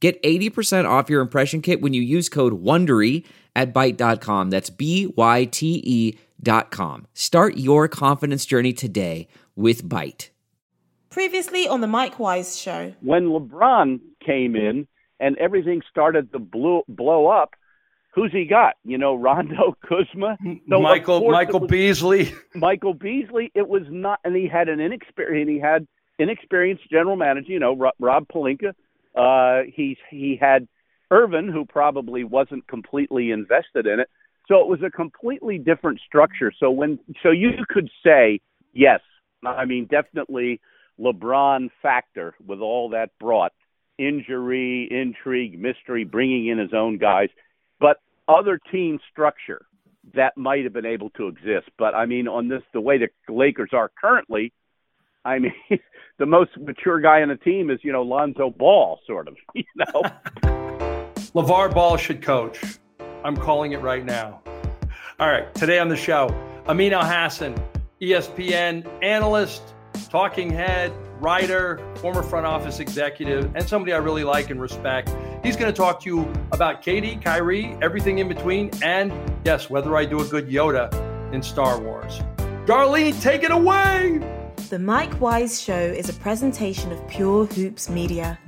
Get 0.00 0.22
80% 0.22 0.88
off 0.88 1.10
your 1.10 1.20
impression 1.20 1.60
kit 1.60 1.80
when 1.80 1.92
you 1.92 2.02
use 2.02 2.28
code 2.28 2.62
WONDERY 2.62 3.24
at 3.56 3.74
Byte.com. 3.74 4.50
That's 4.50 4.70
B-Y-T-E 4.70 6.18
dot 6.40 6.70
com. 6.70 7.06
Start 7.14 7.56
your 7.56 7.88
confidence 7.88 8.46
journey 8.46 8.72
today 8.72 9.26
with 9.56 9.84
Byte. 9.84 10.30
Previously 11.10 11.66
on 11.66 11.80
the 11.80 11.86
Mike 11.86 12.18
Wise 12.18 12.58
Show. 12.58 12.94
When 13.00 13.28
LeBron 13.28 14.00
came 14.24 14.54
in 14.54 14.86
and 15.18 15.36
everything 15.38 15.82
started 15.90 16.32
to 16.32 16.38
blow, 16.38 16.82
blow 16.86 17.26
up, 17.26 17.54
who's 18.14 18.30
he 18.30 18.44
got? 18.44 18.74
You 18.84 18.98
know, 18.98 19.14
Rondo, 19.16 19.76
Kuzma, 19.88 20.36
so 20.68 20.80
Michael 20.80 21.28
Michael 21.30 21.60
was, 21.60 21.70
Beasley. 21.70 22.32
Michael 22.54 22.94
Beasley. 22.94 23.50
It 23.54 23.68
was 23.68 23.82
not, 23.88 24.20
and 24.24 24.36
he 24.36 24.46
had 24.46 24.68
an 24.68 24.80
inexperienced. 24.80 25.50
He 25.50 25.58
had 25.58 25.86
inexperienced 26.18 26.88
general 26.90 27.16
manager. 27.16 27.50
You 27.50 27.58
know, 27.58 27.74
Rob, 27.74 27.94
Rob 27.98 28.26
Pelinka 28.28 28.74
uh, 29.14 29.62
he 29.72 29.96
he 30.10 30.38
had 30.40 30.68
Earvin, 31.10 31.50
who 31.50 31.64
probably 31.64 32.24
wasn't 32.24 32.66
completely 32.68 33.30
invested 33.30 33.86
in 33.86 34.00
it. 34.00 34.08
So 34.46 34.60
it 34.60 34.66
was 34.66 34.80
a 34.82 34.90
completely 34.90 35.58
different 35.58 36.00
structure. 36.06 36.52
So 36.58 36.70
when 36.70 36.98
so 37.22 37.30
you 37.30 37.50
could 37.68 37.90
say 38.04 38.40
yes, 38.72 39.00
I 39.44 39.64
mean 39.64 39.86
definitely 39.86 40.60
LeBron 40.98 41.70
factor 41.82 42.34
with 42.44 42.60
all 42.60 42.90
that 42.90 43.10
brought 43.20 43.52
injury, 43.98 44.88
intrigue, 44.90 45.58
mystery, 45.58 46.04
bringing 46.04 46.46
in 46.46 46.58
his 46.58 46.72
own 46.72 46.98
guys, 46.98 47.28
but 47.80 47.98
other 48.28 48.60
team 48.70 48.98
structure 49.10 49.66
that 50.14 50.36
might 50.36 50.64
have 50.64 50.72
been 50.72 50.86
able 50.86 51.10
to 51.10 51.26
exist. 51.26 51.68
But 51.78 51.94
I 51.94 52.06
mean, 52.06 52.28
on 52.28 52.48
this 52.48 52.62
the 52.72 52.80
way 52.80 52.98
the 52.98 53.08
Lakers 53.32 53.70
are 53.72 53.90
currently, 54.00 54.52
I 55.28 55.38
mean, 55.38 55.52
the 56.18 56.26
most 56.26 56.50
mature 56.58 57.00
guy 57.00 57.22
on 57.22 57.28
the 57.28 57.36
team 57.36 57.70
is, 57.70 57.78
you 57.82 57.92
know, 57.92 58.02
Lonzo 58.02 58.50
Ball, 58.50 58.98
sort 59.06 59.28
of, 59.28 59.36
you 59.54 59.64
know. 59.76 60.02
LeVar 61.34 61.74
Ball 61.74 61.96
should 61.96 62.22
coach. 62.22 62.58
I'm 63.22 63.36
calling 63.36 63.72
it 63.72 63.80
right 63.82 64.04
now. 64.04 64.40
All 65.20 65.28
right, 65.28 65.52
today 65.54 65.78
on 65.78 65.88
the 65.88 65.96
show, 65.96 66.28
Amin 66.68 66.92
Elhassan, 66.92 67.60
ESPN 68.00 68.86
analyst, 69.02 69.74
talking 70.08 70.48
head, 70.48 70.92
writer, 71.20 71.80
former 71.96 72.22
front 72.22 72.46
office 72.46 72.78
executive, 72.78 73.50
and 73.54 73.68
somebody 73.68 73.92
I 73.92 73.98
really 73.98 74.24
like 74.24 74.50
and 74.50 74.60
respect. 74.60 75.14
He's 75.42 75.56
going 75.56 75.70
to 75.72 75.76
talk 75.76 76.00
to 76.02 76.06
you 76.08 76.32
about 76.52 76.82
Katie, 76.82 77.16
Kyrie, 77.16 77.76
everything 77.82 78.18
in 78.18 78.28
between, 78.28 78.70
and 78.82 79.12
yes, 79.44 79.68
whether 79.68 79.96
I 79.96 80.04
do 80.04 80.20
a 80.20 80.24
good 80.24 80.48
Yoda 80.48 80.92
in 81.34 81.42
Star 81.42 81.80
Wars. 81.80 82.20
Darlene, 82.64 83.20
take 83.20 83.42
it 83.42 83.50
away. 83.50 84.20
The 84.68 84.78
Mike 84.78 85.18
Wise 85.18 85.62
Show 85.62 85.80
is 85.80 86.10
a 86.10 86.20
presentation 86.20 86.92
of 86.92 87.08
Pure 87.08 87.46
Hoops 87.46 87.88
Media. 87.88 88.38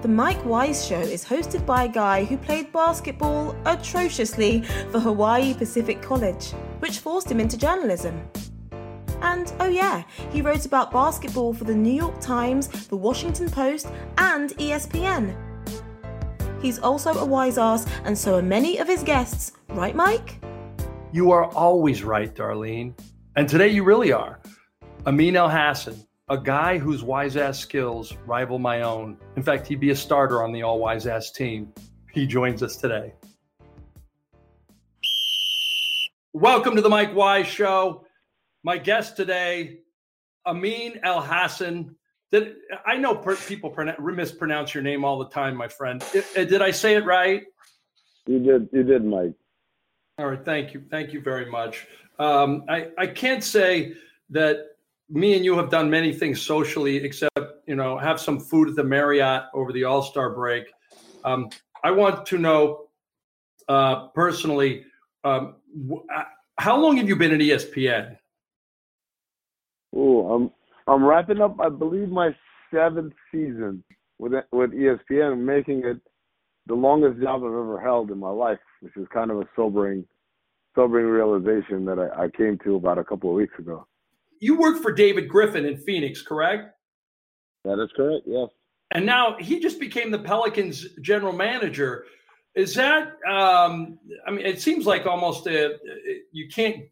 The 0.00 0.08
Mike 0.08 0.42
Wise 0.46 0.86
Show 0.86 1.00
is 1.00 1.22
hosted 1.22 1.66
by 1.66 1.84
a 1.84 1.88
guy 1.88 2.24
who 2.24 2.38
played 2.38 2.72
basketball 2.72 3.54
atrociously 3.66 4.62
for 4.90 5.00
Hawaii 5.00 5.52
Pacific 5.52 6.00
College, 6.00 6.52
which 6.78 7.00
forced 7.00 7.30
him 7.30 7.40
into 7.40 7.58
journalism. 7.58 8.26
And 9.20 9.52
oh, 9.60 9.68
yeah, 9.68 10.04
he 10.30 10.40
wrote 10.40 10.64
about 10.64 10.92
basketball 10.92 11.52
for 11.52 11.64
the 11.64 11.74
New 11.74 11.92
York 11.92 12.18
Times, 12.22 12.88
the 12.88 12.96
Washington 12.96 13.50
Post, 13.50 13.88
and 14.16 14.48
ESPN. 14.52 15.36
He's 16.62 16.78
also 16.78 17.12
a 17.12 17.24
wise 17.26 17.58
ass, 17.58 17.86
and 18.04 18.16
so 18.16 18.36
are 18.36 18.42
many 18.42 18.78
of 18.78 18.88
his 18.88 19.02
guests, 19.02 19.52
right, 19.68 19.94
Mike? 19.94 20.42
You 21.12 21.32
are 21.32 21.52
always 21.52 22.02
right, 22.02 22.34
Darlene. 22.34 22.98
And 23.36 23.46
today 23.46 23.68
you 23.68 23.84
really 23.84 24.10
are. 24.10 24.40
Amin 25.08 25.32
Elhassan, 25.32 26.04
a 26.28 26.36
guy 26.36 26.76
whose 26.76 27.02
wise 27.02 27.38
ass 27.38 27.58
skills 27.58 28.14
rival 28.26 28.58
my 28.58 28.82
own. 28.82 29.16
In 29.36 29.42
fact, 29.42 29.66
he'd 29.66 29.80
be 29.80 29.88
a 29.88 29.96
starter 29.96 30.42
on 30.42 30.52
the 30.52 30.62
all 30.62 30.78
wise 30.78 31.06
ass 31.06 31.30
team. 31.30 31.72
He 32.12 32.26
joins 32.26 32.62
us 32.62 32.76
today. 32.76 33.14
Welcome 36.34 36.76
to 36.76 36.82
the 36.82 36.90
Mike 36.90 37.14
Wise 37.14 37.46
Show. 37.46 38.04
My 38.62 38.76
guest 38.76 39.16
today, 39.16 39.78
Amin 40.44 41.00
Elhassan. 41.02 41.94
Did 42.30 42.56
I 42.84 42.98
know 42.98 43.14
per, 43.14 43.34
people 43.34 43.74
mispronounce 43.98 44.74
your 44.74 44.82
name 44.82 45.06
all 45.06 45.18
the 45.18 45.30
time, 45.30 45.56
my 45.56 45.68
friend? 45.68 46.04
Did 46.34 46.60
I 46.60 46.70
say 46.70 46.96
it 46.96 47.06
right? 47.06 47.44
You 48.26 48.40
did. 48.40 48.68
You 48.74 48.82
did, 48.82 49.06
Mike. 49.06 49.32
All 50.18 50.28
right. 50.28 50.44
Thank 50.44 50.74
you. 50.74 50.84
Thank 50.90 51.14
you 51.14 51.22
very 51.22 51.50
much. 51.50 51.86
Um, 52.18 52.66
I 52.68 52.88
I 52.98 53.06
can't 53.06 53.42
say 53.42 53.94
that 54.28 54.66
me 55.10 55.34
and 55.34 55.44
you 55.44 55.56
have 55.56 55.70
done 55.70 55.90
many 55.90 56.12
things 56.12 56.40
socially, 56.40 56.96
except 56.96 57.38
you 57.66 57.74
know 57.74 57.98
have 57.98 58.20
some 58.20 58.38
food 58.38 58.68
at 58.68 58.76
the 58.76 58.84
Marriott 58.84 59.44
over 59.54 59.72
the 59.72 59.84
All 59.84 60.02
Star 60.02 60.30
break. 60.30 60.66
Um, 61.24 61.48
I 61.82 61.90
want 61.90 62.26
to 62.26 62.38
know 62.38 62.88
uh, 63.68 64.08
personally, 64.08 64.84
um, 65.24 65.56
uh, 66.14 66.22
how 66.58 66.78
long 66.78 66.96
have 66.96 67.08
you 67.08 67.16
been 67.16 67.32
at 67.32 67.40
ESPN? 67.40 68.16
Oh, 69.94 70.32
I'm 70.32 70.50
I'm 70.86 71.04
wrapping 71.04 71.40
up, 71.40 71.56
I 71.60 71.68
believe, 71.68 72.08
my 72.08 72.34
seventh 72.72 73.14
season 73.32 73.82
with 74.18 74.32
with 74.52 74.72
ESPN, 74.72 75.38
making 75.38 75.84
it 75.84 75.98
the 76.66 76.74
longest 76.74 77.22
job 77.22 77.42
I've 77.42 77.50
ever 77.50 77.80
held 77.80 78.10
in 78.10 78.18
my 78.18 78.30
life, 78.30 78.58
which 78.80 78.96
is 78.96 79.06
kind 79.12 79.30
of 79.30 79.38
a 79.38 79.48
sobering, 79.56 80.04
sobering 80.74 81.06
realization 81.06 81.86
that 81.86 81.98
I, 81.98 82.24
I 82.24 82.28
came 82.28 82.58
to 82.64 82.76
about 82.76 82.98
a 82.98 83.04
couple 83.04 83.30
of 83.30 83.36
weeks 83.36 83.58
ago 83.58 83.86
you 84.40 84.58
worked 84.58 84.82
for 84.82 84.92
David 84.92 85.28
Griffin 85.28 85.64
in 85.64 85.76
Phoenix, 85.76 86.22
correct? 86.22 86.74
That 87.64 87.82
is 87.82 87.90
correct. 87.96 88.24
Yes. 88.26 88.48
And 88.92 89.04
now 89.04 89.36
he 89.38 89.60
just 89.60 89.78
became 89.78 90.10
the 90.10 90.18
Pelicans 90.18 90.86
general 91.02 91.32
manager. 91.32 92.06
Is 92.54 92.74
that? 92.74 93.16
Um, 93.28 93.98
I 94.26 94.30
mean, 94.30 94.44
it 94.46 94.60
seems 94.60 94.86
like 94.86 95.06
almost 95.06 95.46
a, 95.46 95.76
you 96.32 96.48
can't 96.48 96.84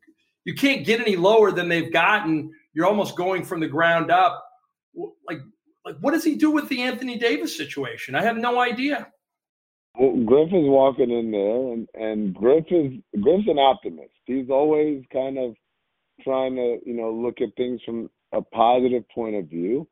you 0.44 0.54
can't 0.54 0.84
get 0.84 1.00
any 1.00 1.16
lower 1.16 1.50
than 1.50 1.68
they've 1.68 1.92
gotten. 1.92 2.52
You're 2.74 2.86
almost 2.86 3.16
going 3.16 3.44
from 3.44 3.60
the 3.60 3.66
ground 3.66 4.10
up. 4.10 4.44
Like, 5.26 5.40
like 5.84 5.96
what 6.00 6.12
does 6.12 6.22
he 6.22 6.36
do 6.36 6.50
with 6.50 6.68
the 6.68 6.82
Anthony 6.82 7.18
Davis 7.18 7.56
situation? 7.56 8.14
I 8.14 8.22
have 8.22 8.36
no 8.36 8.60
idea. 8.60 9.08
Well, 9.98 10.24
Griff 10.24 10.48
is 10.48 10.68
walking 10.68 11.10
in 11.10 11.30
there, 11.30 11.72
and 11.72 11.88
and 11.94 12.34
Griff 12.34 12.66
is 12.70 12.92
Griff's 13.20 13.48
an 13.48 13.58
optimist. 13.58 14.12
He's 14.26 14.50
always 14.50 15.02
kind 15.10 15.38
of 15.38 15.56
trying 16.22 16.56
to 16.56 16.78
you 16.84 16.94
know 16.94 17.10
look 17.12 17.40
at 17.40 17.54
things 17.56 17.80
from 17.84 18.10
a 18.32 18.42
positive 18.42 19.08
point 19.08 19.36
of 19.36 19.46
view. 19.46 19.86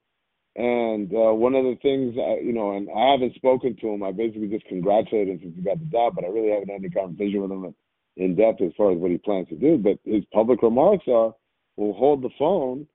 And 0.57 1.11
uh, 1.13 1.35
one 1.35 1.57
of 1.57 1.65
the 1.65 1.77
things, 1.83 2.15
uh, 2.17 2.39
you 2.39 2.53
know, 2.53 2.77
and 2.77 2.89
I 2.89 3.11
haven't 3.11 3.35
spoken 3.35 3.77
to 3.81 3.89
him. 3.89 4.05
I 4.05 4.13
basically 4.13 4.47
just 4.47 4.67
congratulated 4.67 5.35
him 5.35 5.41
since 5.43 5.57
he 5.57 5.63
got 5.63 5.81
the 5.81 5.87
job, 5.87 6.15
but 6.15 6.25
I 6.25 6.29
really 6.29 6.51
haven't 6.51 6.71
had 6.71 6.79
any 6.79 6.91
conversation 6.91 7.43
with 7.43 7.51
him 7.51 7.75
in 8.17 8.37
depth 8.37 8.61
as 8.61 8.71
far 8.77 8.93
as 8.93 8.99
what 8.99 9.11
he 9.11 9.19
plans 9.19 9.49
to 9.49 9.57
do. 9.57 9.79
But 9.79 9.99
his 10.05 10.25
public 10.33 10.63
remarks 10.63 11.09
are, 11.09 11.35
"We'll 11.77 11.93
hold 11.95 12.23
the 12.23 12.31
phone." 12.39 12.87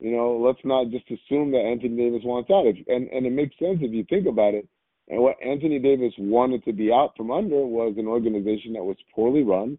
You 0.00 0.12
know, 0.12 0.38
let's 0.38 0.64
not 0.64 0.90
just 0.90 1.04
assume 1.10 1.50
that 1.52 1.60
Anthony 1.60 1.96
Davis 1.96 2.24
wants 2.24 2.50
out. 2.50 2.66
If, 2.66 2.76
and 2.88 3.08
and 3.08 3.26
it 3.26 3.32
makes 3.32 3.58
sense 3.58 3.78
if 3.82 3.92
you 3.92 4.04
think 4.04 4.26
about 4.26 4.54
it. 4.54 4.66
And 5.08 5.20
what 5.20 5.36
Anthony 5.44 5.78
Davis 5.78 6.14
wanted 6.16 6.64
to 6.64 6.72
be 6.72 6.90
out 6.90 7.14
from 7.16 7.30
under 7.30 7.66
was 7.66 7.94
an 7.98 8.06
organization 8.06 8.72
that 8.72 8.84
was 8.84 8.96
poorly 9.14 9.42
run, 9.42 9.76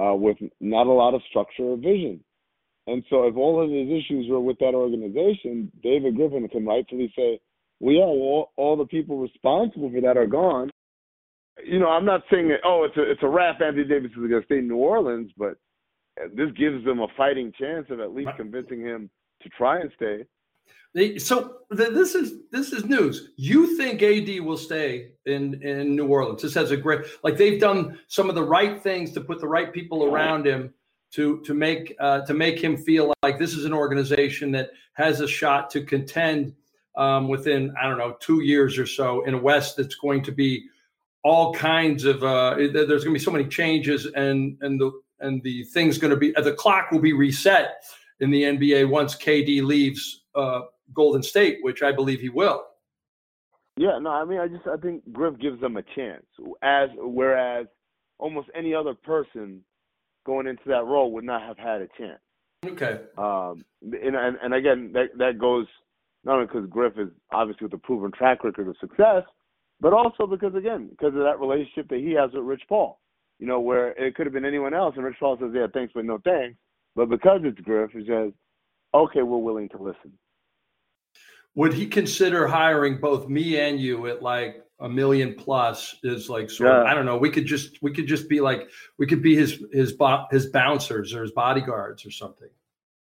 uh, 0.00 0.14
with 0.14 0.36
not 0.60 0.86
a 0.86 0.92
lot 0.92 1.14
of 1.14 1.22
structure 1.28 1.64
or 1.64 1.76
vision. 1.76 2.22
And 2.90 3.04
so, 3.08 3.26
if 3.28 3.36
all 3.36 3.62
of 3.62 3.70
his 3.70 3.88
issues 3.88 4.28
were 4.28 4.40
with 4.40 4.58
that 4.58 4.74
organization, 4.74 5.70
David 5.82 6.16
Griffin 6.16 6.48
can 6.48 6.66
rightfully 6.66 7.12
say, 7.16 7.38
"We 7.78 7.98
are 7.98 8.08
all, 8.08 8.50
all 8.56 8.76
the 8.76 8.86
people 8.86 9.18
responsible 9.18 9.90
for 9.90 10.00
that 10.00 10.16
are 10.16 10.26
gone." 10.26 10.70
You 11.64 11.78
know, 11.78 11.88
I'm 11.88 12.04
not 12.04 12.22
saying 12.30 12.48
that. 12.48 12.60
Oh, 12.64 12.82
it's 12.84 12.96
a 12.96 13.08
it's 13.08 13.22
a 13.22 13.28
wrap. 13.28 13.60
Anthony 13.60 13.84
Davis 13.84 14.10
is 14.10 14.16
going 14.16 14.30
to 14.30 14.44
stay 14.44 14.58
in 14.58 14.66
New 14.66 14.76
Orleans, 14.76 15.30
but 15.36 15.56
this 16.34 16.50
gives 16.56 16.84
them 16.84 17.00
a 17.00 17.06
fighting 17.16 17.52
chance 17.58 17.86
of 17.90 18.00
at 18.00 18.12
least 18.12 18.30
convincing 18.36 18.80
him 18.80 19.08
to 19.42 19.48
try 19.50 19.78
and 19.78 19.90
stay. 19.94 20.24
So 21.18 21.58
this 21.70 22.16
is 22.16 22.40
this 22.50 22.72
is 22.72 22.84
news. 22.86 23.30
You 23.36 23.76
think 23.76 24.02
AD 24.02 24.40
will 24.44 24.56
stay 24.56 25.12
in 25.26 25.62
in 25.62 25.94
New 25.94 26.08
Orleans? 26.08 26.42
This 26.42 26.54
has 26.54 26.72
a 26.72 26.76
great 26.76 27.02
like 27.22 27.36
they've 27.36 27.60
done 27.60 28.00
some 28.08 28.28
of 28.28 28.34
the 28.34 28.42
right 28.42 28.82
things 28.82 29.12
to 29.12 29.20
put 29.20 29.40
the 29.40 29.46
right 29.46 29.72
people 29.72 30.04
around 30.04 30.44
him 30.44 30.74
to 31.12 31.40
to 31.40 31.54
make 31.54 31.94
uh, 32.00 32.20
to 32.22 32.34
make 32.34 32.62
him 32.62 32.76
feel 32.76 33.12
like 33.22 33.38
this 33.38 33.54
is 33.54 33.64
an 33.64 33.72
organization 33.72 34.52
that 34.52 34.70
has 34.94 35.20
a 35.20 35.28
shot 35.28 35.70
to 35.70 35.82
contend 35.82 36.54
um, 36.96 37.28
within 37.28 37.74
I 37.80 37.88
don't 37.88 37.98
know 37.98 38.16
two 38.20 38.42
years 38.42 38.78
or 38.78 38.86
so 38.86 39.24
in 39.24 39.34
a 39.34 39.38
West 39.38 39.76
that's 39.76 39.96
going 39.96 40.22
to 40.24 40.32
be 40.32 40.66
all 41.22 41.52
kinds 41.52 42.04
of 42.04 42.22
uh, 42.22 42.54
there's 42.56 43.04
going 43.04 43.14
to 43.14 43.18
be 43.18 43.18
so 43.18 43.30
many 43.30 43.46
changes 43.46 44.06
and 44.06 44.56
and 44.60 44.80
the 44.80 44.92
and 45.20 45.42
the 45.42 45.64
thing's 45.64 45.98
going 45.98 46.12
to 46.12 46.16
be 46.16 46.32
the 46.32 46.54
clock 46.54 46.90
will 46.90 47.00
be 47.00 47.12
reset 47.12 47.82
in 48.20 48.30
the 48.30 48.42
NBA 48.42 48.88
once 48.88 49.16
KD 49.16 49.62
leaves 49.62 50.24
uh, 50.34 50.62
Golden 50.94 51.22
State, 51.22 51.58
which 51.62 51.82
I 51.82 51.92
believe 51.92 52.20
he 52.20 52.28
will. 52.28 52.64
Yeah, 53.76 53.98
no, 53.98 54.10
I 54.10 54.24
mean, 54.24 54.38
I 54.38 54.48
just 54.48 54.66
I 54.66 54.76
think 54.76 55.02
Griff 55.12 55.38
gives 55.38 55.60
them 55.60 55.76
a 55.76 55.82
chance, 55.94 56.26
as 56.62 56.90
whereas 56.96 57.66
almost 58.18 58.48
any 58.54 58.74
other 58.74 58.94
person 58.94 59.64
going 60.24 60.46
into 60.46 60.62
that 60.66 60.84
role 60.84 61.12
would 61.12 61.24
not 61.24 61.42
have 61.42 61.58
had 61.58 61.82
a 61.82 61.88
chance. 61.98 62.20
Okay. 62.64 63.00
Um, 63.16 63.64
and 63.82 64.14
and, 64.14 64.36
and 64.42 64.54
again, 64.54 64.92
that 64.92 65.16
that 65.18 65.38
goes 65.38 65.66
not 66.24 66.34
only 66.34 66.46
because 66.46 66.68
Griff 66.68 66.98
is 66.98 67.08
obviously 67.32 67.64
with 67.64 67.74
a 67.74 67.78
proven 67.78 68.12
track 68.12 68.44
record 68.44 68.68
of 68.68 68.76
success, 68.80 69.22
but 69.80 69.92
also 69.92 70.26
because 70.26 70.54
again, 70.54 70.88
because 70.90 71.14
of 71.14 71.22
that 71.22 71.40
relationship 71.40 71.88
that 71.88 72.00
he 72.00 72.12
has 72.12 72.30
with 72.32 72.44
Rich 72.44 72.62
Paul. 72.68 73.00
You 73.38 73.46
know, 73.46 73.60
where 73.60 73.92
it 73.92 74.14
could 74.14 74.26
have 74.26 74.34
been 74.34 74.44
anyone 74.44 74.74
else, 74.74 74.94
and 74.96 75.04
Rich 75.04 75.16
Paul 75.18 75.38
says, 75.40 75.50
"Yeah, 75.54 75.66
thanks, 75.72 75.92
but 75.94 76.04
no 76.04 76.18
thanks." 76.22 76.58
But 76.94 77.08
because 77.08 77.40
it's 77.44 77.60
Griff, 77.60 77.92
he 77.92 78.06
says, 78.06 78.32
"Okay, 78.92 79.22
we're 79.22 79.38
willing 79.38 79.70
to 79.70 79.78
listen." 79.78 80.12
Would 81.54 81.72
he 81.72 81.86
consider 81.86 82.46
hiring 82.46 82.98
both 83.00 83.28
me 83.28 83.58
and 83.58 83.80
you 83.80 84.06
at 84.08 84.22
like 84.22 84.62
a 84.80 84.88
million 84.88 85.34
plus? 85.34 85.96
Is 86.02 86.28
like 86.28 86.50
sort 86.50 86.70
Yeah. 86.70 86.80
of 86.80 86.86
I 86.86 86.94
don't 86.94 87.06
know. 87.06 87.16
We 87.16 87.30
could 87.30 87.46
just 87.46 87.82
we 87.82 87.92
could 87.92 88.06
just 88.06 88.28
be 88.28 88.40
like 88.40 88.68
we 88.98 89.06
could 89.06 89.22
be 89.22 89.34
his 89.36 89.62
his 89.72 89.92
bo- 89.92 90.26
his 90.30 90.46
bouncers 90.46 91.14
or 91.14 91.22
his 91.22 91.32
bodyguards 91.32 92.04
or 92.06 92.10
something. 92.10 92.48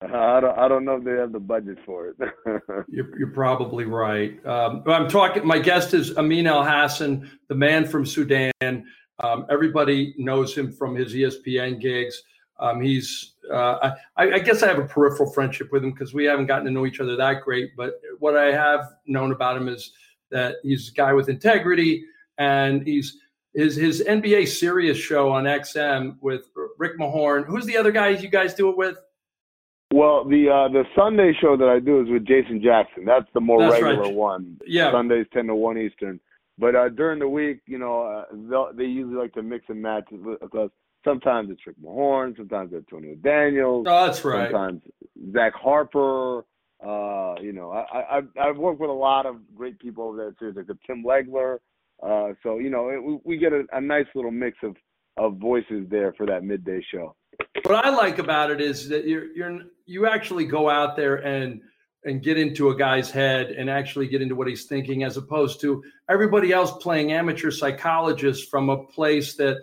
I 0.02 0.40
don't 0.40 0.58
I 0.58 0.68
don't 0.68 0.84
know 0.84 0.96
if 0.96 1.04
they 1.04 1.12
have 1.12 1.32
the 1.32 1.40
budget 1.40 1.78
for 1.86 2.08
it. 2.08 2.16
You're, 2.88 3.18
you're 3.18 3.30
probably 3.32 3.84
right. 3.86 4.44
Um, 4.46 4.82
I'm 4.86 5.08
talking. 5.08 5.46
My 5.46 5.58
guest 5.58 5.94
is 5.94 6.16
Amin 6.18 6.44
Elhassan, 6.44 7.28
the 7.48 7.54
man 7.54 7.86
from 7.86 8.04
Sudan. 8.04 8.52
Um, 8.60 9.46
everybody 9.48 10.14
knows 10.18 10.54
him 10.54 10.70
from 10.70 10.94
his 10.94 11.14
ESPN 11.14 11.80
gigs. 11.80 12.22
Um, 12.60 12.80
he's. 12.82 13.32
Uh, 13.50 13.92
I, 14.16 14.32
I 14.32 14.38
guess 14.40 14.62
I 14.62 14.66
have 14.68 14.78
a 14.78 14.84
peripheral 14.86 15.32
friendship 15.32 15.72
with 15.72 15.82
him 15.82 15.92
because 15.92 16.12
we 16.12 16.24
haven't 16.24 16.46
gotten 16.46 16.66
to 16.66 16.70
know 16.70 16.84
each 16.84 17.00
other 17.00 17.16
that 17.16 17.42
great. 17.42 17.70
But 17.76 17.94
what 18.18 18.36
I 18.36 18.52
have 18.52 18.80
known 19.06 19.32
about 19.32 19.56
him 19.56 19.68
is 19.68 19.92
that 20.30 20.56
he's 20.62 20.90
a 20.90 20.92
guy 20.92 21.12
with 21.12 21.28
integrity, 21.28 22.04
and 22.38 22.86
he's 22.86 23.18
his 23.54 23.76
his 23.76 24.02
NBA 24.06 24.48
Sirius 24.48 24.98
show 24.98 25.30
on 25.30 25.44
XM 25.44 26.16
with 26.20 26.48
Rick 26.78 26.98
Mahorn. 26.98 27.44
Who's 27.46 27.64
the 27.66 27.76
other 27.76 27.92
guy 27.92 28.08
you 28.10 28.28
guys 28.28 28.54
do 28.54 28.68
it 28.70 28.76
with? 28.76 28.98
well, 29.92 30.24
the 30.24 30.48
uh, 30.50 30.68
the 30.72 30.84
Sunday 30.96 31.32
show 31.40 31.56
that 31.56 31.68
I 31.68 31.78
do 31.78 32.00
is 32.02 32.08
with 32.10 32.26
Jason 32.26 32.60
Jackson. 32.62 33.04
That's 33.04 33.26
the 33.34 33.40
more 33.40 33.60
That's 33.60 33.80
right. 33.80 33.96
regular 33.96 34.12
one. 34.12 34.58
Yeah. 34.66 34.90
Sundays 34.92 35.26
ten 35.32 35.46
to 35.46 35.54
one 35.54 35.78
Eastern. 35.78 36.20
But 36.58 36.74
uh, 36.74 36.88
during 36.88 37.18
the 37.18 37.28
week, 37.28 37.60
you 37.66 37.78
know, 37.78 38.02
uh, 38.02 38.72
they 38.72 38.84
usually 38.84 39.14
like 39.16 39.32
to 39.34 39.42
mix 39.42 39.66
and 39.68 39.80
match 39.80 40.04
because 40.10 40.70
sometimes 41.04 41.50
it's 41.50 41.60
Rick 41.66 41.76
Mahorn, 41.84 42.34
sometimes 42.36 42.72
it's 42.72 42.90
Antonio 42.90 43.14
Daniels, 43.16 43.86
Oh, 43.88 44.06
that's 44.06 44.24
right. 44.24 44.50
sometimes 44.50 44.80
Zach 45.32 45.52
Harper. 45.54 46.44
Uh, 46.84 47.34
you 47.40 47.52
know, 47.52 47.70
I, 47.72 48.18
I've- 48.18 48.38
I've 48.38 48.56
worked 48.56 48.80
with 48.80 48.90
a 48.90 48.92
lot 48.92 49.26
of 49.26 49.36
great 49.54 49.78
people 49.78 50.04
over 50.08 50.16
there 50.16 50.32
too, 50.32 50.52
like 50.56 50.66
Tim 50.86 51.02
Legler. 51.04 51.58
Uh, 52.02 52.34
so 52.42 52.58
you 52.58 52.68
know, 52.70 52.90
it, 52.90 53.02
we, 53.02 53.18
we 53.24 53.36
get 53.38 53.52
a, 53.52 53.64
a 53.72 53.80
nice 53.80 54.06
little 54.14 54.30
mix 54.30 54.58
of 54.62 54.76
of 55.16 55.38
voices 55.38 55.86
there 55.88 56.12
for 56.12 56.26
that 56.26 56.44
midday 56.44 56.84
show. 56.92 57.14
what 57.64 57.84
I 57.86 57.88
like 57.88 58.18
about 58.18 58.50
it 58.50 58.60
is 58.60 58.88
that 58.90 59.06
you're 59.06 59.32
you're 59.32 59.60
you 59.86 60.06
actually 60.06 60.44
go 60.44 60.68
out 60.68 60.96
there 60.96 61.16
and 61.16 61.62
and 62.04 62.22
get 62.22 62.36
into 62.38 62.68
a 62.68 62.76
guy's 62.76 63.10
head 63.10 63.46
and 63.50 63.68
actually 63.70 64.06
get 64.08 64.20
into 64.22 64.34
what 64.36 64.46
he's 64.46 64.66
thinking 64.66 65.02
as 65.02 65.16
opposed 65.16 65.60
to 65.62 65.82
everybody 66.10 66.52
else 66.52 66.70
playing 66.82 67.12
amateur 67.12 67.50
psychologist 67.50 68.50
from 68.50 68.68
a 68.68 68.84
place 68.84 69.34
that 69.36 69.56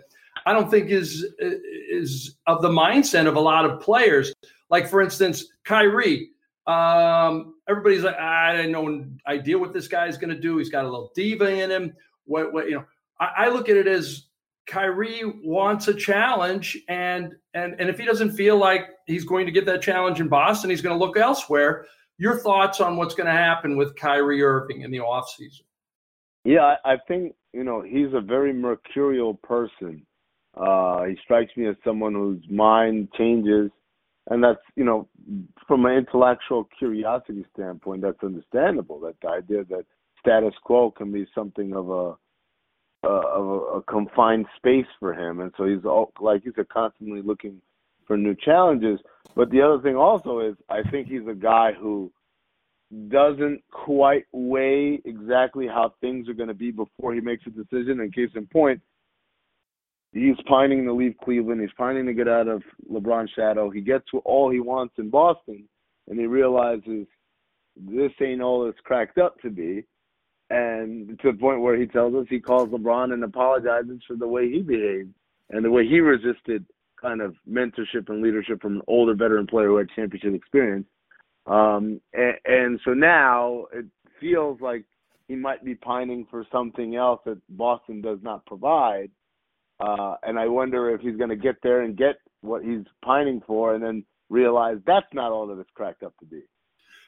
I 0.44 0.52
don't 0.52 0.68
think 0.68 0.90
is 0.90 1.24
is 1.38 2.36
of 2.48 2.60
the 2.62 2.68
mindset 2.68 3.28
of 3.28 3.36
a 3.36 3.40
lot 3.40 3.64
of 3.64 3.80
players. 3.80 4.34
Like 4.70 4.88
for 4.88 5.00
instance, 5.00 5.46
Kyrie. 5.62 6.30
Um, 6.66 7.56
everybody's 7.68 8.02
like, 8.02 8.16
I 8.16 8.54
had 8.54 8.70
no 8.70 9.06
idea 9.26 9.58
what 9.58 9.72
this 9.72 9.88
guy's 9.88 10.16
going 10.16 10.34
to 10.34 10.40
do. 10.40 10.56
He's 10.56 10.70
got 10.70 10.84
a 10.84 10.88
little 10.88 11.12
diva 11.14 11.50
in 11.50 11.70
him. 11.70 11.92
What, 12.24 12.52
what 12.52 12.68
you 12.68 12.76
know? 12.76 12.84
I, 13.20 13.46
I 13.46 13.48
look 13.48 13.68
at 13.68 13.76
it 13.76 13.86
as 13.86 14.26
Kyrie 14.66 15.22
wants 15.42 15.88
a 15.88 15.94
challenge, 15.94 16.78
and 16.88 17.34
and 17.52 17.74
and 17.78 17.90
if 17.90 17.98
he 17.98 18.04
doesn't 18.04 18.32
feel 18.32 18.56
like 18.56 18.88
he's 19.06 19.24
going 19.24 19.46
to 19.46 19.52
get 19.52 19.66
that 19.66 19.82
challenge 19.82 20.20
in 20.20 20.28
Boston, 20.28 20.70
he's 20.70 20.80
going 20.80 20.98
to 20.98 21.04
look 21.04 21.16
elsewhere. 21.16 21.86
Your 22.16 22.38
thoughts 22.38 22.80
on 22.80 22.96
what's 22.96 23.14
going 23.14 23.26
to 23.26 23.32
happen 23.32 23.76
with 23.76 23.94
Kyrie 23.96 24.42
Irving 24.42 24.82
in 24.82 24.90
the 24.90 24.98
offseason? 24.98 25.62
Yeah, 26.44 26.76
I, 26.84 26.92
I 26.92 26.96
think 27.08 27.34
you 27.52 27.64
know 27.64 27.82
he's 27.82 28.12
a 28.14 28.20
very 28.20 28.52
mercurial 28.52 29.34
person. 29.34 30.06
Uh, 30.56 31.04
he 31.04 31.16
strikes 31.22 31.54
me 31.56 31.66
as 31.66 31.76
someone 31.84 32.14
whose 32.14 32.44
mind 32.48 33.08
changes, 33.18 33.70
and 34.30 34.42
that's 34.42 34.60
you 34.76 34.84
know 34.84 35.08
from 35.66 35.86
an 35.86 35.92
intellectual 35.92 36.68
curiosity 36.78 37.44
standpoint, 37.54 38.02
that's 38.02 38.22
understandable. 38.22 39.00
That 39.00 39.14
the 39.22 39.28
idea 39.28 39.64
that 39.70 39.84
status 40.18 40.54
quo 40.62 40.90
can 40.90 41.12
be 41.12 41.26
something 41.34 41.74
of 41.74 41.90
a 41.90 42.14
of 43.06 43.46
a, 43.46 43.78
a 43.78 43.82
confined 43.82 44.46
space 44.56 44.86
for 44.98 45.12
him, 45.12 45.40
and 45.40 45.52
so 45.56 45.66
he's 45.66 45.84
all, 45.84 46.12
like 46.20 46.42
he's 46.42 46.54
constantly 46.72 47.22
looking 47.22 47.60
for 48.06 48.16
new 48.16 48.34
challenges. 48.34 48.98
But 49.34 49.50
the 49.50 49.62
other 49.62 49.82
thing 49.82 49.96
also 49.96 50.40
is, 50.40 50.54
I 50.68 50.82
think 50.90 51.08
he's 51.08 51.26
a 51.28 51.34
guy 51.34 51.72
who 51.72 52.12
doesn't 53.08 53.62
quite 53.70 54.24
weigh 54.32 55.00
exactly 55.04 55.66
how 55.66 55.94
things 56.00 56.28
are 56.28 56.34
going 56.34 56.48
to 56.48 56.54
be 56.54 56.70
before 56.70 57.14
he 57.14 57.20
makes 57.20 57.44
a 57.46 57.50
decision. 57.50 58.00
And 58.00 58.14
case 58.14 58.30
in 58.34 58.46
point, 58.46 58.80
he's 60.14 60.36
pining 60.48 60.84
to 60.84 60.92
leave 60.94 61.16
Cleveland. 61.22 61.60
He's 61.60 61.70
pining 61.76 62.06
to 62.06 62.14
get 62.14 62.28
out 62.28 62.48
of 62.48 62.62
LeBron's 62.90 63.30
shadow. 63.36 63.68
He 63.68 63.80
gets 63.80 64.04
all 64.24 64.50
he 64.50 64.60
wants 64.60 64.94
in 64.98 65.10
Boston, 65.10 65.68
and 66.08 66.18
he 66.18 66.26
realizes 66.26 67.06
this 67.76 68.12
ain't 68.22 68.40
all 68.40 68.68
it's 68.68 68.78
cracked 68.84 69.18
up 69.18 69.38
to 69.40 69.50
be. 69.50 69.84
And 70.50 71.18
to 71.20 71.32
the 71.32 71.38
point 71.38 71.62
where 71.62 71.76
he 71.76 71.86
tells 71.86 72.14
us 72.14 72.26
he 72.30 72.38
calls 72.38 72.68
LeBron 72.68 73.12
and 73.12 73.24
apologizes 73.24 74.00
for 74.06 74.14
the 74.16 74.28
way 74.28 74.50
he 74.50 74.62
behaved 74.62 75.12
and 75.50 75.64
the 75.64 75.70
way 75.70 75.86
he 75.86 76.00
resisted 76.00 76.64
kind 77.00 77.20
of 77.20 77.34
mentorship 77.50 78.08
and 78.08 78.22
leadership 78.22 78.62
from 78.62 78.76
an 78.76 78.82
older 78.86 79.14
veteran 79.14 79.46
player 79.46 79.68
who 79.68 79.76
had 79.76 79.88
championship 79.94 80.34
experience. 80.34 80.86
Um, 81.46 82.00
and, 82.12 82.34
and 82.44 82.80
so 82.84 82.94
now 82.94 83.66
it 83.72 83.86
feels 84.20 84.60
like 84.60 84.84
he 85.28 85.34
might 85.34 85.64
be 85.64 85.74
pining 85.74 86.26
for 86.30 86.46
something 86.52 86.94
else 86.94 87.20
that 87.26 87.38
Boston 87.48 88.00
does 88.00 88.18
not 88.22 88.46
provide. 88.46 89.10
Uh, 89.80 90.14
and 90.22 90.38
I 90.38 90.46
wonder 90.48 90.94
if 90.94 91.00
he's 91.00 91.16
going 91.16 91.30
to 91.30 91.36
get 91.36 91.56
there 91.62 91.82
and 91.82 91.96
get 91.96 92.16
what 92.40 92.62
he's 92.62 92.84
pining 93.04 93.40
for 93.46 93.74
and 93.74 93.82
then 93.82 94.04
realize 94.28 94.78
that's 94.86 95.06
not 95.12 95.32
all 95.32 95.46
that 95.48 95.58
it's 95.58 95.70
cracked 95.74 96.02
up 96.02 96.14
to 96.18 96.26
be. 96.26 96.42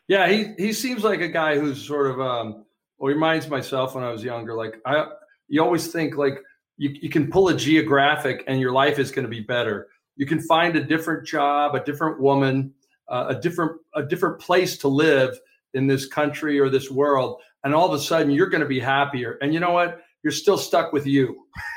Yeah, 0.08 0.28
he 0.28 0.54
he 0.56 0.72
seems 0.72 1.02
like 1.02 1.20
a 1.20 1.28
guy 1.28 1.58
who's 1.58 1.84
sort 1.84 2.10
of 2.10 2.20
um 2.20 2.64
well, 2.98 3.12
reminds 3.12 3.48
myself 3.48 3.94
when 3.94 4.04
I 4.04 4.10
was 4.10 4.22
younger. 4.22 4.54
Like 4.54 4.76
I 4.86 5.06
you 5.48 5.62
always 5.62 5.88
think 5.88 6.16
like 6.16 6.38
you, 6.76 6.90
you 7.00 7.08
can 7.08 7.30
pull 7.30 7.48
a 7.48 7.56
geographic 7.56 8.44
and 8.46 8.60
your 8.60 8.72
life 8.72 8.98
is 8.98 9.10
going 9.10 9.24
to 9.24 9.30
be 9.30 9.40
better. 9.40 9.88
You 10.16 10.26
can 10.26 10.40
find 10.40 10.76
a 10.76 10.84
different 10.84 11.26
job, 11.26 11.74
a 11.74 11.84
different 11.84 12.20
woman, 12.20 12.72
uh, 13.08 13.26
a 13.28 13.40
different 13.40 13.80
a 13.94 14.02
different 14.02 14.40
place 14.40 14.78
to 14.78 14.88
live 14.88 15.38
in 15.74 15.86
this 15.86 16.06
country 16.06 16.58
or 16.60 16.70
this 16.70 16.90
world, 16.90 17.40
and 17.64 17.74
all 17.74 17.86
of 17.86 17.92
a 17.92 18.02
sudden 18.02 18.30
you're 18.30 18.48
going 18.48 18.62
to 18.62 18.68
be 18.68 18.80
happier. 18.80 19.38
And 19.42 19.52
you 19.52 19.60
know 19.60 19.72
what? 19.72 20.02
You're 20.22 20.32
still 20.32 20.58
stuck 20.58 20.92
with 20.92 21.06
you. 21.06 21.46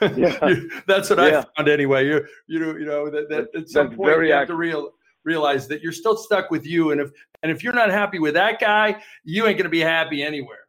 Yeah. 0.00 0.48
You- 0.48 0.70
that's 0.86 1.10
what 1.10 1.18
Yeah. 1.18 1.40
I 1.40 1.44
found 1.56 1.68
anyway. 1.68 2.06
You 2.06 2.26
you 2.46 2.58
know 2.58 2.76
you 2.76 2.84
know 2.86 3.10
that, 3.10 3.28
that 3.28 3.48
at 3.54 3.68
some 3.68 3.88
That's 3.88 3.96
point 3.96 4.26
you 4.26 4.32
have 4.32 4.48
to 4.48 4.54
real 4.54 4.92
realize 5.24 5.68
that 5.68 5.82
you're 5.82 5.92
still 5.92 6.16
stuck 6.16 6.50
with 6.50 6.66
you, 6.66 6.90
and 6.92 7.00
if 7.00 7.10
and 7.42 7.52
if 7.52 7.62
you're 7.62 7.74
not 7.74 7.90
happy 7.90 8.18
with 8.18 8.34
that 8.34 8.60
guy, 8.60 9.00
you 9.24 9.46
ain't 9.46 9.56
going 9.56 9.64
to 9.64 9.70
be 9.70 9.80
happy 9.80 10.22
anywhere. 10.22 10.66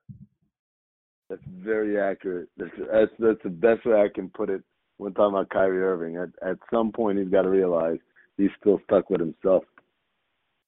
That's 1.30 1.42
very 1.48 2.00
accurate. 2.00 2.50
That's, 2.58 2.72
that's 2.92 3.12
that's 3.20 3.44
the 3.44 3.50
best 3.50 3.86
way 3.86 4.02
I 4.02 4.10
can 4.14 4.30
put 4.30 4.50
it 4.50 4.62
when 4.98 5.14
talking 5.14 5.36
about 5.36 5.50
Kyrie 5.50 5.82
Irving. 5.82 6.18
At 6.18 6.30
at 6.48 6.58
some 6.74 6.92
point, 6.92 7.20
he's 7.20 7.30
got 7.30 7.44
to 7.44 7.50
realize 7.50 8.00
he's 8.38 8.50
still 8.60 8.80
stuck 8.86 9.10
with 9.10 9.20
himself. 9.20 9.64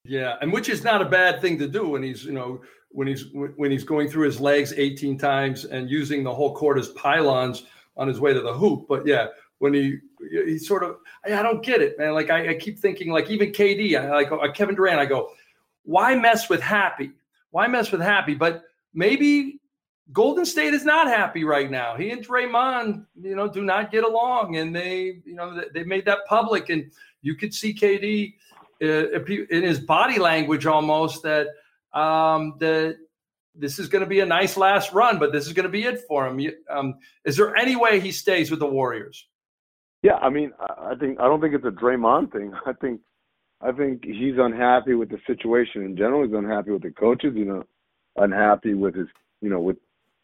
Yeah, 0.04 0.36
and 0.40 0.52
which 0.52 0.68
is 0.68 0.82
not 0.82 1.02
a 1.02 1.04
bad 1.04 1.40
thing 1.40 1.58
to 1.58 1.68
do 1.68 1.88
when 1.88 2.02
he's 2.02 2.24
you 2.24 2.32
know 2.32 2.60
when 2.90 3.06
he's 3.06 3.26
when 3.32 3.70
he's 3.70 3.84
going 3.84 4.08
through 4.08 4.26
his 4.26 4.40
legs 4.40 4.72
18 4.76 5.18
times 5.18 5.64
and 5.64 5.88
using 5.90 6.22
the 6.22 6.34
whole 6.34 6.54
court 6.54 6.78
as 6.78 6.88
pylons 6.90 7.64
on 7.96 8.08
his 8.08 8.20
way 8.20 8.32
to 8.32 8.40
the 8.40 8.52
hoop. 8.52 8.86
But 8.88 9.06
yeah, 9.06 9.28
when 9.58 9.74
he 9.74 9.98
he 10.30 10.58
sort 10.58 10.82
of 10.82 10.96
I, 11.24 11.30
don't 11.42 11.64
get 11.64 11.82
it, 11.82 11.98
man. 11.98 12.14
Like 12.14 12.30
I, 12.30 12.50
I 12.50 12.54
keep 12.54 12.78
thinking 12.78 13.10
like 13.10 13.30
even 13.30 13.52
KD, 13.52 13.98
I 14.00 14.10
like 14.10 14.32
uh, 14.32 14.50
Kevin 14.52 14.74
Durant. 14.74 14.98
I 14.98 15.06
go, 15.06 15.30
why 15.84 16.14
mess 16.14 16.48
with 16.48 16.60
happy? 16.60 17.12
Why 17.50 17.66
mess 17.66 17.92
with 17.92 18.00
happy? 18.00 18.34
But 18.34 18.62
maybe 18.94 19.60
Golden 20.12 20.44
State 20.44 20.74
is 20.74 20.84
not 20.84 21.06
happy 21.06 21.44
right 21.44 21.70
now. 21.70 21.96
He 21.96 22.10
and 22.10 22.26
Draymond, 22.26 23.06
you 23.20 23.36
know, 23.36 23.48
do 23.48 23.62
not 23.62 23.90
get 23.90 24.04
along, 24.04 24.56
and 24.56 24.74
they, 24.74 25.20
you 25.24 25.34
know, 25.34 25.54
they- 25.54 25.68
they 25.72 25.84
made 25.84 26.04
that 26.06 26.20
public, 26.26 26.70
and 26.70 26.90
you 27.22 27.36
could 27.36 27.54
see 27.54 27.72
KD 27.72 28.34
uh, 28.82 29.20
in 29.24 29.62
his 29.62 29.78
body 29.78 30.18
language 30.18 30.66
almost 30.66 31.22
that 31.22 31.46
um, 31.94 32.54
that 32.58 32.96
this 33.54 33.78
is 33.78 33.88
going 33.88 34.00
to 34.00 34.08
be 34.08 34.20
a 34.20 34.26
nice 34.26 34.56
last 34.56 34.92
run, 34.92 35.18
but 35.18 35.32
this 35.32 35.46
is 35.46 35.52
going 35.52 35.64
to 35.64 35.70
be 35.70 35.84
it 35.84 36.00
for 36.08 36.26
him. 36.26 36.40
Um, 36.70 36.94
is 37.24 37.36
there 37.36 37.56
any 37.56 37.76
way 37.76 38.00
he 38.00 38.12
stays 38.12 38.50
with 38.50 38.60
the 38.60 38.66
Warriors? 38.66 39.26
Yeah, 40.02 40.16
I 40.16 40.30
mean, 40.30 40.52
I 40.60 40.94
think 40.98 41.20
I 41.20 41.24
don't 41.24 41.40
think 41.40 41.54
it's 41.54 41.64
a 41.64 41.70
Draymond 41.70 42.32
thing. 42.32 42.52
I 42.66 42.72
think 42.72 43.00
I 43.60 43.72
think 43.72 44.04
he's 44.04 44.34
unhappy 44.38 44.94
with 44.94 45.10
the 45.10 45.18
situation 45.26 45.82
in 45.82 45.96
general. 45.96 46.24
He's 46.24 46.34
unhappy 46.34 46.72
with 46.72 46.82
the 46.82 46.90
coaches. 46.90 47.32
You 47.36 47.44
know, 47.44 47.64
unhappy 48.16 48.74
with 48.74 48.94
his 48.94 49.08
you 49.40 49.50
know 49.50 49.60
with 49.60 49.76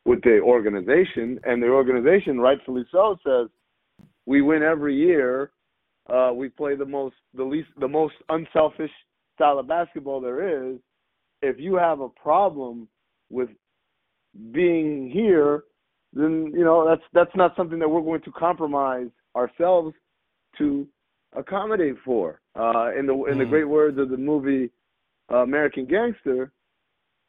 with 0.05 0.23
the 0.23 0.41
organization, 0.41 1.39
and 1.45 1.63
the 1.63 1.69
organization, 1.69 2.41
rightfully 2.41 2.85
so, 2.91 3.19
says 3.25 3.49
we 4.27 4.43
win 4.43 4.63
every 4.63 4.97
year. 4.97 5.51
Uh, 6.09 6.33
we 6.35 6.49
play 6.49 6.75
the 6.75 6.87
most 6.87 7.17
the 7.35 7.45
least 7.45 7.69
the 7.79 7.89
most 7.89 8.15
unselfish 8.31 8.91
style 9.35 9.59
of 9.59 9.69
basketball 9.69 10.21
there 10.21 10.71
is. 10.73 10.79
If 11.41 11.61
you 11.61 11.77
have 11.77 12.01
a 12.01 12.09
problem 12.09 12.89
with 13.31 13.49
being 14.53 15.11
here, 15.11 15.65
then 16.13 16.53
you 16.55 16.65
know 16.65 16.87
that's 16.89 17.03
that's 17.13 17.35
not 17.37 17.55
something 17.57 17.79
that 17.79 17.89
we're 17.89 18.03
going 18.03 18.23
to 18.23 18.33
compromise 18.33 19.09
ourselves 19.37 19.95
to 20.59 20.87
accommodate 21.37 21.97
for. 22.05 22.41
Uh, 22.59 22.91
in 22.99 23.07
the 23.07 23.15
in 23.31 23.39
the 23.39 23.45
mm. 23.45 23.51
great 23.51 23.69
words 23.69 23.99
of 23.99 24.09
the 24.09 24.17
movie 24.17 24.71
uh, 25.31 25.39
American 25.39 25.85
Gangster, 25.85 26.53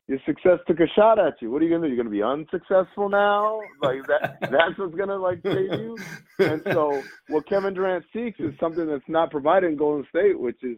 your 0.07 0.19
success 0.25 0.59
took 0.67 0.79
a 0.79 0.87
shot 0.95 1.19
at 1.19 1.33
you. 1.41 1.51
What 1.51 1.61
are 1.61 1.65
you 1.65 1.71
gonna 1.71 1.87
do? 1.87 1.93
You're 1.93 2.03
gonna 2.03 2.09
be 2.09 2.23
unsuccessful 2.23 3.09
now? 3.09 3.59
Like 3.81 4.07
that 4.07 4.37
that's 4.41 4.77
what's 4.77 4.95
gonna 4.95 5.17
like 5.17 5.39
save 5.43 5.71
you? 5.71 5.97
And 6.39 6.61
so 6.71 7.01
what 7.27 7.47
Kevin 7.47 7.73
Durant 7.73 8.05
seeks 8.13 8.39
is 8.39 8.53
something 8.59 8.87
that's 8.87 9.07
not 9.07 9.29
provided 9.29 9.71
in 9.71 9.77
Golden 9.77 10.05
State, 10.09 10.39
which 10.39 10.63
is 10.63 10.77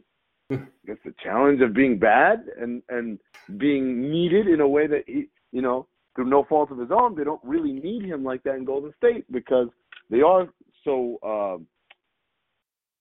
it's 0.85 1.01
the 1.03 1.13
challenge 1.23 1.61
of 1.61 1.73
being 1.73 1.97
bad 1.97 2.45
and 2.59 2.81
and 2.89 3.19
being 3.57 4.09
needed 4.09 4.47
in 4.47 4.61
a 4.61 4.67
way 4.67 4.87
that 4.87 5.03
he 5.07 5.27
you 5.51 5.61
know, 5.61 5.87
through 6.15 6.25
no 6.25 6.43
fault 6.45 6.71
of 6.71 6.77
his 6.77 6.89
own, 6.91 7.15
they 7.15 7.23
don't 7.23 7.41
really 7.43 7.73
need 7.73 8.03
him 8.03 8.23
like 8.23 8.43
that 8.43 8.55
in 8.55 8.65
Golden 8.65 8.93
State 8.97 9.31
because 9.31 9.67
they 10.09 10.21
are 10.21 10.47
so 10.83 11.17
uh, 11.23 11.57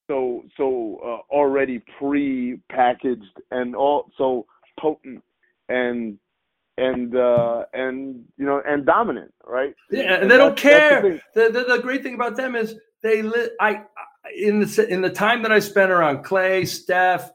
so 0.09 0.45
so 0.57 1.01
uh, 1.05 1.35
already 1.35 1.83
pre-packaged 1.99 3.41
and 3.51 3.75
all 3.75 4.11
so 4.19 4.47
potent 4.79 5.23
and 5.69 6.19
and 6.77 7.17
uh, 7.17 7.65
and 7.73 8.25
you 8.37 8.47
know 8.47 8.63
and 8.67 8.87
dominant, 8.87 9.33
right? 9.45 9.75
Yeah, 9.91 10.03
and, 10.03 10.23
and 10.23 10.31
they 10.31 10.37
don't 10.37 10.57
care. 10.57 11.21
The, 11.35 11.51
the, 11.51 11.65
the 11.77 11.79
great 11.83 12.03
thing 12.03 12.15
about 12.15 12.37
them 12.37 12.55
is 12.55 12.77
they 13.03 13.23
li- 13.23 13.51
I 13.61 13.83
in 14.37 14.61
the 14.61 14.87
in 14.89 15.01
the 15.01 15.11
time 15.11 15.43
that 15.43 15.53
I 15.53 15.59
spent 15.59 15.91
around 15.91 16.25
Clay, 16.25 16.65
Steph, 16.65 17.31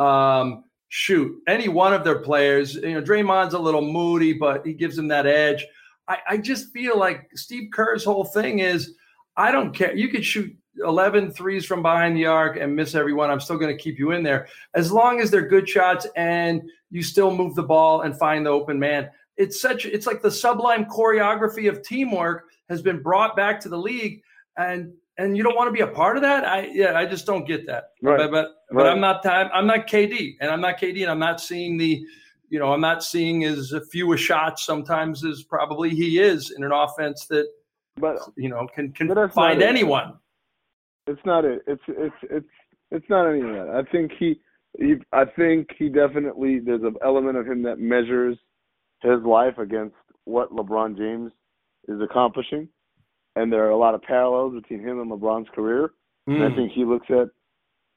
um, 0.00 0.64
shoot, 0.88 1.36
any 1.46 1.68
one 1.68 1.92
of 1.92 2.04
their 2.04 2.18
players. 2.18 2.74
You 2.74 2.94
know, 2.94 3.02
Draymond's 3.02 3.54
a 3.54 3.58
little 3.58 3.82
moody, 3.82 4.32
but 4.32 4.66
he 4.66 4.72
gives 4.72 4.96
them 4.96 5.08
that 5.08 5.26
edge. 5.26 5.66
I, 6.08 6.18
I 6.28 6.36
just 6.38 6.72
feel 6.72 6.98
like 6.98 7.28
Steve 7.34 7.70
Kerr's 7.72 8.04
whole 8.04 8.24
thing 8.24 8.60
is 8.60 8.94
I 9.36 9.52
don't 9.52 9.72
care. 9.72 9.94
You 9.94 10.08
could 10.08 10.24
shoot 10.24 10.56
11 10.82 11.32
threes 11.32 11.66
from 11.66 11.82
behind 11.82 12.16
the 12.16 12.26
arc 12.26 12.56
and 12.56 12.74
miss 12.74 12.94
everyone. 12.94 13.30
I'm 13.30 13.40
still 13.40 13.58
going 13.58 13.76
to 13.76 13.82
keep 13.82 13.98
you 13.98 14.12
in 14.12 14.22
there 14.22 14.48
as 14.74 14.90
long 14.90 15.20
as 15.20 15.30
they're 15.30 15.46
good 15.46 15.68
shots 15.68 16.06
and 16.16 16.62
you 16.90 17.02
still 17.02 17.34
move 17.34 17.54
the 17.54 17.62
ball 17.62 18.02
and 18.02 18.18
find 18.18 18.46
the 18.46 18.50
open 18.50 18.78
man. 18.78 19.10
It's 19.36 19.60
such 19.60 19.86
it's 19.86 20.06
like 20.06 20.22
the 20.22 20.30
sublime 20.30 20.86
choreography 20.86 21.68
of 21.68 21.82
teamwork 21.82 22.44
has 22.68 22.82
been 22.82 23.02
brought 23.02 23.36
back 23.36 23.60
to 23.60 23.68
the 23.68 23.78
league 23.78 24.22
and 24.56 24.92
and 25.20 25.36
you 25.36 25.42
don't 25.42 25.56
want 25.56 25.68
to 25.68 25.72
be 25.72 25.80
a 25.80 25.86
part 25.86 26.16
of 26.16 26.22
that. 26.22 26.44
I 26.44 26.70
yeah, 26.72 26.98
I 26.98 27.06
just 27.06 27.26
don't 27.26 27.46
get 27.46 27.66
that. 27.66 27.90
Right. 28.02 28.18
But 28.18 28.30
but, 28.30 28.48
but. 28.70 28.86
I'm 28.86 29.00
not 29.00 29.24
I'm 29.26 29.66
not 29.66 29.86
KD 29.86 30.36
and 30.40 30.50
I'm 30.50 30.60
not 30.60 30.78
KD 30.78 31.02
and 31.02 31.10
I'm 31.10 31.18
not 31.18 31.40
seeing 31.40 31.76
the 31.76 32.04
you 32.50 32.58
know, 32.58 32.72
I'm 32.72 32.80
not 32.80 33.02
seeing 33.02 33.44
as 33.44 33.72
few 33.92 34.14
shots 34.16 34.66
sometimes 34.66 35.24
as 35.24 35.44
probably 35.44 35.90
he 35.90 36.18
is 36.18 36.50
in 36.50 36.64
an 36.64 36.72
offense 36.72 37.26
that 37.26 37.46
but 37.96 38.18
you 38.36 38.48
know 38.48 38.66
can 38.74 38.92
can 38.92 39.28
find 39.30 39.62
anyone. 39.62 40.14
It's 41.06 41.24
not 41.24 41.44
it. 41.44 41.62
It's 41.66 41.82
it's 41.88 42.14
it's 42.22 42.48
it's 42.90 43.06
not 43.08 43.26
any 43.26 43.40
of 43.40 43.54
that. 43.54 43.70
I 43.70 43.90
think 43.90 44.12
he, 44.18 44.40
he 44.78 44.96
I 45.12 45.24
think 45.24 45.68
he 45.78 45.88
definitely 45.88 46.58
there's 46.58 46.82
an 46.82 46.96
element 47.04 47.36
of 47.38 47.46
him 47.46 47.62
that 47.62 47.78
measures 47.78 48.36
his 49.02 49.22
life 49.24 49.58
against 49.58 49.94
what 50.24 50.52
LeBron 50.52 50.96
James 50.98 51.32
is 51.88 52.00
accomplishing, 52.00 52.68
and 53.36 53.52
there 53.52 53.64
are 53.66 53.70
a 53.70 53.78
lot 53.78 53.94
of 53.94 54.02
parallels 54.02 54.54
between 54.54 54.80
him 54.80 55.00
and 55.00 55.10
LeBron's 55.10 55.48
career. 55.54 55.92
Mm. 56.28 56.34
And 56.34 56.44
I 56.44 56.48
hmm. 56.48 56.56
think 56.56 56.72
he 56.72 56.84
looks 56.84 57.06
at 57.10 57.28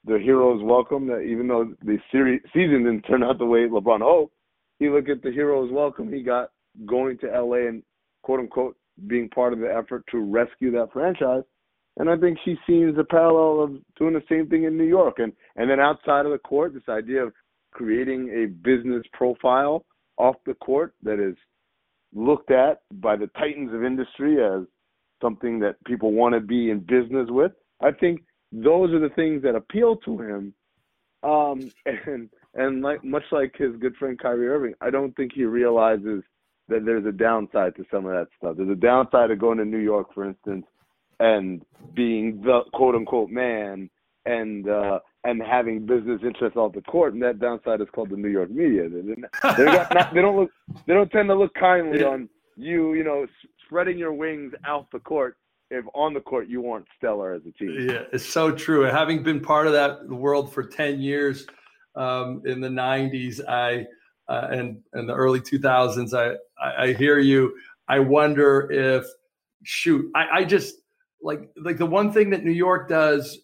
the 0.06 0.18
hero's 0.18 0.62
welcome 0.62 1.06
that 1.06 1.20
even 1.20 1.48
though 1.48 1.74
the 1.82 1.98
series 2.12 2.40
season 2.52 2.84
didn't 2.84 3.02
turn 3.02 3.22
out 3.22 3.38
the 3.38 3.46
way 3.46 3.66
LeBron 3.66 4.00
hoped, 4.00 4.34
he 4.78 4.88
looked 4.88 5.08
at 5.08 5.22
the 5.22 5.30
hero's 5.30 5.72
welcome 5.72 6.12
he 6.12 6.22
got 6.22 6.50
going 6.86 7.18
to 7.18 7.26
LA 7.26 7.68
and 7.68 7.82
quote 8.22 8.40
unquote 8.40 8.76
being 9.06 9.28
part 9.28 9.52
of 9.52 9.58
the 9.58 9.72
effort 9.72 10.04
to 10.10 10.18
rescue 10.18 10.70
that 10.72 10.92
franchise. 10.92 11.42
And 11.96 12.10
I 12.10 12.16
think 12.16 12.38
she 12.44 12.56
sees 12.66 12.94
the 12.96 13.06
parallel 13.08 13.64
of 13.64 13.70
doing 13.96 14.14
the 14.14 14.22
same 14.28 14.48
thing 14.48 14.64
in 14.64 14.76
New 14.76 14.84
York. 14.84 15.18
And 15.18 15.32
and 15.56 15.70
then 15.70 15.80
outside 15.80 16.26
of 16.26 16.32
the 16.32 16.38
court, 16.38 16.74
this 16.74 16.88
idea 16.88 17.24
of 17.24 17.32
creating 17.72 18.30
a 18.30 18.46
business 18.46 19.04
profile 19.12 19.84
off 20.16 20.36
the 20.46 20.54
court 20.54 20.94
that 21.02 21.18
is 21.18 21.36
looked 22.14 22.50
at 22.50 22.82
by 22.92 23.16
the 23.16 23.26
titans 23.38 23.72
of 23.74 23.84
industry 23.84 24.36
as 24.44 24.62
something 25.24 25.58
that 25.60 25.82
people 25.86 26.12
want 26.12 26.34
to 26.34 26.40
be 26.40 26.70
in 26.70 26.80
business 26.80 27.28
with. 27.30 27.52
I 27.80 27.90
think 27.92 28.22
those 28.52 28.92
are 28.92 29.00
the 29.00 29.14
things 29.16 29.42
that 29.42 29.54
appeal 29.54 29.96
to 30.04 30.20
him. 30.20 30.54
Um, 31.22 31.72
and 31.86 32.28
and 32.54 32.82
like 32.82 33.02
much 33.02 33.24
like 33.32 33.54
his 33.56 33.74
good 33.80 33.96
friend 33.96 34.18
Kyrie 34.18 34.48
Irving, 34.48 34.74
I 34.80 34.90
don't 34.90 35.16
think 35.16 35.32
he 35.34 35.44
realizes 35.44 36.22
that 36.68 36.84
there's 36.84 37.06
a 37.06 37.12
downside 37.12 37.74
to 37.76 37.84
some 37.90 38.06
of 38.06 38.12
that 38.12 38.28
stuff. 38.38 38.56
There's 38.56 38.70
a 38.70 38.74
downside 38.74 39.30
of 39.30 39.38
going 39.38 39.58
to 39.58 39.64
New 39.64 39.78
York, 39.78 40.14
for 40.14 40.24
instance, 40.24 40.66
and 41.18 41.62
being 41.94 42.42
the 42.42 42.60
quote 42.72 42.94
unquote 42.94 43.30
man 43.30 43.88
and 44.26 44.68
uh 44.68 45.00
and 45.24 45.42
having 45.42 45.86
business 45.86 46.20
interests 46.22 46.56
off 46.56 46.74
the 46.74 46.82
court, 46.82 47.14
and 47.14 47.22
that 47.22 47.40
downside 47.40 47.80
is 47.80 47.88
called 47.94 48.10
the 48.10 48.16
New 48.16 48.28
York 48.28 48.50
media. 48.50 48.88
They, 48.90 49.14
not, 49.16 50.14
they 50.14 50.20
don't 50.20 50.36
look, 50.36 50.50
they 50.86 50.92
don't 50.92 51.10
tend 51.10 51.30
to 51.30 51.34
look 51.34 51.54
kindly 51.54 52.04
on 52.04 52.28
you, 52.56 52.94
you 52.94 53.04
know, 53.04 53.26
spreading 53.66 53.98
your 53.98 54.12
wings 54.12 54.52
out 54.66 54.86
the 54.92 55.00
court 55.00 55.36
if 55.70 55.84
on 55.94 56.14
the 56.14 56.20
court 56.20 56.48
you 56.48 56.60
weren't 56.60 56.86
stellar 56.96 57.32
as 57.32 57.42
a 57.46 57.52
team. 57.52 57.88
Yeah, 57.88 58.02
it's 58.12 58.24
so 58.26 58.52
true. 58.52 58.82
Having 58.82 59.22
been 59.22 59.40
part 59.40 59.66
of 59.66 59.72
that 59.72 60.06
world 60.08 60.52
for 60.52 60.62
ten 60.62 61.00
years 61.00 61.46
um, 61.96 62.42
in 62.44 62.60
the 62.60 62.68
'90s, 62.68 63.40
I 63.48 63.86
uh, 64.28 64.48
and 64.50 64.80
in 64.94 65.06
the 65.06 65.14
early 65.14 65.40
2000s, 65.40 66.14
I, 66.14 66.36
I 66.62 66.84
I 66.84 66.92
hear 66.92 67.18
you. 67.18 67.54
I 67.88 67.98
wonder 67.98 68.70
if 68.70 69.06
shoot, 69.64 70.10
I, 70.14 70.26
I 70.32 70.44
just 70.44 70.76
like 71.22 71.50
like 71.56 71.78
the 71.78 71.86
one 71.86 72.12
thing 72.12 72.30
that 72.30 72.44
New 72.44 72.52
York 72.52 72.88
does, 72.88 73.38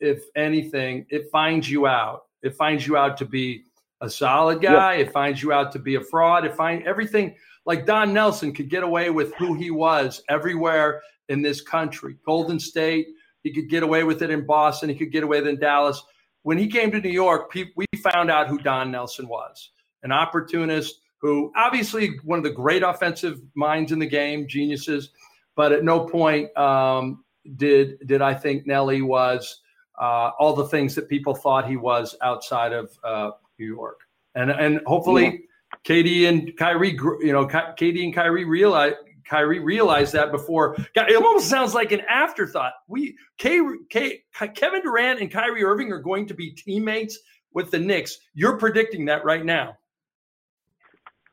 if 0.00 0.24
anything, 0.34 1.06
it 1.10 1.30
finds 1.30 1.70
you 1.70 1.86
out. 1.86 2.22
It 2.42 2.56
finds 2.56 2.86
you 2.86 2.96
out 2.96 3.16
to 3.18 3.24
be 3.24 3.64
a 4.00 4.10
solid 4.10 4.60
guy. 4.60 4.94
It 4.94 5.12
finds 5.12 5.42
you 5.42 5.52
out 5.52 5.70
to 5.72 5.78
be 5.78 5.94
a 5.94 6.00
fraud. 6.00 6.44
It 6.44 6.56
finds 6.56 6.84
everything. 6.86 7.36
Like 7.64 7.86
Don 7.86 8.12
Nelson 8.12 8.52
could 8.52 8.68
get 8.68 8.82
away 8.82 9.10
with 9.10 9.34
who 9.34 9.54
he 9.54 9.70
was 9.70 10.22
everywhere 10.28 11.02
in 11.28 11.42
this 11.42 11.60
country. 11.60 12.16
Golden 12.26 12.58
State, 12.58 13.08
he 13.42 13.52
could 13.52 13.68
get 13.68 13.82
away 13.82 14.04
with 14.04 14.22
it 14.22 14.30
in 14.30 14.44
Boston. 14.44 14.88
He 14.88 14.96
could 14.96 15.12
get 15.12 15.22
away 15.22 15.38
with 15.38 15.48
it 15.48 15.54
in 15.54 15.60
Dallas. 15.60 16.02
When 16.42 16.58
he 16.58 16.66
came 16.66 16.90
to 16.90 17.00
New 17.00 17.10
York, 17.10 17.54
we 17.54 17.86
found 18.02 18.30
out 18.30 18.48
who 18.48 18.58
Don 18.58 18.90
Nelson 18.90 19.28
was 19.28 19.70
an 20.02 20.10
opportunist 20.10 21.00
who 21.20 21.52
obviously 21.56 22.18
one 22.24 22.38
of 22.38 22.42
the 22.42 22.50
great 22.50 22.82
offensive 22.82 23.40
minds 23.54 23.92
in 23.92 24.00
the 24.00 24.06
game, 24.06 24.48
geniuses 24.48 25.10
but 25.56 25.72
at 25.72 25.84
no 25.84 26.00
point 26.06 26.56
um, 26.56 27.24
did 27.56 27.98
did 28.06 28.22
I 28.22 28.34
think 28.34 28.66
Nelly 28.66 29.02
was 29.02 29.60
uh, 30.00 30.30
all 30.38 30.54
the 30.54 30.68
things 30.68 30.94
that 30.94 31.08
people 31.08 31.34
thought 31.34 31.68
he 31.68 31.76
was 31.76 32.16
outside 32.22 32.72
of 32.72 32.90
uh, 33.04 33.30
New 33.58 33.66
York. 33.66 34.00
And 34.34 34.50
and 34.50 34.80
hopefully, 34.86 35.24
yeah. 35.24 35.38
KD 35.84 36.28
and 36.28 36.56
Kyrie, 36.56 36.92
you 37.20 37.32
know, 37.32 37.46
KD 37.46 38.04
and 38.04 38.14
Kyrie 38.14 38.44
realize 38.44 38.94
Kyrie 39.24 39.60
realized 39.60 40.12
that 40.12 40.30
before. 40.30 40.76
It 40.94 41.16
almost 41.16 41.48
sounds 41.48 41.74
like 41.74 41.92
an 41.92 42.02
afterthought. 42.08 42.74
We 42.88 43.16
K, 43.38 43.60
K, 43.88 44.22
Kevin 44.54 44.82
Durant 44.82 45.20
and 45.20 45.30
Kyrie 45.30 45.64
Irving 45.64 45.92
are 45.92 46.00
going 46.00 46.26
to 46.28 46.34
be 46.34 46.50
teammates 46.50 47.18
with 47.54 47.70
the 47.70 47.78
Knicks. 47.78 48.18
You're 48.34 48.58
predicting 48.58 49.06
that 49.06 49.24
right 49.24 49.44
now. 49.44 49.76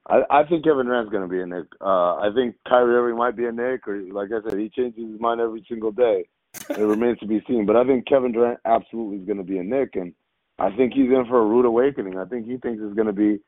I, 0.07 0.21
I 0.29 0.43
think 0.43 0.63
Kevin 0.63 0.85
Durant's 0.85 1.11
going 1.11 1.23
to 1.23 1.29
be 1.29 1.41
a 1.41 1.45
Knick. 1.45 1.67
Uh, 1.79 2.15
I 2.15 2.29
think 2.33 2.55
Kyrie 2.67 2.95
Irving 2.95 3.17
might 3.17 3.35
be 3.35 3.45
a 3.45 3.51
Knick, 3.51 3.87
or 3.87 4.01
like 4.11 4.29
I 4.31 4.47
said, 4.47 4.57
he 4.57 4.69
changes 4.69 5.11
his 5.11 5.19
mind 5.19 5.39
every 5.39 5.63
single 5.69 5.91
day. 5.91 6.27
It 6.69 6.79
remains 6.79 7.19
to 7.19 7.27
be 7.27 7.43
seen. 7.47 7.65
But 7.65 7.75
I 7.75 7.83
think 7.83 8.07
Kevin 8.07 8.31
Durant 8.31 8.59
absolutely 8.65 9.17
is 9.17 9.25
going 9.25 9.37
to 9.37 9.43
be 9.43 9.59
a 9.59 9.63
Knick, 9.63 9.95
and 9.95 10.13
I 10.57 10.71
think 10.71 10.93
he's 10.93 11.11
in 11.11 11.25
for 11.29 11.39
a 11.39 11.45
rude 11.45 11.65
awakening. 11.65 12.17
I 12.17 12.25
think 12.25 12.47
he 12.47 12.57
thinks 12.57 12.81
it's 12.83 12.95
going 12.95 13.07
to 13.07 13.13
be 13.13 13.39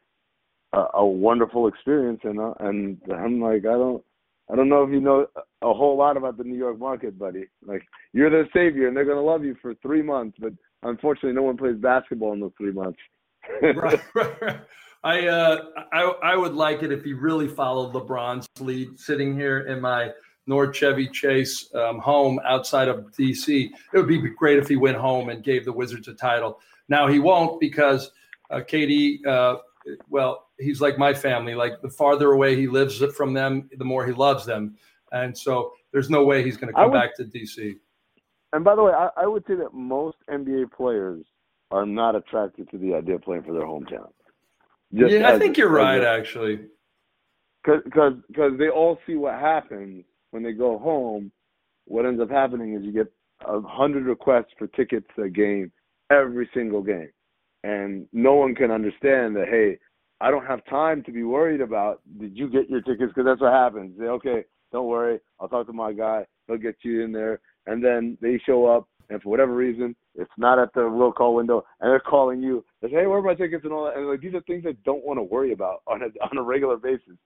a, 0.73 0.85
a 0.95 1.05
wonderful 1.05 1.67
experience, 1.67 2.21
and 2.23 2.39
uh, 2.39 2.53
and 2.59 2.99
I'm 3.11 3.41
like, 3.41 3.65
I 3.65 3.73
don't. 3.73 4.03
I 4.51 4.55
don't 4.55 4.67
know 4.67 4.83
if 4.83 4.89
you 4.91 4.99
know 4.99 5.27
a 5.61 5.73
whole 5.73 5.97
lot 5.97 6.17
about 6.17 6.37
the 6.37 6.43
New 6.43 6.57
York 6.57 6.77
market, 6.77 7.17
buddy. 7.17 7.45
Like 7.65 7.83
you're 8.11 8.29
their 8.29 8.49
savior, 8.53 8.87
and 8.87 8.95
they're 8.95 9.05
gonna 9.05 9.21
love 9.21 9.45
you 9.45 9.55
for 9.61 9.75
three 9.75 10.01
months. 10.01 10.37
But 10.39 10.53
unfortunately, 10.83 11.33
no 11.33 11.43
one 11.43 11.57
plays 11.57 11.77
basketball 11.77 12.33
in 12.33 12.41
those 12.41 12.51
three 12.57 12.73
months. 12.73 12.99
right, 13.61 14.01
right. 14.13 14.59
I, 15.03 15.27
uh, 15.27 15.57
I 15.93 16.01
I 16.01 16.37
would 16.37 16.53
like 16.53 16.83
it 16.83 16.91
if 16.91 17.03
he 17.03 17.13
really 17.13 17.47
followed 17.47 17.93
LeBron's 17.93 18.47
lead, 18.59 18.99
sitting 18.99 19.35
here 19.35 19.61
in 19.61 19.79
my 19.81 20.11
North 20.47 20.75
Chevy 20.75 21.07
Chase 21.07 21.73
um, 21.73 21.99
home 21.99 22.39
outside 22.45 22.87
of 22.87 23.05
DC. 23.17 23.69
It 23.93 23.97
would 23.97 24.07
be 24.07 24.19
great 24.19 24.59
if 24.59 24.67
he 24.67 24.75
went 24.75 24.97
home 24.97 25.29
and 25.29 25.43
gave 25.43 25.65
the 25.65 25.73
Wizards 25.73 26.07
a 26.07 26.13
title. 26.13 26.59
Now 26.89 27.07
he 27.07 27.19
won't 27.19 27.59
because 27.59 28.11
uh, 28.49 28.57
KD. 28.57 29.25
Uh, 29.25 29.57
well, 30.09 30.47
he's 30.61 30.81
like 30.81 30.97
my 30.97 31.13
family. 31.13 31.55
Like 31.55 31.81
the 31.81 31.89
farther 31.89 32.31
away 32.31 32.55
he 32.55 32.67
lives 32.67 33.03
from 33.15 33.33
them, 33.33 33.69
the 33.77 33.85
more 33.85 34.05
he 34.05 34.13
loves 34.13 34.45
them, 34.45 34.75
and 35.11 35.37
so 35.37 35.73
there's 35.91 36.09
no 36.09 36.23
way 36.23 36.43
he's 36.43 36.57
going 36.57 36.67
to 36.67 36.73
come 36.73 36.91
would, 36.91 36.97
back 36.97 37.15
to 37.17 37.23
DC. 37.23 37.75
And 38.53 38.63
by 38.63 38.75
the 38.75 38.83
way, 38.83 38.91
I, 38.93 39.09
I 39.17 39.27
would 39.27 39.43
say 39.47 39.55
that 39.55 39.73
most 39.73 40.17
NBA 40.29 40.71
players 40.71 41.25
are 41.71 41.85
not 41.85 42.15
attracted 42.15 42.69
to 42.71 42.77
the 42.77 42.93
idea 42.93 43.15
of 43.15 43.21
playing 43.21 43.43
for 43.43 43.53
their 43.53 43.63
hometown. 43.63 44.09
Just 44.93 45.13
yeah, 45.13 45.29
I 45.29 45.39
think 45.39 45.57
you're 45.57 45.69
right, 45.69 46.01
a, 46.01 46.09
actually. 46.09 46.59
Because 47.63 47.81
because 48.27 48.57
they 48.57 48.69
all 48.69 48.97
see 49.07 49.15
what 49.15 49.35
happens 49.35 50.03
when 50.31 50.43
they 50.43 50.51
go 50.51 50.77
home. 50.77 51.31
What 51.85 52.05
ends 52.05 52.21
up 52.21 52.29
happening 52.29 52.75
is 52.75 52.83
you 52.83 52.91
get 52.91 53.11
a 53.45 53.61
hundred 53.61 54.05
requests 54.05 54.51
for 54.57 54.67
tickets 54.67 55.07
to 55.15 55.23
a 55.23 55.29
game 55.29 55.71
every 56.11 56.49
single 56.53 56.81
game, 56.81 57.09
and 57.63 58.05
no 58.11 58.33
one 58.35 58.53
can 58.53 58.71
understand 58.71 59.35
that. 59.35 59.47
Hey, 59.47 59.77
I 60.21 60.29
don't 60.29 60.45
have 60.45 60.63
time 60.65 61.03
to 61.03 61.11
be 61.11 61.23
worried 61.23 61.61
about. 61.61 62.01
Did 62.19 62.37
you 62.37 62.47
get 62.47 62.69
your 62.69 62.81
tickets? 62.81 63.11
Because 63.13 63.25
that's 63.25 63.41
what 63.41 63.53
happens. 63.53 63.97
They 63.97 64.05
okay, 64.05 64.43
don't 64.71 64.87
worry. 64.87 65.19
I'll 65.39 65.49
talk 65.49 65.65
to 65.67 65.73
my 65.73 65.93
guy. 65.93 66.25
He'll 66.47 66.57
get 66.57 66.75
you 66.83 67.03
in 67.03 67.11
there. 67.11 67.39
And 67.65 67.83
then 67.83 68.17
they 68.21 68.39
show 68.45 68.67
up, 68.67 68.87
and 69.09 69.21
for 69.21 69.29
whatever 69.29 69.55
reason, 69.55 69.95
it's 70.15 70.31
not 70.37 70.59
at 70.59 70.73
the 70.73 70.87
will 70.87 71.11
call 71.11 71.35
window, 71.35 71.63
and 71.79 71.89
they're 71.89 71.99
calling 71.99 72.41
you. 72.41 72.63
They 72.81 72.89
say, 72.89 72.95
"Hey, 72.97 73.07
where 73.07 73.17
are 73.17 73.23
my 73.23 73.33
tickets?" 73.33 73.63
and 73.63 73.73
all 73.73 73.85
that. 73.85 73.97
And 73.97 74.07
like 74.07 74.21
these 74.21 74.33
are 74.33 74.41
things 74.41 74.63
I 74.67 74.75
don't 74.85 75.03
want 75.03 75.17
to 75.17 75.23
worry 75.23 75.53
about 75.53 75.81
on 75.87 76.01
a 76.03 76.07
on 76.23 76.37
a 76.37 76.43
regular 76.43 76.77
basis. 76.77 77.17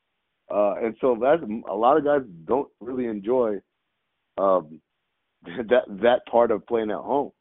Uh, 0.50 0.76
and 0.76 0.96
so 1.02 1.18
that's 1.20 1.42
a 1.70 1.76
lot 1.76 1.98
of 1.98 2.06
guys 2.06 2.22
don't 2.46 2.70
really 2.80 3.08
enjoy 3.08 3.56
um, 4.38 4.80
that 5.44 5.84
that 6.02 6.26
part 6.32 6.52
of 6.52 6.66
playing 6.66 6.92
at 6.92 6.98
home. 6.98 7.32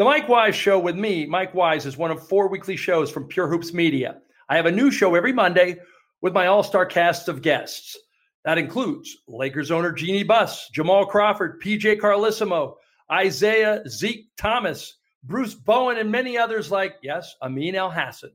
The 0.00 0.06
Mike 0.06 0.30
Wise 0.30 0.56
Show 0.56 0.78
with 0.78 0.96
me, 0.96 1.26
Mike 1.26 1.52
Wise, 1.52 1.84
is 1.84 1.98
one 1.98 2.10
of 2.10 2.26
four 2.26 2.48
weekly 2.48 2.74
shows 2.74 3.10
from 3.10 3.28
Pure 3.28 3.48
Hoops 3.48 3.74
Media. 3.74 4.22
I 4.48 4.56
have 4.56 4.64
a 4.64 4.72
new 4.72 4.90
show 4.90 5.14
every 5.14 5.34
Monday 5.34 5.76
with 6.22 6.32
my 6.32 6.46
all 6.46 6.62
star 6.62 6.86
cast 6.86 7.28
of 7.28 7.42
guests. 7.42 7.98
That 8.46 8.56
includes 8.56 9.14
Lakers 9.28 9.70
owner 9.70 9.92
Jeanie 9.92 10.22
Buss, 10.22 10.70
Jamal 10.70 11.04
Crawford, 11.04 11.60
PJ 11.60 12.00
Carlesimo, 12.00 12.76
Isaiah 13.12 13.82
Zeke 13.90 14.30
Thomas, 14.38 14.96
Bruce 15.24 15.52
Bowen, 15.52 15.98
and 15.98 16.10
many 16.10 16.38
others 16.38 16.70
like, 16.70 16.94
yes, 17.02 17.36
Amin 17.42 17.74
Elhassan. 17.74 18.32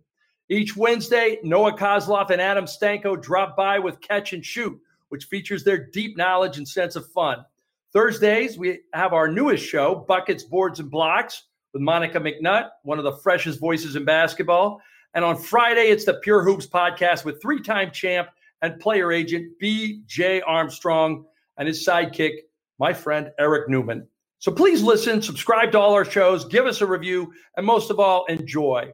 Each 0.50 0.78
Wednesday, 0.78 1.40
Noah 1.42 1.76
Kozlov 1.76 2.30
and 2.30 2.40
Adam 2.40 2.66
Stanko 2.66 3.20
drop 3.20 3.58
by 3.58 3.80
with 3.80 4.02
Catch 4.02 4.34
and 4.34 4.46
Shoot, 4.46 4.80
which 5.10 5.26
features 5.26 5.64
their 5.64 5.88
deep 5.88 6.16
knowledge 6.16 6.60
and 6.60 6.68
sense 6.68 6.96
of 6.96 7.12
fun. 7.12 7.44
Thursdays, 7.92 8.56
we 8.56 8.82
have 8.94 9.14
our 9.14 9.28
newest 9.28 9.66
show, 9.66 10.06
Buckets, 10.08 10.44
Boards, 10.44 10.80
and 10.80 10.92
Blocks, 10.92 11.42
with 11.76 11.82
Monica 11.82 12.22
McNutt, 12.22 12.70
one 12.84 13.00
of 13.00 13.04
the 13.04 13.18
freshest 13.18 13.60
voices 13.60 13.98
in 13.98 14.06
basketball. 14.06 14.80
And 15.14 15.26
on 15.26 15.36
Friday, 15.36 15.90
it's 15.90 16.06
the 16.06 16.14
Pure 16.16 16.44
Hoops 16.44 16.66
podcast 16.66 17.26
with 17.26 17.42
three 17.42 17.62
time 17.62 17.92
champ 17.92 18.30
and 18.62 18.80
player 18.80 19.12
agent 19.12 19.60
B.J. 19.60 20.42
Armstrong 20.42 21.26
and 21.58 21.68
his 21.68 21.86
sidekick, 21.86 22.32
my 22.80 22.94
friend 22.94 23.30
Eric 23.38 23.68
Newman. 23.68 24.08
So 24.40 24.54
please 24.54 24.82
listen, 24.82 25.22
subscribe 25.22 25.74
to 25.74 25.80
all 25.80 25.94
our 25.94 26.06
shows, 26.06 26.46
give 26.46 26.66
us 26.66 26.80
a 26.80 26.88
review, 26.88 27.34
and 27.58 27.66
most 27.66 27.92
of 27.92 28.00
all, 28.00 28.24
enjoy. 28.26 28.94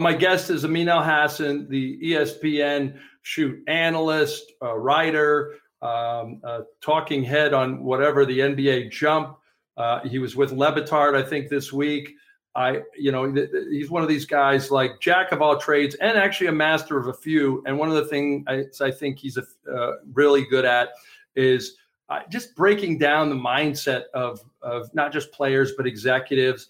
My 0.00 0.14
guest 0.14 0.48
is 0.48 0.64
Amin 0.64 0.86
Elhassan, 0.86 1.68
the 1.68 1.98
ESPN 2.02 2.98
shoot 3.20 3.62
analyst, 3.68 4.50
uh, 4.62 4.74
writer, 4.78 5.56
um, 5.82 6.40
uh, 6.42 6.60
talking 6.80 7.22
head 7.22 7.52
on 7.52 7.82
whatever 7.84 8.24
the 8.24 8.38
NBA 8.38 8.90
jump. 8.92 9.36
Uh, 9.76 10.00
he 10.00 10.18
was 10.18 10.36
with 10.36 10.52
Le 10.52 10.72
Batard, 10.72 11.14
I 11.14 11.22
think, 11.22 11.48
this 11.48 11.72
week. 11.72 12.14
I, 12.54 12.82
you 12.96 13.12
know, 13.12 13.32
th- 13.32 13.50
th- 13.50 13.68
he's 13.70 13.90
one 13.90 14.02
of 14.02 14.08
these 14.08 14.26
guys 14.26 14.70
like 14.70 15.00
jack 15.00 15.32
of 15.32 15.40
all 15.40 15.56
trades 15.56 15.94
and 15.96 16.18
actually 16.18 16.48
a 16.48 16.52
master 16.52 16.98
of 16.98 17.08
a 17.08 17.14
few. 17.14 17.62
And 17.66 17.78
one 17.78 17.88
of 17.88 17.94
the 17.94 18.04
things 18.04 18.44
I, 18.46 18.64
I 18.84 18.90
think 18.90 19.18
he's 19.18 19.38
a, 19.38 19.44
uh, 19.72 19.92
really 20.12 20.44
good 20.44 20.66
at 20.66 20.90
is 21.34 21.76
uh, 22.10 22.20
just 22.28 22.54
breaking 22.54 22.98
down 22.98 23.30
the 23.30 23.36
mindset 23.36 24.04
of 24.12 24.42
of 24.60 24.94
not 24.94 25.12
just 25.12 25.32
players 25.32 25.72
but 25.76 25.86
executives. 25.86 26.68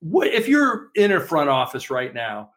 What 0.00 0.28
if 0.28 0.46
you're 0.48 0.90
in 0.96 1.12
a 1.12 1.20
front 1.20 1.48
office 1.48 1.88
right 1.88 2.12
now? 2.12 2.50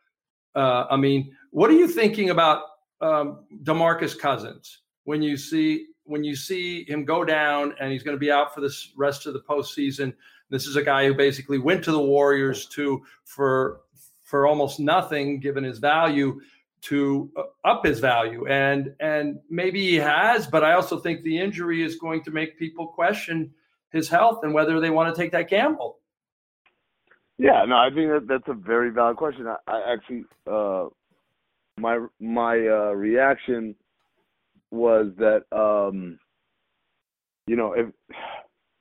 Uh, 0.54 0.86
I 0.90 0.98
mean, 0.98 1.34
what 1.52 1.70
are 1.70 1.76
you 1.76 1.88
thinking 1.88 2.32
about 2.32 2.64
um, 3.00 3.46
Demarcus 3.64 4.20
Cousins 4.20 4.82
when 5.06 5.22
you 5.22 5.38
see 5.38 5.88
when 6.10 6.24
you 6.24 6.36
see 6.36 6.84
him 6.86 7.06
go 7.06 7.24
down 7.24 7.76
and 7.80 7.92
he's 7.92 8.04
going 8.04 8.16
to 8.16 8.20
be 8.20 8.32
out 8.32 8.54
for 8.54 8.62
this 8.62 8.92
rest 8.98 9.26
of 9.28 9.34
the 9.34 9.40
postseason? 9.40 10.14
This 10.50 10.66
is 10.66 10.76
a 10.76 10.84
guy 10.84 11.06
who 11.06 11.14
basically 11.14 11.60
went 11.60 11.84
to 11.84 11.92
the 11.92 12.02
Warriors 12.02 12.66
to 12.68 13.04
for 13.24 13.82
for 14.24 14.46
almost 14.46 14.80
nothing, 14.80 15.40
given 15.40 15.64
his 15.64 15.80
value, 15.80 16.40
to 16.82 17.30
uh, 17.38 17.44
up 17.66 17.86
his 17.86 18.00
value, 18.00 18.48
and 18.48 18.94
and 19.00 19.40
maybe 19.50 19.82
he 19.82 19.96
has, 19.96 20.48
but 20.48 20.64
I 20.64 20.74
also 20.74 21.00
think 21.00 21.24
the 21.24 21.38
injury 21.38 21.84
is 21.84 21.96
going 21.96 22.24
to 22.24 22.32
make 22.32 22.58
people 22.58 22.88
question 22.88 23.52
his 23.92 24.10
health 24.10 24.40
and 24.44 24.54
whether 24.54 24.80
they 24.80 24.90
want 24.90 25.14
to 25.14 25.22
take 25.22 25.32
that 25.32 25.50
gamble. 25.50 25.98
Yeah, 27.38 27.64
no, 27.66 27.78
I 27.78 27.90
think 27.94 28.10
that 28.12 28.28
that's 28.28 28.48
a 28.48 28.54
very 28.54 28.92
valid 28.92 29.18
question. 29.18 29.48
I, 29.48 29.58
I 29.68 29.94
actually, 29.94 30.26
uh, 30.46 30.88
my 31.78 32.06
my 32.20 32.56
uh, 32.56 32.92
reaction 32.92 33.76
was 34.72 35.08
that 35.18 35.44
um, 35.52 36.20
you 37.48 37.56
know 37.56 37.74
if 37.74 37.88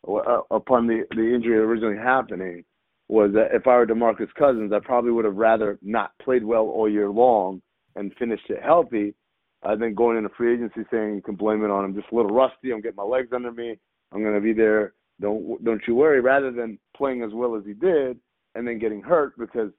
uh, 0.09 0.41
upon 0.51 0.87
the 0.87 1.05
the 1.11 1.35
injury 1.35 1.59
originally 1.59 1.99
happening 1.99 2.65
was 3.09 3.33
that 3.33 3.55
if 3.55 3.67
I 3.67 3.77
were 3.77 3.87
DeMarcus 3.87 4.33
Cousins, 4.39 4.73
I 4.73 4.81
probably 4.81 5.13
would 5.13 5.25
have 5.25 5.37
rather 5.37 5.79
not 5.81 6.13
played 6.23 6.45
well 6.45 6.67
all 6.67 6.91
year 6.91 7.09
long 7.09 7.63
and 7.97 8.15
finished 8.19 8.51
it 8.51 8.63
healthy, 8.63 9.15
uh, 9.63 9.77
than 9.77 9.95
going 9.95 10.17
into 10.17 10.29
free 10.31 10.55
agency 10.55 10.83
saying 10.91 11.15
you 11.15 11.23
can 11.23 11.35
blame 11.35 11.65
it 11.65 11.71
on 11.71 11.85
I'm 11.85 11.95
just 11.95 12.13
a 12.13 12.15
little 12.15 12.31
rusty. 12.31 12.71
I'm 12.71 12.81
getting 12.81 12.97
my 12.97 13.03
legs 13.03 13.33
under 13.35 13.51
me. 13.51 13.79
I'm 14.13 14.23
to 14.35 14.41
be 14.41 14.53
there. 14.53 14.95
Don't 15.21 15.63
don't 15.65 15.83
you 15.87 15.95
worry. 15.95 16.21
Rather 16.21 16.53
than 16.53 16.79
playing 16.97 17.23
as 17.23 17.33
well 17.33 17.57
as 17.57 17.65
he 17.65 17.75
did 17.75 18.19
and 18.55 18.67
then 18.67 18.79
getting 18.79 19.03
hurt 19.03 19.37
because 19.39 19.71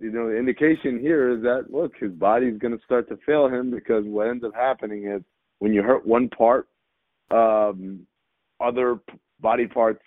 you 0.00 0.10
know 0.10 0.28
the 0.28 0.36
indication 0.36 0.98
here 0.98 1.30
is 1.30 1.42
that 1.42 1.66
look 1.70 1.92
his 1.98 2.12
body's 2.12 2.58
going 2.58 2.76
to 2.76 2.84
start 2.84 3.08
to 3.08 3.18
fail 3.26 3.48
him 3.48 3.70
because 3.70 4.04
what 4.06 4.28
ends 4.28 4.44
up 4.44 4.54
happening 4.54 5.06
is 5.06 5.22
when 5.58 5.72
you 5.72 5.82
hurt 5.82 6.06
one 6.06 6.28
part 6.28 6.68
um 7.30 8.00
other 8.60 8.98
body 9.40 9.66
parts 9.66 10.02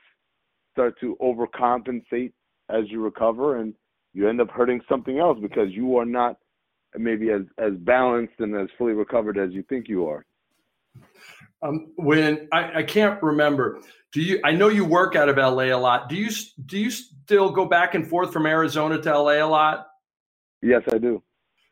start 0.71 0.99
to 0.99 1.17
overcompensate 1.21 2.31
as 2.69 2.83
you 2.87 3.01
recover 3.01 3.59
and 3.59 3.73
you 4.13 4.29
end 4.29 4.39
up 4.39 4.49
hurting 4.49 4.79
something 4.87 5.19
else 5.19 5.37
because 5.41 5.69
you 5.71 5.97
are 5.97 6.05
not 6.05 6.37
maybe 6.97 7.31
as 7.31 7.41
as 7.57 7.73
balanced 7.79 8.33
and 8.39 8.55
as 8.55 8.67
fully 8.77 8.93
recovered 8.93 9.37
as 9.37 9.51
you 9.51 9.63
think 9.63 9.87
you 9.87 10.07
are 10.07 10.25
um, 11.61 11.91
when 11.95 12.47
I, 12.51 12.79
I 12.79 12.83
can't 12.83 13.21
remember 13.21 13.81
do 14.11 14.21
you 14.21 14.39
i 14.43 14.51
know 14.51 14.69
you 14.69 14.85
work 14.85 15.15
out 15.15 15.29
of 15.29 15.37
la 15.37 15.63
a 15.63 15.73
lot 15.73 16.09
do 16.09 16.15
you 16.15 16.29
do 16.65 16.77
you 16.77 16.91
still 16.91 17.49
go 17.51 17.65
back 17.65 17.95
and 17.95 18.07
forth 18.07 18.33
from 18.33 18.45
arizona 18.45 19.01
to 19.01 19.19
la 19.19 19.31
a 19.31 19.43
lot 19.43 19.87
yes 20.61 20.83
i 20.91 20.97
do 20.97 21.21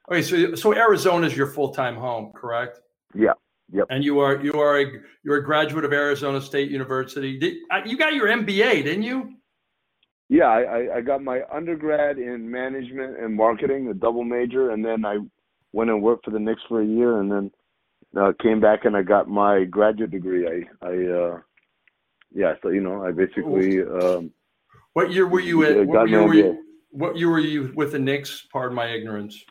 okay 0.09 0.21
so 0.21 0.55
so 0.55 0.73
arizona 0.73 1.27
is 1.27 1.35
your 1.35 1.47
full-time 1.47 1.95
home 1.95 2.31
correct 2.33 2.79
yeah 3.13 3.33
Yep. 3.73 3.87
And 3.89 4.03
you 4.03 4.19
are 4.19 4.43
you 4.43 4.53
are 4.59 4.81
a 4.81 4.85
you're 5.23 5.37
a 5.37 5.43
graduate 5.43 5.85
of 5.85 5.93
Arizona 5.93 6.41
State 6.41 6.69
University. 6.69 7.39
Did, 7.39 7.55
uh, 7.71 7.79
you 7.85 7.97
got 7.97 8.13
your 8.13 8.27
MBA, 8.27 8.83
didn't 8.83 9.03
you? 9.03 9.33
Yeah, 10.27 10.45
I, 10.45 10.97
I 10.97 11.01
got 11.01 11.21
my 11.21 11.41
undergrad 11.53 12.17
in 12.17 12.49
management 12.49 13.19
and 13.19 13.35
marketing, 13.35 13.89
a 13.89 13.93
double 13.93 14.23
major, 14.23 14.71
and 14.71 14.83
then 14.83 15.03
I 15.03 15.17
went 15.73 15.89
and 15.89 16.01
worked 16.01 16.23
for 16.23 16.31
the 16.31 16.39
Knicks 16.39 16.61
for 16.69 16.81
a 16.81 16.85
year, 16.85 17.19
and 17.19 17.29
then 17.29 17.51
uh, 18.19 18.33
came 18.41 18.59
back 18.59 18.85
and 18.85 18.95
I 18.95 19.03
got 19.03 19.27
my 19.27 19.63
graduate 19.63 20.11
degree. 20.11 20.47
I 20.47 20.85
I 20.85 21.05
uh, 21.07 21.39
yeah, 22.33 22.53
so 22.61 22.69
you 22.69 22.81
know, 22.81 23.03
I 23.05 23.11
basically. 23.11 23.81
Um, 23.81 24.31
what 24.93 25.11
year 25.11 25.27
were 25.27 25.39
you 25.39 25.63
at? 25.63 25.87
What 25.87 26.09
year 26.09 26.23
were 26.27 26.33
you, 26.33 26.63
what 26.89 27.17
year 27.17 27.29
were 27.29 27.39
you 27.39 27.71
with 27.75 27.93
the 27.93 27.99
Knicks? 27.99 28.47
Pardon 28.51 28.75
my 28.75 28.87
ignorance. 28.87 29.43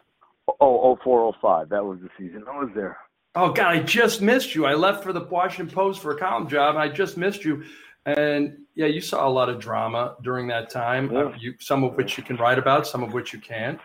Oh, 0.49 0.55
oh 0.61 0.99
four, 1.03 1.23
oh 1.23 1.35
five. 1.41 1.69
That 1.69 1.85
was 1.85 1.99
the 2.01 2.09
season 2.19 2.45
I 2.51 2.59
was 2.59 2.71
there. 2.75 2.99
Oh 3.35 3.53
God, 3.53 3.67
I 3.69 3.81
just 3.81 4.21
missed 4.21 4.55
you. 4.55 4.67
I 4.67 4.75
left 4.75 5.05
for 5.05 5.13
the 5.13 5.25
Washington 5.25 5.73
Post 5.73 6.01
for 6.01 6.11
a 6.11 6.19
column 6.19 6.49
job. 6.49 6.77
I 6.77 6.89
just 6.89 7.17
missed 7.17 7.45
you. 7.45 7.65
And 8.07 8.59
yeah, 8.75 8.87
you 8.87 9.01
saw 9.01 9.29
a 9.29 9.31
lot 9.31 9.49
of 9.49 9.61
drama 9.61 10.17
during 10.23 10.49
that 10.49 10.71
time. 10.71 11.13
Yeah. 11.13 11.21
Uh, 11.21 11.33
you, 11.39 11.55
some 11.61 11.85
of 11.85 11.95
which 11.95 12.19
you 12.19 12.25
can 12.25 12.37
write 12.37 12.59
about, 12.59 12.87
some 12.87 13.03
of 13.03 13.13
which 13.13 13.33
you 13.33 13.39
can't. 13.39 13.79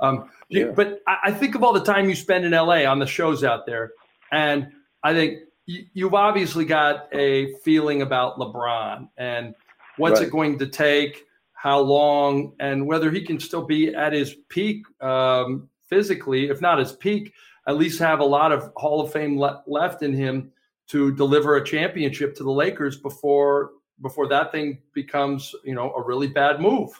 Um, 0.00 0.30
yeah. 0.48 0.66
you, 0.66 0.72
but 0.72 1.00
I, 1.06 1.16
I, 1.24 1.32
think 1.32 1.54
of 1.54 1.62
all 1.62 1.72
the 1.72 1.84
time 1.84 2.08
you 2.08 2.14
spend 2.14 2.44
in 2.44 2.52
LA 2.52 2.84
on 2.84 2.98
the 2.98 3.06
shows 3.06 3.44
out 3.44 3.66
there, 3.66 3.92
and 4.32 4.68
I 5.02 5.12
think 5.14 5.40
you, 5.66 5.84
you've 5.92 6.14
obviously 6.14 6.64
got 6.64 7.08
a 7.12 7.54
feeling 7.64 8.02
about 8.02 8.38
LeBron 8.38 9.08
and 9.16 9.54
what's 9.96 10.20
right. 10.20 10.28
it 10.28 10.32
going 10.32 10.58
to 10.58 10.66
take. 10.66 11.26
how 11.52 11.78
long 11.78 12.54
and 12.58 12.86
whether 12.86 13.10
he 13.10 13.20
can 13.20 13.38
still 13.38 13.66
be 13.66 13.94
at 13.94 14.14
his 14.14 14.34
peak 14.48 14.82
um, 15.02 15.68
physically, 15.90 16.48
if 16.48 16.62
not 16.62 16.78
his 16.78 16.92
peak, 16.92 17.34
at 17.66 17.76
least 17.76 17.98
have 17.98 18.20
a 18.20 18.24
lot 18.24 18.50
of 18.50 18.72
Hall 18.76 19.02
of 19.02 19.12
Fame 19.12 19.38
le- 19.38 19.62
left 19.66 20.02
in 20.02 20.14
him 20.14 20.50
to 20.88 21.14
deliver 21.14 21.56
a 21.56 21.64
championship 21.64 22.34
to 22.36 22.42
the 22.44 22.50
Lakers 22.50 22.96
before 22.96 23.72
before 24.00 24.26
that 24.28 24.50
thing 24.50 24.78
becomes 24.94 25.54
you 25.62 25.74
know 25.74 25.92
a 25.92 26.02
really 26.02 26.28
bad 26.28 26.60
move. 26.60 26.98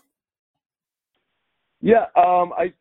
Yeah, 1.81 2.05
um, 2.15 2.53
I, 2.59 2.75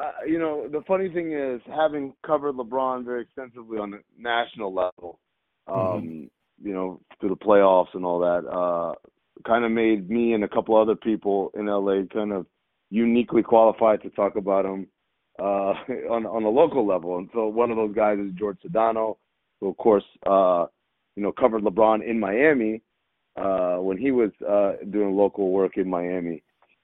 uh, 0.00 0.12
you 0.26 0.38
know, 0.38 0.68
the 0.68 0.82
funny 0.86 1.08
thing 1.08 1.32
is 1.32 1.60
having 1.66 2.14
covered 2.24 2.54
LeBron 2.54 3.04
very 3.04 3.22
extensively 3.22 3.78
on 3.78 3.90
the 3.90 4.00
national 4.18 4.72
level, 4.72 5.18
um, 5.66 5.76
mm-hmm. 5.76 6.66
you 6.66 6.72
know, 6.72 7.00
through 7.18 7.30
the 7.30 7.36
playoffs 7.36 7.94
and 7.94 8.04
all 8.04 8.18
that, 8.20 8.48
uh, 8.48 8.94
kind 9.46 9.64
of 9.64 9.72
made 9.72 10.08
me 10.08 10.32
and 10.32 10.44
a 10.44 10.48
couple 10.48 10.76
other 10.76 10.96
people 10.96 11.50
in 11.54 11.66
LA 11.66 12.02
kind 12.12 12.32
of 12.32 12.46
uniquely 12.90 13.42
qualified 13.42 14.02
to 14.02 14.10
talk 14.10 14.36
about 14.36 14.64
him 14.64 14.86
uh, 15.38 15.74
on 16.10 16.26
on 16.26 16.44
a 16.44 16.48
local 16.48 16.86
level. 16.86 17.18
And 17.18 17.28
so 17.32 17.48
one 17.48 17.70
of 17.70 17.76
those 17.76 17.94
guys 17.94 18.18
is 18.18 18.32
George 18.38 18.58
Sedano, 18.64 19.16
who 19.60 19.68
of 19.68 19.76
course, 19.76 20.04
uh, 20.26 20.66
you 21.16 21.22
know, 21.22 21.32
covered 21.32 21.62
LeBron 21.62 22.08
in 22.08 22.18
Miami 22.18 22.82
uh, 23.36 23.76
when 23.76 23.98
he 23.98 24.10
was 24.10 24.30
uh, 24.48 24.72
doing 24.90 25.14
local 25.14 25.50
work 25.50 25.76
in 25.76 25.88
Miami. 25.88 26.42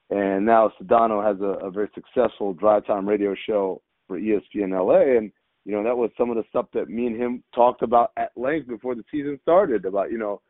And 0.09 0.45
now 0.45 0.71
Sedano 0.81 1.25
has 1.25 1.41
a, 1.41 1.65
a 1.65 1.71
very 1.71 1.89
successful 1.93 2.53
drive 2.53 2.85
time 2.85 3.07
radio 3.07 3.35
show 3.45 3.81
for 4.07 4.19
ESPN 4.19 4.71
LA. 4.71 5.17
And, 5.17 5.31
you 5.65 5.73
know, 5.73 5.83
that 5.83 5.97
was 5.97 6.11
some 6.17 6.29
of 6.29 6.37
the 6.37 6.43
stuff 6.49 6.67
that 6.73 6.89
me 6.89 7.07
and 7.07 7.21
him 7.21 7.43
talked 7.53 7.81
about 7.81 8.11
at 8.17 8.31
length 8.37 8.67
before 8.67 8.95
the 8.95 9.03
season 9.11 9.37
started 9.41 9.85
about, 9.85 10.11
you 10.11 10.17
know, 10.17 10.41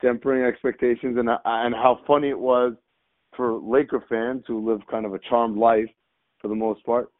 tempering 0.00 0.44
expectations 0.44 1.16
and, 1.18 1.28
uh, 1.28 1.38
and 1.44 1.74
how 1.74 2.00
funny 2.06 2.28
it 2.28 2.38
was 2.38 2.74
for 3.36 3.58
Laker 3.58 4.04
fans 4.08 4.44
who 4.46 4.68
live 4.68 4.80
kind 4.88 5.06
of 5.06 5.14
a 5.14 5.18
charmed 5.28 5.58
life 5.58 5.88
for 6.40 6.48
the 6.48 6.54
most 6.54 6.84
part 6.86 7.10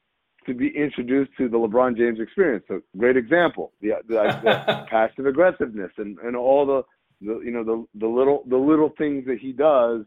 to 0.46 0.54
be 0.54 0.68
introduced 0.76 1.30
to 1.38 1.48
the 1.48 1.56
LeBron 1.56 1.96
James 1.96 2.20
experience. 2.20 2.64
So 2.68 2.80
great 2.96 3.16
example, 3.16 3.72
the, 3.80 3.92
the, 4.06 4.38
the 4.42 4.87
passive 4.90 5.26
aggressiveness 5.26 5.90
and, 5.96 6.18
and 6.18 6.37
all 6.37 6.66
the, 6.66 6.82
the 7.20 7.40
you 7.44 7.50
know 7.50 7.64
the 7.64 7.87
the 7.98 8.06
little 8.06 8.42
the 8.48 8.56
little 8.56 8.92
things 8.98 9.24
that 9.26 9.38
he 9.38 9.52
does 9.52 10.04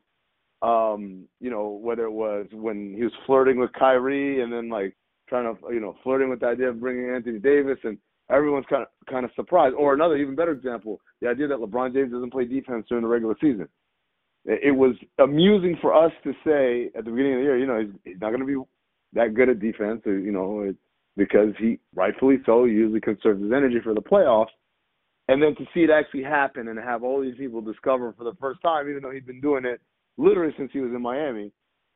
um, 0.62 1.26
you 1.40 1.50
know, 1.50 1.80
whether 1.82 2.04
it 2.04 2.12
was 2.12 2.48
when 2.52 2.94
he 2.96 3.04
was 3.04 3.14
flirting 3.26 3.60
with 3.60 3.72
Kyrie 3.74 4.42
and 4.42 4.52
then 4.52 4.70
like 4.70 4.96
trying 5.30 5.44
to, 5.44 5.74
you 5.74 5.80
know, 5.80 5.96
flirting 6.04 6.30
with 6.30 6.40
the 6.40 6.48
idea 6.48 6.70
of 6.70 6.80
bringing 6.80 7.14
Anthony 7.14 7.40
Davis 7.40 7.78
and 7.84 7.98
everyone's 8.32 8.66
kind 8.70 8.84
of 8.84 8.88
kind 9.10 9.26
of 9.26 9.32
surprised. 9.36 9.76
Or 9.76 9.94
another 9.94 10.18
even 10.18 10.36
better 10.36 10.52
example, 10.52 11.00
the 11.22 11.30
idea 11.30 11.48
that 11.48 11.60
LeBron 11.60 11.94
James 11.94 12.12
doesn't 12.12 12.32
play 12.32 12.46
defense 12.46 12.86
during 12.90 13.04
the 13.04 13.10
regular 13.10 13.36
season. 13.40 13.68
It, 14.46 14.74
was 14.74 14.96
amusing 15.20 15.78
for 15.82 15.94
us 15.94 16.12
to 16.24 16.32
say 16.46 16.90
at 16.98 17.04
the 17.04 17.12
beginning 17.12 17.34
of 17.34 17.40
the 17.40 17.44
year, 17.44 17.58
you 17.58 17.68
know, 17.68 17.82
he's, 17.82 17.92
he's 18.06 18.22
not 18.22 18.30
going 18.30 18.40
to 18.40 18.46
be 18.46 18.56
that 19.12 19.34
good 19.34 19.50
at 19.50 19.60
defense, 19.60 20.02
you 20.06 20.32
know, 20.32 20.62
it, 20.62 20.78
because 21.18 21.50
he 21.60 21.80
rightfully 21.94 22.38
so 22.46 22.64
usually 22.64 23.02
conserves 23.02 23.44
his 23.44 23.52
energy 23.52 23.80
for 23.84 23.94
the 23.94 24.02
playoffs. 24.02 24.56
And 25.28 25.44
then 25.44 25.54
to 25.56 25.66
see 25.74 25.82
it 25.82 25.90
actually 25.90 26.24
happen 26.24 26.70
and 26.70 26.80
have 26.80 27.04
all 27.04 27.22
these 27.22 27.36
people 27.36 27.60
discover 27.60 28.14
for 28.18 28.24
the 28.24 28.38
first 28.40 28.62
time, 28.62 28.90
even 28.90 29.04
though 29.04 29.12
he'd 29.12 29.28
been 29.28 29.42
doing 29.42 29.66
it 29.66 29.82
literally 30.18 30.54
since 30.58 30.72
he 30.74 30.80
was 30.80 30.92
in 30.92 31.02
Miami. 31.02 31.52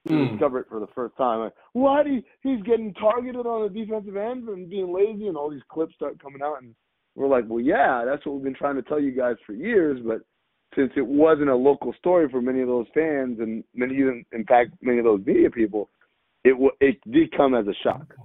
He 0.06 0.14
mm. 0.14 0.32
discovered 0.32 0.62
it 0.62 0.66
for 0.70 0.80
the 0.80 0.88
first 0.96 1.16
time. 1.16 1.42
Like, 1.42 1.54
what? 1.74 2.08
He 2.08 2.24
he's 2.42 2.62
getting 2.64 2.94
targeted 2.96 3.46
on 3.46 3.62
the 3.62 3.80
defensive 3.80 4.18
end 4.18 4.48
and 4.50 4.70
being 4.70 4.92
lazy, 4.94 5.28
and 5.28 5.38
all 5.38 5.52
these 5.52 5.62
clips 5.70 5.94
start 5.94 6.22
coming 6.22 6.42
out, 6.42 6.62
and 6.62 6.74
we're 7.16 7.28
like, 7.28 7.46
well, 7.48 7.60
yeah, 7.60 8.04
that's 8.06 8.26
what 8.26 8.36
we've 8.36 8.44
been 8.44 8.56
trying 8.56 8.76
to 8.78 8.82
tell 8.82 9.00
you 9.00 9.12
guys 9.12 9.36
for 9.46 9.54
years, 9.54 10.00
but 10.06 10.22
since 10.76 10.92
it 10.96 11.06
wasn't 11.06 11.50
a 11.50 11.56
local 11.56 11.94
story 12.00 12.30
for 12.30 12.42
many 12.42 12.62
of 12.62 12.68
those 12.68 12.88
fans 12.94 13.40
and 13.40 13.64
many, 13.76 13.96
even 13.96 14.26
in 14.32 14.46
fact, 14.46 14.72
many 14.82 15.00
of 15.00 15.04
those 15.04 15.22
media 15.26 15.50
people, 15.50 15.90
it 16.44 16.56
it 16.80 16.98
did 17.12 17.36
come 17.36 17.54
as 17.54 17.68
a 17.68 17.74
shock. 17.84 18.16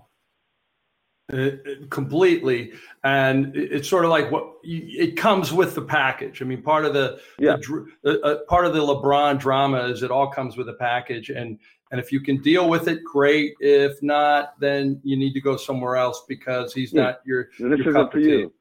Uh, 1.33 1.51
completely. 1.91 2.73
And 3.03 3.57
it's 3.57 3.89
sort 3.89 4.05
of 4.05 4.13
like 4.13 4.31
what 4.31 4.59
it 4.63 5.17
comes 5.17 5.53
with 5.53 5.75
the 5.75 5.83
package. 5.83 6.41
I 6.41 6.45
mean 6.45 6.63
part 6.63 6.85
of 6.85 6.95
the, 6.95 7.21
yeah. 7.41 7.57
the 8.05 8.21
uh, 8.23 8.45
part 8.49 8.65
of 8.65 8.75
the 8.75 8.79
lebron 8.79 9.41
drama 9.41 9.89
is 9.89 10.05
it 10.05 10.13
all 10.13 10.31
comes 10.31 10.57
with 10.57 10.69
a 10.69 10.75
package. 10.75 11.31
And 11.31 11.59
and 11.91 11.99
if 11.99 12.13
you 12.13 12.21
can 12.21 12.41
deal 12.43 12.69
with 12.69 12.87
it 12.87 13.03
great. 13.03 13.55
If 13.59 14.01
not 14.05 14.61
then 14.61 15.01
you 15.03 15.17
need 15.17 15.33
to 15.33 15.41
go 15.41 15.57
somewhere 15.57 15.97
else 15.97 16.23
because 16.29 16.73
he's 16.73 16.93
yeah. 16.93 17.03
not 17.03 17.23
your, 17.27 17.49
this 17.59 17.81
your 17.81 17.91
isn't 17.91 18.13
for 18.13 18.21
you. 18.21 18.53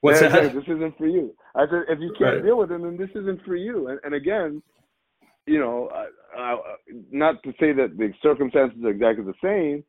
what's 0.00 0.20
that? 0.20 0.54
this 0.54 0.62
isn't 0.68 0.96
for 0.96 1.08
you. 1.08 1.34
I 1.56 1.66
said 1.66 1.86
if 1.88 1.98
you 1.98 2.14
can't 2.16 2.36
right. 2.36 2.44
deal 2.44 2.58
with 2.58 2.70
it 2.70 2.80
then 2.80 2.96
this 2.98 3.10
isn't 3.16 3.44
for 3.44 3.56
you. 3.56 3.88
And, 3.88 3.98
and 4.04 4.14
again 4.14 4.62
you 5.46 5.58
know 5.58 5.90
not 7.10 7.42
to 7.42 7.50
say 7.58 7.72
that 7.72 7.96
the 7.98 8.12
circumstances 8.22 8.78
are 8.84 8.90
exactly 8.90 9.24
the 9.24 9.34
same 9.42 9.82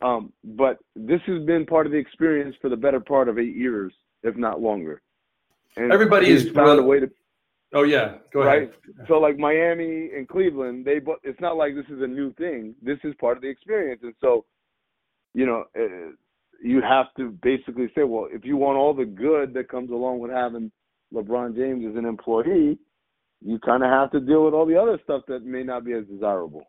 um, 0.00 0.32
but 0.44 0.78
this 0.94 1.20
has 1.26 1.44
been 1.44 1.66
part 1.66 1.86
of 1.86 1.92
the 1.92 1.98
experience 1.98 2.54
for 2.60 2.68
the 2.68 2.76
better 2.76 3.00
part 3.00 3.28
of 3.28 3.38
eight 3.38 3.56
years, 3.56 3.92
if 4.22 4.36
not 4.36 4.60
longer. 4.60 5.02
And 5.76 5.92
Everybody 5.92 6.30
has 6.30 6.48
found 6.50 6.78
a 6.78 6.82
way 6.82 7.00
to. 7.00 7.10
Oh 7.74 7.82
yeah, 7.82 8.16
go 8.32 8.44
right? 8.44 8.62
ahead. 8.62 8.74
So 9.08 9.18
like 9.18 9.38
Miami 9.38 10.10
and 10.16 10.26
Cleveland, 10.26 10.84
they 10.84 11.00
but 11.00 11.18
it's 11.22 11.40
not 11.40 11.56
like 11.56 11.74
this 11.74 11.84
is 11.86 12.00
a 12.00 12.06
new 12.06 12.32
thing. 12.34 12.74
This 12.82 12.98
is 13.04 13.14
part 13.20 13.36
of 13.36 13.42
the 13.42 13.48
experience, 13.48 14.00
and 14.02 14.14
so, 14.20 14.46
you 15.34 15.44
know, 15.44 15.64
uh, 15.78 16.12
you 16.62 16.80
have 16.80 17.06
to 17.18 17.30
basically 17.42 17.88
say, 17.94 18.04
well, 18.04 18.26
if 18.32 18.44
you 18.44 18.56
want 18.56 18.78
all 18.78 18.94
the 18.94 19.04
good 19.04 19.52
that 19.54 19.68
comes 19.68 19.90
along 19.90 20.20
with 20.20 20.30
having 20.30 20.72
LeBron 21.12 21.56
James 21.56 21.84
as 21.88 21.96
an 21.96 22.06
employee, 22.06 22.78
you 23.40 23.58
kind 23.58 23.82
of 23.82 23.90
have 23.90 24.10
to 24.12 24.20
deal 24.20 24.44
with 24.44 24.54
all 24.54 24.66
the 24.66 24.80
other 24.80 24.98
stuff 25.04 25.22
that 25.28 25.44
may 25.44 25.62
not 25.62 25.84
be 25.84 25.92
as 25.92 26.04
desirable. 26.06 26.62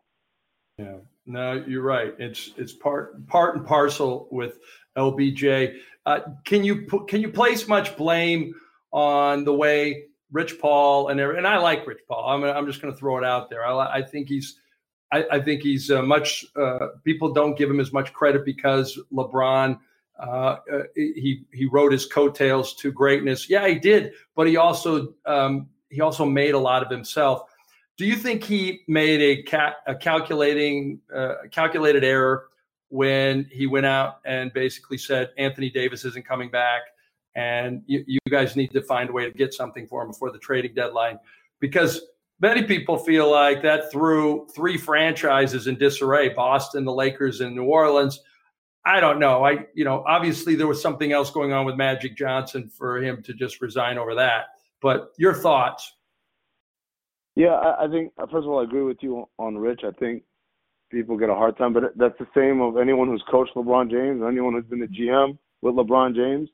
Yeah. 0.78 0.96
No, 1.30 1.64
you're 1.66 1.82
right. 1.82 2.12
It's 2.18 2.50
it's 2.56 2.72
part 2.72 3.24
part 3.28 3.56
and 3.56 3.64
parcel 3.64 4.26
with 4.32 4.58
LBJ. 4.98 5.76
Uh, 6.04 6.20
can 6.44 6.64
you 6.64 6.86
can 7.08 7.20
you 7.20 7.30
place 7.30 7.68
much 7.68 7.96
blame 7.96 8.52
on 8.92 9.44
the 9.44 9.54
way 9.54 10.06
Rich 10.32 10.58
Paul 10.58 11.08
and 11.08 11.20
and 11.20 11.46
I 11.46 11.58
like 11.58 11.86
Rich 11.86 12.00
Paul. 12.08 12.28
I'm 12.28 12.42
I'm 12.42 12.66
just 12.66 12.82
going 12.82 12.92
to 12.92 12.98
throw 12.98 13.16
it 13.16 13.24
out 13.24 13.48
there. 13.48 13.64
I, 13.64 13.98
I 13.98 14.02
think 14.02 14.28
he's 14.28 14.60
I, 15.12 15.24
I 15.30 15.40
think 15.40 15.62
he's 15.62 15.88
uh, 15.90 16.02
much. 16.02 16.44
Uh, 16.56 16.88
people 17.04 17.32
don't 17.32 17.56
give 17.56 17.70
him 17.70 17.78
as 17.78 17.92
much 17.92 18.12
credit 18.12 18.44
because 18.44 18.98
LeBron. 19.12 19.78
Uh, 20.18 20.56
uh, 20.70 20.82
he 20.96 21.44
he 21.52 21.66
wrote 21.66 21.92
his 21.92 22.06
coattails 22.06 22.74
to 22.74 22.90
greatness. 22.92 23.48
Yeah, 23.48 23.68
he 23.68 23.78
did, 23.78 24.12
but 24.34 24.48
he 24.48 24.56
also 24.56 25.14
um, 25.26 25.68
he 25.90 26.00
also 26.00 26.24
made 26.26 26.54
a 26.54 26.58
lot 26.58 26.82
of 26.82 26.90
himself. 26.90 27.49
Do 28.00 28.06
you 28.06 28.16
think 28.16 28.42
he 28.42 28.80
made 28.88 29.20
a, 29.20 29.42
ca- 29.42 29.74
a 29.86 29.94
calculating 29.94 31.02
uh, 31.14 31.34
calculated 31.50 32.02
error 32.02 32.46
when 32.88 33.46
he 33.52 33.66
went 33.66 33.84
out 33.84 34.20
and 34.24 34.50
basically 34.54 34.96
said 34.96 35.32
Anthony 35.36 35.68
Davis 35.68 36.06
isn't 36.06 36.24
coming 36.24 36.50
back, 36.50 36.80
and 37.34 37.82
you, 37.84 38.02
you 38.06 38.18
guys 38.30 38.56
need 38.56 38.72
to 38.72 38.80
find 38.80 39.10
a 39.10 39.12
way 39.12 39.24
to 39.24 39.36
get 39.36 39.52
something 39.52 39.86
for 39.86 40.00
him 40.00 40.08
before 40.08 40.32
the 40.32 40.38
trading 40.38 40.72
deadline? 40.72 41.18
Because 41.58 42.00
many 42.40 42.62
people 42.62 42.96
feel 42.96 43.30
like 43.30 43.60
that 43.60 43.92
threw 43.92 44.48
three 44.54 44.78
franchises 44.78 45.66
in 45.66 45.76
disarray: 45.76 46.30
Boston, 46.30 46.86
the 46.86 46.94
Lakers, 46.94 47.42
and 47.42 47.54
New 47.54 47.64
Orleans. 47.64 48.18
I 48.86 49.00
don't 49.00 49.18
know. 49.18 49.44
I, 49.44 49.66
you 49.74 49.84
know, 49.84 50.04
obviously 50.06 50.54
there 50.54 50.66
was 50.66 50.80
something 50.80 51.12
else 51.12 51.30
going 51.30 51.52
on 51.52 51.66
with 51.66 51.76
Magic 51.76 52.16
Johnson 52.16 52.70
for 52.70 53.02
him 53.02 53.22
to 53.24 53.34
just 53.34 53.60
resign 53.60 53.98
over 53.98 54.14
that. 54.14 54.46
But 54.80 55.12
your 55.18 55.34
thoughts? 55.34 55.96
Yeah, 57.40 57.54
I, 57.54 57.86
I 57.86 57.88
think 57.88 58.12
first 58.16 58.44
of 58.44 58.48
all, 58.48 58.60
I 58.60 58.64
agree 58.64 58.82
with 58.82 58.98
you 59.00 59.26
on 59.38 59.56
Rich. 59.56 59.80
I 59.82 59.92
think 59.92 60.24
people 60.90 61.16
get 61.16 61.30
a 61.30 61.34
hard 61.34 61.56
time, 61.56 61.72
but 61.72 61.84
that's 61.96 62.18
the 62.18 62.26
same 62.36 62.60
of 62.60 62.76
anyone 62.76 63.08
who's 63.08 63.24
coached 63.30 63.54
LeBron 63.56 63.90
James, 63.90 64.20
or 64.20 64.28
anyone 64.28 64.52
who's 64.52 64.66
been 64.66 64.82
a 64.82 64.86
GM 64.86 65.38
with 65.62 65.74
LeBron 65.74 66.14
James. 66.14 66.50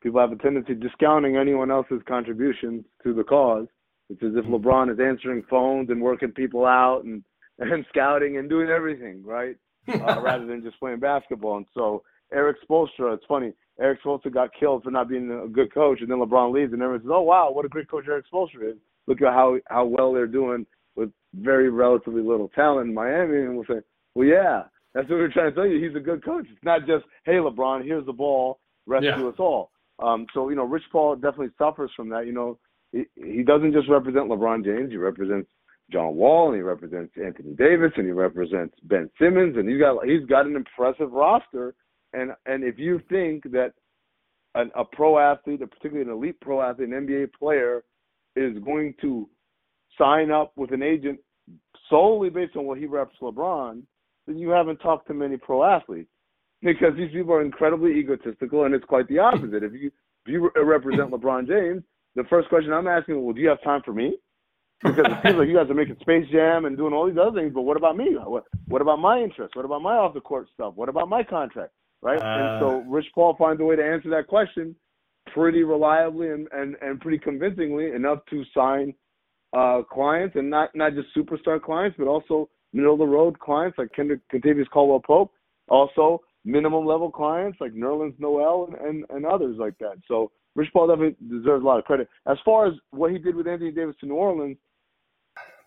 People 0.00 0.20
have 0.20 0.30
a 0.30 0.36
tendency 0.36 0.74
discounting 0.74 1.36
anyone 1.36 1.72
else's 1.72 2.00
contributions 2.06 2.84
to 3.02 3.12
the 3.12 3.24
cause. 3.24 3.66
It's 4.08 4.22
as 4.22 4.36
if 4.36 4.44
mm-hmm. 4.44 4.54
LeBron 4.54 4.92
is 4.92 5.00
answering 5.00 5.42
phones 5.50 5.90
and 5.90 6.00
working 6.00 6.30
people 6.30 6.64
out 6.64 7.02
and 7.04 7.24
and 7.58 7.84
scouting 7.88 8.36
and 8.36 8.48
doing 8.48 8.68
everything 8.68 9.24
right, 9.24 9.56
uh, 9.92 10.22
rather 10.22 10.46
than 10.46 10.62
just 10.62 10.78
playing 10.78 11.00
basketball. 11.00 11.56
And 11.56 11.66
so 11.74 12.04
Erik 12.32 12.58
Spoelstra, 12.62 13.14
it's 13.14 13.26
funny. 13.26 13.52
Erik 13.80 14.00
Spoelstra 14.04 14.32
got 14.32 14.50
killed 14.58 14.84
for 14.84 14.92
not 14.92 15.08
being 15.08 15.28
a 15.44 15.48
good 15.48 15.74
coach, 15.74 16.00
and 16.00 16.08
then 16.08 16.18
LeBron 16.18 16.54
leaves, 16.54 16.72
and 16.72 16.80
everyone 16.82 17.02
says, 17.02 17.10
"Oh 17.12 17.22
wow, 17.22 17.50
what 17.50 17.64
a 17.64 17.68
great 17.68 17.90
coach 17.90 18.04
Erik 18.06 18.26
Spoelstra 18.32 18.70
is." 18.70 18.76
Look 19.10 19.20
at 19.20 19.34
how 19.34 19.58
how 19.66 19.84
well 19.84 20.12
they're 20.12 20.26
doing 20.26 20.64
with 20.94 21.10
very 21.34 21.68
relatively 21.68 22.22
little 22.22 22.48
talent 22.54 22.88
in 22.88 22.94
Miami, 22.94 23.38
and 23.38 23.56
we'll 23.56 23.66
say, 23.66 23.82
well, 24.14 24.26
yeah, 24.26 24.62
that's 24.94 25.08
what 25.10 25.18
we're 25.18 25.32
trying 25.32 25.50
to 25.50 25.54
tell 25.54 25.66
you. 25.66 25.84
He's 25.84 25.96
a 25.96 26.00
good 26.00 26.24
coach. 26.24 26.46
It's 26.50 26.64
not 26.64 26.80
just, 26.86 27.04
hey, 27.24 27.34
LeBron, 27.34 27.84
here's 27.84 28.06
the 28.06 28.12
ball, 28.12 28.60
rescue 28.86 29.10
yeah. 29.10 29.28
us 29.28 29.34
all. 29.38 29.70
Um, 29.98 30.26
so 30.32 30.48
you 30.48 30.56
know, 30.56 30.64
Rich 30.64 30.84
Paul 30.92 31.16
definitely 31.16 31.50
suffers 31.58 31.90
from 31.96 32.08
that. 32.10 32.26
You 32.26 32.32
know, 32.32 32.58
he, 32.92 33.04
he 33.16 33.42
doesn't 33.42 33.72
just 33.72 33.88
represent 33.88 34.28
LeBron 34.28 34.64
James. 34.64 34.90
He 34.90 34.96
represents 34.96 35.48
John 35.92 36.14
Wall, 36.14 36.48
and 36.48 36.56
he 36.56 36.62
represents 36.62 37.12
Anthony 37.22 37.54
Davis, 37.54 37.92
and 37.96 38.06
he 38.06 38.12
represents 38.12 38.74
Ben 38.84 39.10
Simmons, 39.20 39.56
and 39.56 39.68
he's 39.68 39.80
got 39.80 40.04
he's 40.06 40.26
got 40.26 40.46
an 40.46 40.56
impressive 40.56 41.12
roster. 41.12 41.74
And 42.12 42.32
and 42.46 42.64
if 42.64 42.78
you 42.78 43.00
think 43.08 43.42
that 43.52 43.72
an, 44.54 44.70
a 44.74 44.84
pro 44.84 45.18
athlete, 45.18 45.60
particularly 45.60 46.08
an 46.08 46.16
elite 46.16 46.40
pro 46.40 46.62
athlete, 46.62 46.88
an 46.88 47.06
NBA 47.06 47.32
player, 47.38 47.84
is 48.36 48.58
going 48.64 48.94
to 49.00 49.28
sign 49.98 50.30
up 50.30 50.52
with 50.56 50.72
an 50.72 50.82
agent 50.82 51.18
solely 51.88 52.30
based 52.30 52.56
on 52.56 52.64
what 52.64 52.78
he 52.78 52.86
reps 52.86 53.16
LeBron, 53.20 53.82
then 54.26 54.38
you 54.38 54.50
haven't 54.50 54.78
talked 54.78 55.08
to 55.08 55.14
many 55.14 55.36
pro 55.36 55.64
athletes 55.64 56.10
because 56.62 56.94
these 56.96 57.10
people 57.12 57.32
are 57.32 57.42
incredibly 57.42 57.92
egotistical, 57.98 58.64
and 58.64 58.74
it's 58.74 58.84
quite 58.84 59.08
the 59.08 59.18
opposite. 59.18 59.62
If 59.62 59.72
you 59.72 59.90
if 60.26 60.32
you 60.32 60.50
represent 60.62 61.10
LeBron 61.12 61.48
James, 61.48 61.82
the 62.14 62.24
first 62.24 62.48
question 62.48 62.72
I'm 62.72 62.86
asking, 62.86 63.22
well, 63.22 63.34
do 63.34 63.40
you 63.40 63.48
have 63.48 63.62
time 63.62 63.82
for 63.84 63.92
me? 63.92 64.16
Because 64.82 65.06
it 65.06 65.18
seems 65.24 65.36
like 65.38 65.48
you 65.48 65.56
guys 65.56 65.70
are 65.70 65.74
making 65.74 65.96
Space 66.00 66.26
Jam 66.30 66.64
and 66.64 66.76
doing 66.76 66.92
all 66.92 67.06
these 67.06 67.18
other 67.18 67.38
things, 67.38 67.52
but 67.54 67.62
what 67.62 67.76
about 67.76 67.96
me? 67.96 68.16
What, 68.16 68.44
what 68.68 68.82
about 68.82 68.98
my 68.98 69.20
interests? 69.20 69.56
What 69.56 69.64
about 69.64 69.82
my 69.82 69.94
off 69.94 70.14
the 70.14 70.20
court 70.20 70.48
stuff? 70.54 70.74
What 70.74 70.88
about 70.88 71.08
my 71.08 71.22
contract? 71.22 71.72
Right? 72.02 72.20
Uh, 72.20 72.24
and 72.24 72.60
so 72.60 72.84
Rich 72.88 73.06
Paul 73.14 73.36
finds 73.38 73.60
a 73.60 73.64
way 73.64 73.76
to 73.76 73.84
answer 73.84 74.08
that 74.10 74.26
question 74.26 74.74
pretty 75.34 75.62
reliably 75.62 76.28
and, 76.30 76.48
and, 76.52 76.76
and 76.80 77.00
pretty 77.00 77.18
convincingly 77.18 77.92
enough 77.92 78.18
to 78.30 78.44
sign 78.54 78.94
uh, 79.56 79.82
clients 79.90 80.36
and 80.36 80.48
not, 80.48 80.70
not 80.74 80.94
just 80.94 81.08
superstar 81.16 81.60
clients, 81.60 81.96
but 81.98 82.06
also 82.06 82.48
middle 82.72 82.92
of 82.92 82.98
the 82.98 83.06
road 83.06 83.38
clients 83.38 83.78
like 83.78 83.92
Kendrick 83.94 84.20
Kentavious 84.32 84.68
Caldwell 84.70 85.00
Pope, 85.00 85.32
also 85.68 86.20
minimum 86.44 86.86
level 86.86 87.10
clients 87.10 87.58
like 87.60 87.72
Nerlens 87.72 88.18
Noel 88.18 88.68
and, 88.68 88.88
and, 88.88 89.04
and 89.10 89.26
others 89.26 89.56
like 89.58 89.76
that. 89.78 89.96
So 90.08 90.30
Rich 90.54 90.70
Paul 90.72 90.88
definitely 90.88 91.16
deserves 91.28 91.62
a 91.62 91.66
lot 91.66 91.78
of 91.78 91.84
credit. 91.84 92.08
As 92.26 92.36
far 92.44 92.66
as 92.66 92.74
what 92.90 93.12
he 93.12 93.18
did 93.18 93.34
with 93.34 93.46
Anthony 93.46 93.70
Davis 93.70 93.96
to 94.00 94.06
New 94.06 94.14
Orleans, 94.14 94.56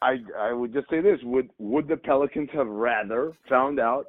I 0.02 0.18
I 0.38 0.52
would 0.52 0.74
just 0.74 0.90
say 0.90 1.00
this: 1.00 1.20
would 1.24 1.50
would 1.58 1.88
the 1.88 1.96
Pelicans 1.96 2.50
have 2.54 2.68
rather 2.68 3.32
found 3.48 3.80
out 3.80 4.06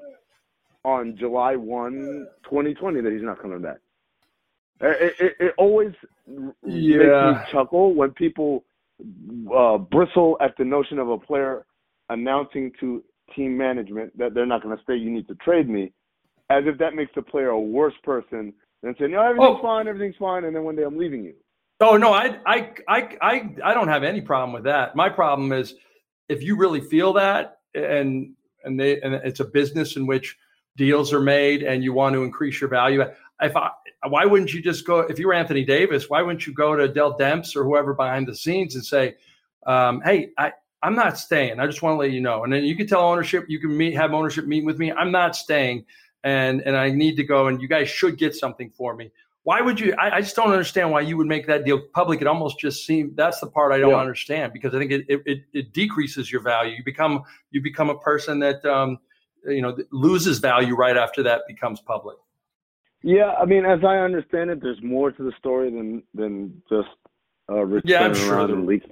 on 0.84 1.16
July 1.16 1.56
1, 1.56 2.26
2020 2.44 3.00
that 3.00 3.12
he's 3.12 3.22
not 3.22 3.40
coming 3.40 3.62
back? 3.62 3.78
It, 4.84 5.14
it, 5.18 5.36
it 5.40 5.54
always 5.56 5.92
yeah. 6.26 7.32
makes 7.32 7.46
me 7.46 7.52
chuckle 7.52 7.94
when 7.94 8.10
people 8.10 8.64
uh, 9.54 9.78
bristle 9.78 10.36
at 10.40 10.54
the 10.58 10.64
notion 10.64 10.98
of 10.98 11.08
a 11.08 11.18
player 11.18 11.64
announcing 12.10 12.70
to 12.80 13.02
team 13.34 13.56
management 13.56 14.16
that 14.18 14.34
they're 14.34 14.46
not 14.46 14.62
going 14.62 14.76
to 14.76 14.82
stay. 14.82 14.96
You 14.96 15.10
need 15.10 15.26
to 15.28 15.34
trade 15.36 15.68
me, 15.68 15.92
as 16.50 16.64
if 16.66 16.78
that 16.78 16.94
makes 16.94 17.12
the 17.14 17.22
player 17.22 17.48
a 17.48 17.60
worse 17.60 17.94
person 18.02 18.52
than 18.82 18.94
saying, 18.98 19.12
"No, 19.12 19.22
everything's 19.22 19.58
oh. 19.58 19.62
fine, 19.62 19.88
everything's 19.88 20.16
fine," 20.16 20.44
and 20.44 20.54
then 20.54 20.64
one 20.64 20.76
day 20.76 20.82
I'm 20.82 20.98
leaving 20.98 21.24
you. 21.24 21.34
Oh 21.80 21.96
no, 21.96 22.12
I, 22.12 22.38
I 22.46 22.70
I 22.88 23.08
I 23.20 23.54
I 23.64 23.74
don't 23.74 23.88
have 23.88 24.04
any 24.04 24.20
problem 24.20 24.52
with 24.52 24.64
that. 24.64 24.94
My 24.94 25.08
problem 25.08 25.52
is 25.52 25.74
if 26.28 26.42
you 26.42 26.56
really 26.56 26.80
feel 26.80 27.14
that, 27.14 27.58
and 27.74 28.34
and 28.64 28.78
they 28.78 29.00
and 29.00 29.14
it's 29.14 29.40
a 29.40 29.44
business 29.44 29.96
in 29.96 30.06
which 30.06 30.36
deals 30.76 31.12
are 31.12 31.20
made, 31.20 31.62
and 31.62 31.82
you 31.82 31.92
want 31.92 32.14
to 32.14 32.22
increase 32.22 32.60
your 32.60 32.70
value. 32.70 33.02
If 33.40 33.56
I, 33.56 33.70
why 34.08 34.24
wouldn't 34.24 34.54
you 34.54 34.62
just 34.62 34.86
go? 34.86 35.00
If 35.00 35.18
you 35.18 35.26
were 35.26 35.34
Anthony 35.34 35.64
Davis, 35.64 36.08
why 36.08 36.22
wouldn't 36.22 36.46
you 36.46 36.54
go 36.54 36.76
to 36.76 36.88
Dell 36.88 37.18
Demps 37.18 37.56
or 37.56 37.64
whoever 37.64 37.94
behind 37.94 38.28
the 38.28 38.34
scenes 38.34 38.74
and 38.74 38.84
say, 38.84 39.16
um, 39.66 40.00
"Hey, 40.02 40.30
I 40.38 40.52
I'm 40.84 40.94
not 40.94 41.16
staying. 41.18 41.60
I 41.60 41.66
just 41.66 41.80
want 41.80 41.94
to 41.94 41.98
let 41.98 42.10
you 42.10 42.20
know. 42.20 42.44
And 42.44 42.52
then 42.52 42.64
you 42.64 42.76
can 42.76 42.86
tell 42.86 43.00
ownership, 43.00 43.46
you 43.48 43.58
can 43.58 43.74
meet, 43.74 43.94
have 43.94 44.12
ownership 44.12 44.46
meet 44.46 44.66
with 44.66 44.78
me. 44.78 44.92
I'm 44.92 45.10
not 45.10 45.34
staying, 45.34 45.86
and 46.22 46.60
and 46.60 46.76
I 46.76 46.90
need 46.90 47.16
to 47.16 47.24
go. 47.24 47.48
And 47.48 47.60
you 47.60 47.68
guys 47.68 47.88
should 47.88 48.18
get 48.18 48.34
something 48.34 48.70
for 48.70 48.94
me. 48.94 49.10
Why 49.44 49.62
would 49.62 49.80
you? 49.80 49.94
I, 49.98 50.16
I 50.16 50.20
just 50.20 50.36
don't 50.36 50.50
understand 50.50 50.90
why 50.90 51.00
you 51.00 51.16
would 51.16 51.26
make 51.26 51.46
that 51.46 51.64
deal 51.64 51.80
public. 51.94 52.20
It 52.20 52.26
almost 52.26 52.58
just 52.58 52.84
seems 52.84 53.16
that's 53.16 53.40
the 53.40 53.46
part 53.46 53.72
I 53.72 53.78
don't 53.78 53.90
yeah. 53.90 53.96
understand 53.96 54.52
because 54.52 54.74
I 54.74 54.78
think 54.78 54.92
it, 54.92 55.06
it 55.08 55.44
it 55.54 55.72
decreases 55.72 56.30
your 56.30 56.42
value. 56.42 56.76
You 56.76 56.84
become 56.84 57.22
you 57.50 57.62
become 57.62 57.88
a 57.88 57.98
person 57.98 58.38
that 58.40 58.62
um, 58.66 58.98
you 59.46 59.62
know 59.62 59.74
loses 59.90 60.38
value 60.38 60.76
right 60.76 60.98
after 60.98 61.22
that 61.22 61.42
becomes 61.48 61.80
public. 61.80 62.18
Yeah, 63.06 63.34
I 63.38 63.44
mean, 63.44 63.66
as 63.66 63.80
I 63.84 63.98
understand 63.98 64.48
it, 64.48 64.62
there's 64.62 64.82
more 64.82 65.12
to 65.12 65.22
the 65.22 65.32
story 65.38 65.70
than 65.70 66.02
than 66.14 66.62
just 66.70 66.88
uh, 67.52 67.62
Rich 67.62 67.84
yeah, 67.86 68.00
I'm 68.00 68.14
sure 68.14 68.40
and 68.40 68.64
leaks 68.64 68.86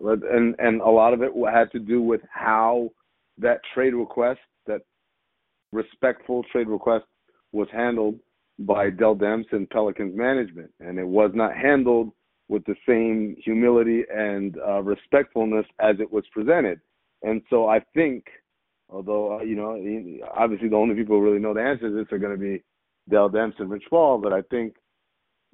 and 0.00 0.54
and 0.60 0.80
a 0.80 0.88
lot 0.88 1.12
of 1.12 1.22
it 1.22 1.32
had 1.52 1.68
to 1.72 1.80
do 1.80 2.00
with 2.00 2.20
how 2.32 2.90
that 3.38 3.60
trade 3.74 3.92
request, 3.92 4.38
that 4.68 4.82
respectful 5.72 6.44
trade 6.52 6.68
request, 6.68 7.06
was 7.50 7.66
handled 7.72 8.20
by 8.60 8.88
Dell 8.88 9.16
Demps 9.16 9.50
and 9.50 9.68
Pelicans 9.68 10.16
management, 10.16 10.70
and 10.78 10.96
it 10.96 11.06
was 11.06 11.32
not 11.34 11.56
handled 11.56 12.12
with 12.46 12.64
the 12.66 12.76
same 12.88 13.34
humility 13.44 14.04
and 14.14 14.58
uh, 14.58 14.80
respectfulness 14.80 15.66
as 15.80 15.96
it 15.98 16.12
was 16.12 16.22
presented. 16.32 16.80
And 17.24 17.42
so 17.50 17.68
I 17.68 17.80
think, 17.94 18.26
although 18.88 19.40
uh, 19.40 19.42
you 19.42 19.56
know, 19.56 19.76
obviously 20.36 20.68
the 20.68 20.76
only 20.76 20.94
people 20.94 21.16
who 21.16 21.24
really 21.24 21.40
know 21.40 21.52
the 21.52 21.62
answer 21.62 21.88
to 21.88 21.96
this 21.96 22.12
are 22.12 22.18
going 22.18 22.38
to 22.38 22.38
be 22.38 22.62
Dell 23.10 23.28
Demps 23.30 23.58
and 23.58 23.70
Rich 23.70 23.84
Paul, 23.90 24.18
but 24.18 24.32
I 24.32 24.42
think 24.42 24.74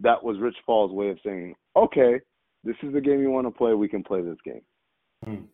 that 0.00 0.22
was 0.22 0.38
Rich 0.38 0.56
Paul's 0.64 0.92
way 0.92 1.08
of 1.08 1.18
saying, 1.24 1.54
okay, 1.74 2.20
this 2.64 2.76
is 2.82 2.92
the 2.92 3.00
game 3.00 3.20
you 3.20 3.30
want 3.30 3.46
to 3.46 3.50
play, 3.50 3.74
we 3.74 3.88
can 3.88 4.02
play 4.02 4.22
this 4.22 4.38
game. 4.44 4.62
Hmm. 5.24 5.44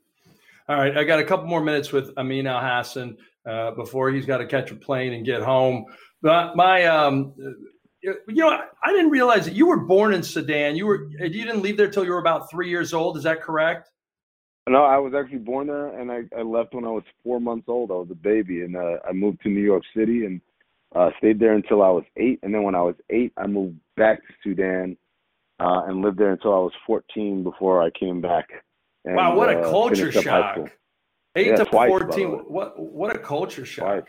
All 0.69 0.77
right, 0.77 0.97
I 0.97 1.05
got 1.05 1.19
a 1.19 1.25
couple 1.25 1.47
more 1.47 1.63
minutes 1.63 1.93
with 1.93 2.11
Amin 2.17 2.47
Elhassan 2.47 3.17
uh, 3.49 3.73
before 3.73 4.11
he's 4.11 4.27
got 4.27 4.39
to 4.39 4.47
catch 4.47 4.71
a 4.71 4.77
plane 4.77 5.13
and 5.13 5.25
get 5.25 5.43
home. 5.43 5.85
But 6.23 6.57
my, 6.57 6.85
um, 6.87 7.35
you 8.01 8.15
know, 8.29 8.61
I 8.83 8.93
didn't 8.93 9.11
realize 9.11 9.45
that 9.45 9.55
you 9.55 9.67
were 9.67 9.81
born 9.81 10.15
in 10.15 10.23
Sudan. 10.23 10.77
You 10.77 10.87
were 10.87 11.09
you 11.11 11.45
didn't 11.45 11.63
leave 11.63 11.77
there 11.77 11.91
till 11.91 12.05
you 12.05 12.13
were 12.13 12.21
about 12.21 12.51
three 12.51 12.69
years 12.69 12.95
old. 12.95 13.17
Is 13.17 13.25
that 13.25 13.43
correct? 13.43 13.91
No, 14.69 14.85
I 14.85 14.99
was 14.99 15.13
actually 15.13 15.39
born 15.39 15.67
there, 15.67 15.89
and 15.99 16.11
I, 16.11 16.23
I 16.39 16.43
left 16.43 16.75
when 16.75 16.85
I 16.85 16.91
was 16.91 17.03
four 17.25 17.41
months 17.41 17.65
old. 17.69 17.91
I 17.91 17.95
was 17.95 18.09
a 18.13 18.15
baby, 18.15 18.63
and 18.63 18.77
uh, 18.77 18.99
I 19.09 19.13
moved 19.13 19.43
to 19.43 19.49
New 19.49 19.61
York 19.61 19.83
City 19.97 20.25
and 20.25 20.41
uh, 20.95 21.11
stayed 21.19 21.39
there 21.39 21.55
until 21.55 21.83
I 21.83 21.89
was 21.89 22.05
eight. 22.17 22.41
And 22.43 22.55
then 22.55 22.63
when 22.63 22.75
I 22.75 22.83
was 22.83 22.97
eight, 23.11 23.33
I 23.37 23.47
moved 23.47 23.77
back 23.97 24.19
to 24.19 24.35
Sudan 24.43 24.97
uh, 25.61 25.83
and 25.87 26.03
lived 26.03 26.19
there 26.19 26.33
until 26.33 26.55
I 26.55 26.59
was 26.59 26.73
14 26.87 27.43
before 27.43 27.83
I 27.83 27.91
came 27.91 28.21
back. 28.21 28.49
And, 29.05 29.17
wow, 29.17 29.37
what 29.37 29.51
a 29.51 29.61
uh, 29.61 29.71
culture 29.71 30.13
shock! 30.13 30.71
Eight 31.35 31.49
yeah, 31.49 31.57
to 31.57 31.65
twice, 31.65 31.89
14. 31.89 32.29
What 32.29 32.79
what 32.79 33.15
a 33.15 33.19
culture 33.19 33.65
shock! 33.65 34.05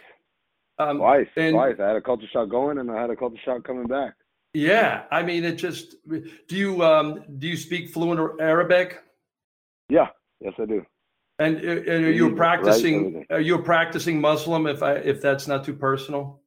Twice, 0.78 0.90
um, 0.90 0.98
twice, 0.98 1.28
and, 1.36 1.54
twice. 1.54 1.76
I 1.80 1.88
had 1.88 1.96
a 1.96 2.02
culture 2.02 2.28
shock 2.32 2.50
going, 2.50 2.78
and 2.78 2.92
I 2.92 3.02
had 3.02 3.10
a 3.10 3.16
culture 3.16 3.42
shock 3.44 3.64
coming 3.64 3.88
back. 3.88 4.14
Yeah, 4.54 5.04
I 5.10 5.24
mean, 5.24 5.44
it 5.46 5.56
just. 5.56 5.96
Do 6.08 6.56
you 6.56 6.84
um 6.84 7.24
do 7.40 7.48
you 7.48 7.58
speak 7.58 7.90
fluent 7.90 8.40
Arabic? 8.40 9.00
Yeah, 9.90 10.10
yes, 10.42 10.54
I 10.60 10.66
do. 10.66 10.86
And, 11.40 11.58
and 11.58 12.06
are 12.06 12.12
you 12.12 12.36
practicing? 12.36 13.16
Right, 13.16 13.26
are 13.32 13.42
you 13.42 13.58
practicing 13.60 14.22
Muslim? 14.22 14.68
If 14.68 14.84
I 14.84 14.94
if 14.94 15.22
that's 15.22 15.48
not 15.48 15.64
too 15.64 15.74
personal. 15.74 16.43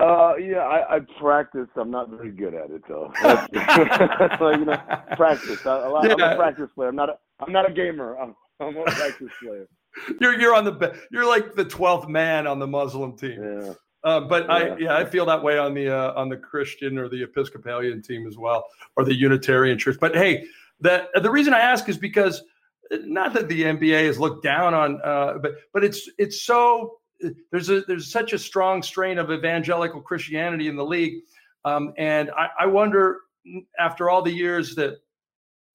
Uh, 0.00 0.34
yeah, 0.36 0.58
I, 0.58 0.96
I 0.96 1.00
practice. 1.20 1.68
I'm 1.74 1.90
not 1.90 2.08
very 2.10 2.30
good 2.30 2.54
at 2.54 2.70
it 2.70 2.82
though. 2.88 3.12
so, 4.38 4.50
you 4.50 4.64
know, 4.64 4.80
practice. 5.16 5.66
I, 5.66 5.86
a 5.86 5.90
lot, 5.90 6.04
yeah. 6.04 6.14
I'm 6.24 6.32
a 6.32 6.36
practice 6.36 6.70
player. 6.74 6.88
I'm 6.88 6.96
not. 6.96 7.08
A, 7.08 7.18
I'm 7.40 7.52
not 7.52 7.68
a 7.68 7.72
gamer. 7.72 8.16
I'm, 8.16 8.34
I'm 8.60 8.76
a 8.76 8.84
practice 8.84 9.32
player. 9.42 9.68
You're 10.20 10.38
you're 10.38 10.54
on 10.54 10.64
the 10.64 10.96
you're 11.10 11.26
like 11.26 11.54
the 11.54 11.64
twelfth 11.64 12.08
man 12.08 12.46
on 12.46 12.60
the 12.60 12.66
Muslim 12.66 13.16
team. 13.16 13.42
Yeah. 13.42 13.72
Uh, 14.04 14.20
but 14.20 14.44
yeah. 14.44 14.52
I 14.52 14.76
yeah 14.78 14.96
I 14.96 15.04
feel 15.04 15.26
that 15.26 15.42
way 15.42 15.58
on 15.58 15.74
the 15.74 15.88
uh, 15.88 16.12
on 16.14 16.28
the 16.28 16.36
Christian 16.36 16.96
or 16.96 17.08
the 17.08 17.24
Episcopalian 17.24 18.00
team 18.00 18.26
as 18.28 18.38
well 18.38 18.64
or 18.96 19.04
the 19.04 19.14
Unitarian 19.14 19.78
Church. 19.78 19.96
But 20.00 20.14
hey, 20.14 20.46
that 20.80 21.08
the 21.20 21.30
reason 21.30 21.54
I 21.54 21.58
ask 21.60 21.88
is 21.88 21.98
because 21.98 22.44
not 22.92 23.32
that 23.34 23.48
the 23.48 23.62
NBA 23.62 24.06
has 24.06 24.18
looked 24.20 24.44
down 24.44 24.74
on, 24.74 25.00
uh, 25.02 25.38
but 25.38 25.52
but 25.72 25.82
it's 25.82 26.08
it's 26.18 26.42
so 26.42 26.98
there's 27.50 27.70
a 27.70 27.82
there's 27.82 28.10
such 28.10 28.32
a 28.32 28.38
strong 28.38 28.82
strain 28.82 29.18
of 29.18 29.30
evangelical 29.30 30.00
Christianity 30.00 30.68
in 30.68 30.76
the 30.76 30.84
league, 30.84 31.22
um, 31.64 31.92
and 31.96 32.30
I, 32.30 32.48
I, 32.60 32.66
wonder 32.66 33.20
after 33.78 34.08
all 34.08 34.22
the 34.22 34.32
years 34.32 34.74
that 34.76 34.98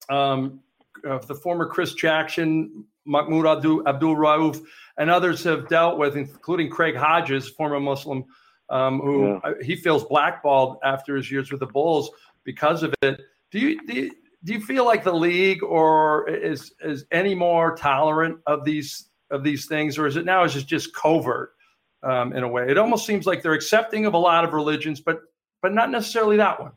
um, 0.08 0.60
the 1.02 1.34
former 1.34 1.66
Chris 1.66 1.94
Jackson, 1.94 2.84
Mahmoud 3.04 3.46
Abdul, 3.46 3.86
Abdul 3.86 4.16
Rauf, 4.16 4.64
and 4.96 5.10
others 5.10 5.44
have 5.44 5.68
dealt 5.68 5.98
with, 5.98 6.16
including 6.16 6.70
Craig 6.70 6.96
Hodges, 6.96 7.48
former 7.48 7.80
Muslim, 7.80 8.24
um, 8.70 9.00
who 9.00 9.28
yeah. 9.28 9.40
Uh, 9.44 9.52
he 9.62 9.76
feels 9.76 10.04
blackballed 10.04 10.78
after 10.82 11.16
his 11.16 11.30
years 11.30 11.50
with 11.50 11.60
the 11.60 11.66
Bulls 11.66 12.10
because 12.44 12.82
of 12.82 12.94
it. 13.02 13.20
Do 13.50 13.58
you, 13.58 13.86
do 13.86 13.94
you 13.94 14.10
do 14.44 14.52
you 14.52 14.60
feel 14.60 14.84
like 14.84 15.04
the 15.04 15.12
league 15.12 15.62
or 15.62 16.28
is 16.28 16.72
is 16.80 17.06
any 17.10 17.34
more 17.34 17.74
tolerant 17.76 18.38
of 18.46 18.64
these 18.64 19.08
of 19.34 19.42
these 19.42 19.66
things, 19.66 19.98
or 19.98 20.06
is 20.06 20.16
it 20.16 20.24
now 20.24 20.44
is 20.44 20.56
it 20.56 20.66
just 20.66 20.94
covert 20.94 21.54
um, 22.02 22.32
in 22.32 22.42
a 22.42 22.48
way? 22.48 22.66
It 22.68 22.78
almost 22.78 23.06
seems 23.06 23.26
like 23.26 23.42
they're 23.42 23.52
accepting 23.52 24.06
of 24.06 24.14
a 24.14 24.18
lot 24.18 24.44
of 24.44 24.52
religions, 24.52 25.00
but 25.00 25.22
but 25.60 25.72
not 25.72 25.90
necessarily 25.90 26.36
that 26.36 26.60
one. 26.60 26.72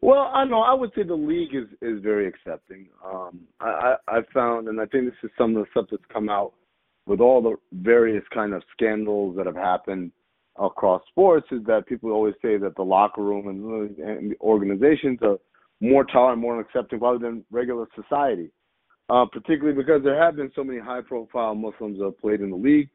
Well, 0.00 0.30
I 0.34 0.44
know 0.44 0.60
I 0.60 0.74
would 0.74 0.90
say 0.94 1.02
the 1.02 1.14
league 1.14 1.54
is 1.54 1.68
is 1.80 2.02
very 2.02 2.26
accepting. 2.26 2.88
Um, 3.04 3.40
I, 3.60 3.96
I 4.08 4.16
I 4.18 4.20
found, 4.34 4.68
and 4.68 4.80
I 4.80 4.86
think 4.86 5.04
this 5.04 5.14
is 5.22 5.30
some 5.38 5.56
of 5.56 5.64
the 5.64 5.70
stuff 5.70 5.86
that's 5.90 6.02
come 6.12 6.28
out 6.28 6.52
with 7.06 7.20
all 7.20 7.40
the 7.42 7.56
various 7.72 8.24
kind 8.32 8.52
of 8.54 8.62
scandals 8.72 9.36
that 9.36 9.46
have 9.46 9.56
happened 9.56 10.10
across 10.58 11.02
sports 11.08 11.46
is 11.50 11.64
that 11.66 11.86
people 11.86 12.10
always 12.10 12.34
say 12.40 12.56
that 12.56 12.76
the 12.76 12.82
locker 12.82 13.22
room 13.22 13.48
and, 13.48 13.98
and 13.98 14.34
organizations 14.40 15.18
are 15.22 15.36
more 15.80 16.04
tolerant, 16.04 16.40
more 16.40 16.60
accepting, 16.60 17.00
rather 17.00 17.18
than 17.18 17.44
regular 17.50 17.86
society 17.94 18.50
uh, 19.08 19.26
particularly 19.26 19.76
because 19.76 20.02
there 20.02 20.20
have 20.20 20.36
been 20.36 20.50
so 20.54 20.64
many 20.64 20.78
high-profile 20.78 21.54
Muslims 21.54 21.98
that 21.98 22.04
have 22.04 22.20
played 22.20 22.40
in 22.40 22.50
the 22.50 22.56
league. 22.56 22.88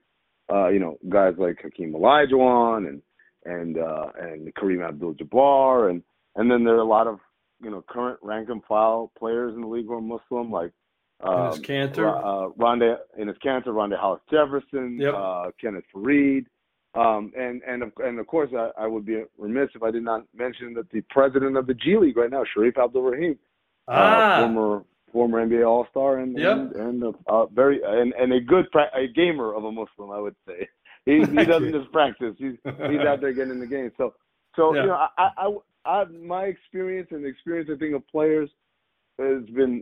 Uh, 0.52 0.69
you 0.69 0.80
know, 0.80 0.98
guys 1.10 1.36
like 1.38 1.60
Hakeem 1.62 1.93
Olajuwon 1.93 2.88
and 2.88 3.02
and 3.45 3.78
uh, 3.78 4.08
and 4.19 4.54
Kareem 4.56 4.88
Abdul-Jabbar, 4.88 5.91
and 5.91 6.04
and 6.36 6.50
then 6.50 6.63
there 6.63 6.76
are 6.76 6.80
a 6.80 6.84
lot 6.84 7.08
of 7.08 7.19
you 7.62 7.69
know 7.69 7.84
current 7.88 8.19
rank 8.24 8.50
and 8.50 8.63
file 8.65 9.12
players 9.17 9.54
in 9.54 9.62
the 9.62 9.67
league 9.67 9.86
who 9.86 9.93
are 9.93 10.02
Muslim, 10.02 10.52
like 10.52 10.72
Um, 11.22 11.62
Kanter, 11.62 12.08
uh, 12.08 12.50
Rondae, 12.58 12.98
Enes 13.19 13.38
Kanter, 13.45 13.67
Rondae 13.67 14.00
Hollis 14.00 14.22
Jefferson, 14.32 14.98
yep. 15.00 15.13
uh, 15.15 15.52
Kenneth 15.60 15.84
Faried, 15.93 16.45
um, 16.95 17.32
and 17.38 17.62
and 17.67 17.84
of, 17.84 17.91
and 18.04 18.19
of 18.19 18.26
course 18.28 18.50
I, 18.58 18.72
I, 18.84 18.88
would 18.88 19.06
be 19.06 19.24
remiss 19.38 19.69
if 19.76 19.84
I 19.84 19.91
did 19.91 20.04
not 20.04 20.26
mention 20.34 20.74
that 20.76 20.89
the 20.91 21.02
president 21.10 21.58
of 21.58 21.67
the 21.67 21.74
G 21.74 21.98
League 21.98 22.17
right 22.17 22.32
now, 22.32 22.43
Shareef 22.56 22.78
Abdur-Rahim, 22.78 23.38
uh, 23.88 23.91
ah. 23.91 24.38
uh, 24.38 24.39
former 24.41 24.84
former 25.12 25.45
NBA 25.45 25.67
All 25.67 25.88
Star 25.91 26.19
and, 26.19 26.38
yep. 26.38 26.58
and 26.58 26.76
and 26.76 27.15
a, 27.28 27.45
very 27.48 27.82
and, 27.86 28.13
and 28.13 28.34
a 28.34 28.39
good 28.39 28.69
pra- 28.72 28.91
a 28.95 29.08
gamer 29.08 29.54
of 29.54 29.63
a 29.63 29.72
Muslim, 29.72 30.12
I 30.12 30.19
would 30.19 30.36
say. 30.48 30.67
He 31.06 31.22
he 31.22 31.45
doesn't 31.45 31.72
just 31.72 31.91
practice; 31.93 32.36
he's 32.38 32.58
he's 32.63 33.00
out 33.00 33.22
there 33.22 33.32
getting 33.32 33.54
in 33.54 33.60
the 33.60 33.65
game. 33.65 33.89
So 33.98 34.13
so 34.56 34.76
yeah. 34.76 34.82
you 34.82 34.88
know 34.88 35.08
I, 35.17 35.30
I 35.38 35.56
I 35.86 36.04
my 36.06 36.43
experience 36.43 37.08
and 37.12 37.24
the 37.24 37.30
experience 37.30 37.69
I 37.74 37.80
think 37.80 37.95
of 37.95 38.06
players 38.10 38.50
has 39.17 39.43
been 39.56 39.82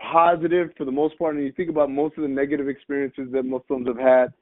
positive 0.00 0.70
for 0.76 0.84
the 0.84 0.92
most 0.92 1.18
part. 1.18 1.34
And 1.34 1.44
you 1.44 1.52
think 1.52 1.70
about 1.70 1.90
most 1.90 2.16
of 2.16 2.22
the 2.22 2.28
negative 2.28 2.68
experiences 2.68 3.28
that 3.32 3.44
Muslims 3.44 3.88
have 3.88 3.98
had 3.98 4.32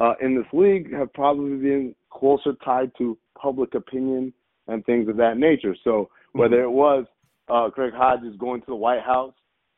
uh, 0.00 0.14
in 0.20 0.34
this 0.34 0.46
league 0.52 0.92
have 0.92 1.12
probably 1.12 1.56
been 1.56 1.94
closer 2.10 2.52
tied 2.64 2.92
to 2.98 3.18
public 3.40 3.74
opinion 3.74 4.32
and 4.68 4.84
things 4.86 5.08
of 5.08 5.16
that 5.16 5.36
nature. 5.36 5.76
So 5.84 6.10
whether 6.32 6.62
it 6.62 6.70
was 6.70 7.04
uh, 7.48 7.70
Craig 7.70 7.92
Hodges 7.94 8.36
going 8.38 8.60
to 8.60 8.66
the 8.66 8.76
White 8.76 9.02
House, 9.02 9.34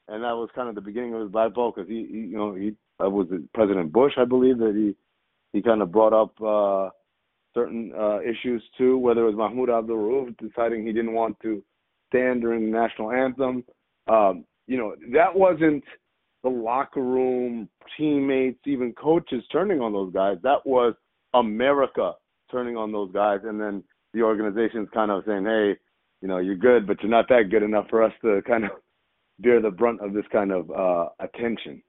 and 0.09 0.23
that 0.23 0.33
was 0.33 0.49
kind 0.55 0.69
of 0.69 0.75
the 0.75 0.81
beginning 0.81 1.14
of 1.14 1.21
his 1.21 1.31
black 1.31 1.55
belt 1.55 1.75
because 1.75 1.88
he, 1.88 2.07
he, 2.11 2.19
you 2.19 2.37
know, 2.37 2.55
he 2.55 2.75
uh, 3.03 3.11
was 3.11 3.27
President 3.55 3.92
Bush, 3.92 4.12
I 4.16 4.25
believe, 4.25 4.59
that 4.59 4.75
he 4.75 4.95
he 5.53 5.62
kind 5.62 5.83
of 5.83 5.92
brought 5.92 6.12
up 6.12 6.40
uh, 6.42 6.90
certain 7.55 7.92
uh, 7.99 8.21
issues 8.21 8.62
too. 8.79 8.99
Whether 8.99 9.23
it 9.23 9.35
was 9.35 9.37
Mahmoud 9.37 9.71
Abdul 9.71 9.97
Rauf 9.97 10.37
deciding 10.38 10.87
he 10.87 10.92
didn't 10.92 11.14
want 11.14 11.38
to 11.40 11.62
stand 12.09 12.42
during 12.42 12.66
the 12.71 12.79
national 12.79 13.11
anthem, 13.11 13.64
um, 14.07 14.45
you 14.66 14.77
know, 14.77 14.95
that 15.12 15.35
wasn't 15.35 15.83
the 16.42 16.51
locker 16.51 17.03
room, 17.03 17.69
teammates, 17.97 18.61
even 18.66 18.92
coaches 18.92 19.42
turning 19.51 19.81
on 19.81 19.92
those 19.92 20.12
guys. 20.12 20.37
That 20.42 20.64
was 20.64 20.95
America 21.35 22.12
turning 22.51 22.77
on 22.77 22.92
those 22.92 23.11
guys, 23.12 23.40
and 23.45 23.61
then 23.61 23.83
the 24.14 24.23
organization's 24.23 24.88
kind 24.95 25.11
of 25.11 25.25
saying, 25.27 25.45
"Hey, 25.45 25.77
you 26.23 26.29
know, 26.29 26.38
you're 26.38 26.55
good, 26.55 26.87
but 26.87 27.03
you're 27.03 27.11
not 27.11 27.29
that 27.29 27.51
good 27.51 27.62
enough 27.62 27.88
for 27.90 28.03
us 28.03 28.12
to 28.23 28.40
kind 28.42 28.64
of 28.64 28.71
bear 29.38 29.61
the 29.61 29.70
brunt 29.70 30.01
of 30.01 30.12
this 30.12 30.27
kind 30.33 30.53
of 30.53 30.70
uh, 30.70 31.09
attention." 31.20 31.83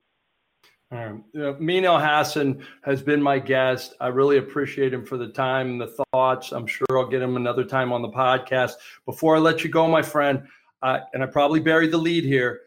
Um, 0.90 1.26
Amin 1.36 1.84
Elhassan 1.84 2.64
has 2.84 3.02
been 3.02 3.22
my 3.22 3.40
guest. 3.40 3.94
I 4.00 4.08
really 4.08 4.38
appreciate 4.38 4.94
him 4.94 5.06
for 5.06 5.18
the 5.18 5.28
time 5.28 5.72
and 5.72 5.82
the 5.82 6.06
thoughts. 6.14 6.54
I'm 6.54 6.66
sure 6.66 6.88
I'll 6.92 7.10
get 7.10 7.22
him 7.22 7.36
another 7.36 7.66
time 7.66 7.92
on 7.92 8.02
the 8.02 8.10
podcast. 8.10 8.74
Before 9.06 9.36
I 9.36 9.40
let 9.40 9.66
you 9.66 9.70
go, 9.70 9.88
my 9.90 10.02
friend, 10.02 10.48
uh, 10.82 11.00
and 11.14 11.22
I 11.22 11.26
probably 11.26 11.60
buried 11.60 11.92
the 11.92 11.98
lead 11.98 12.24
here 12.24 12.62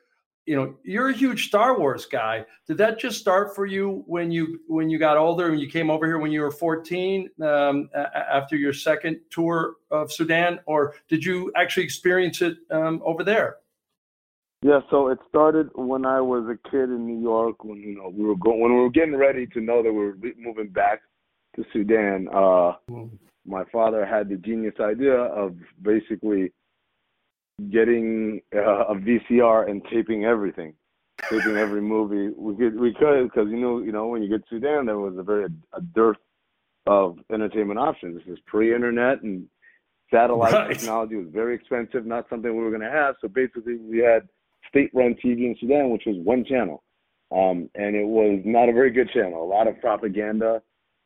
you 0.47 0.57
know 0.57 0.75
you're 0.83 1.11
a 1.11 1.15
huge 1.15 1.47
star 1.47 1.79
wars 1.79 2.07
guy 2.07 2.45
did 2.67 2.77
that 2.77 2.99
just 2.99 3.21
start 3.21 3.55
for 3.55 3.67
you 3.67 4.03
when 4.07 4.33
you 4.33 4.59
when 4.67 4.91
you 4.91 4.99
got 4.99 5.17
older 5.17 5.49
and 5.51 5.61
you 5.61 5.69
came 5.69 5.91
over 5.91 6.07
here 6.07 6.19
when 6.19 6.33
you 6.33 6.41
were 6.41 6.51
14 6.51 7.31
um, 7.43 7.89
after 7.95 8.57
your 8.57 8.73
second 8.73 9.21
tour 9.31 9.77
of 9.93 10.11
sudan 10.11 10.59
or 10.67 10.95
did 11.09 11.25
you 11.25 11.53
actually 11.57 11.85
experience 11.85 12.43
it 12.43 12.57
um, 12.71 13.01
over 13.05 13.23
there 13.23 13.59
yeah 14.63 14.81
so 14.91 15.09
it 15.09 15.19
started 15.29 15.69
when 15.75 16.05
i 16.05 16.21
was 16.21 16.45
a 16.45 16.71
kid 16.71 16.85
in 16.85 17.07
new 17.07 17.21
york 17.21 17.65
when 17.65 17.79
you 17.79 17.97
know 17.97 18.09
we 18.09 18.25
were 18.25 18.37
going 18.37 18.61
when 18.61 18.75
we 18.75 18.81
were 18.81 18.91
getting 18.91 19.17
ready 19.17 19.47
to 19.47 19.61
know 19.61 19.83
that 19.83 19.93
we 19.93 19.99
were 19.99 20.17
moving 20.39 20.69
back 20.69 21.01
to 21.57 21.65
sudan 21.73 22.29
uh, 22.33 22.73
mm. 22.91 23.11
my 23.47 23.65
father 23.73 24.05
had 24.05 24.29
the 24.29 24.37
genius 24.37 24.75
idea 24.81 25.15
of 25.15 25.55
basically 25.83 26.53
getting 27.69 28.41
uh, 28.55 28.87
a 28.87 28.95
VCR 28.95 29.71
and 29.71 29.83
taping 29.93 30.25
everything, 30.25 30.73
taping 31.29 31.57
every 31.57 31.83
movie 31.83 32.35
we 32.37 32.57
could 32.57 32.79
we 32.79 32.95
could 32.95 33.25
because 33.25 33.49
you 33.51 33.59
know 33.59 33.81
you 33.81 33.93
know 33.93 34.07
when 34.07 34.23
you 34.23 34.29
get 34.29 34.49
to 34.49 34.57
Sudan 34.57 34.87
there 34.87 34.99
was 34.99 35.17
a 35.19 35.23
very 35.23 35.47
a 35.75 35.81
dearth 35.95 36.17
of 36.87 37.19
entertainment 37.33 37.79
options. 37.79 38.19
This 38.19 38.35
is 38.35 38.39
pre-internet 38.47 39.23
and 39.23 39.47
satellite 40.11 40.53
right. 40.53 40.79
technology 40.79 41.17
was 41.17 41.29
very 41.31 41.55
expensive, 41.55 42.07
not 42.07 42.27
something 42.31 42.51
we 42.51 42.63
were 42.63 42.71
going 42.71 42.83
to 42.83 42.91
have. 42.91 43.17
So 43.21 43.29
basically, 43.29 43.77
we 43.77 43.99
had 43.99 44.29
state-run 44.69 45.17
TV 45.25 45.47
in 45.47 45.57
Sudan, 45.61 45.91
which 45.91 46.05
was 46.07 46.17
one 46.19 46.45
channel, 46.45 46.83
um, 47.33 47.69
and 47.75 47.95
it 47.97 48.07
was 48.07 48.41
not 48.45 48.69
a 48.69 48.73
very 48.73 48.91
good 48.91 49.11
channel. 49.11 49.43
A 49.43 49.47
lot 49.47 49.69
of 49.69 49.81
propaganda, 49.81 50.63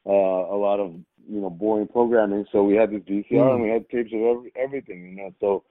uh, 0.07 0.11
a 0.11 0.59
lot 0.59 0.81
of 0.81 0.95
you 1.29 1.41
know 1.41 1.51
boring 1.51 1.89
programming. 1.89 2.45
So 2.53 2.63
we 2.63 2.75
had 2.75 2.91
this 2.91 3.03
VCR 3.03 3.33
mm. 3.33 3.55
and 3.55 3.63
we 3.63 3.71
had 3.71 3.89
tapes 3.89 4.13
of 4.13 4.21
every, 4.21 4.53
everything. 4.57 5.09
You 5.09 5.17
know, 5.17 5.35
so 5.41 5.65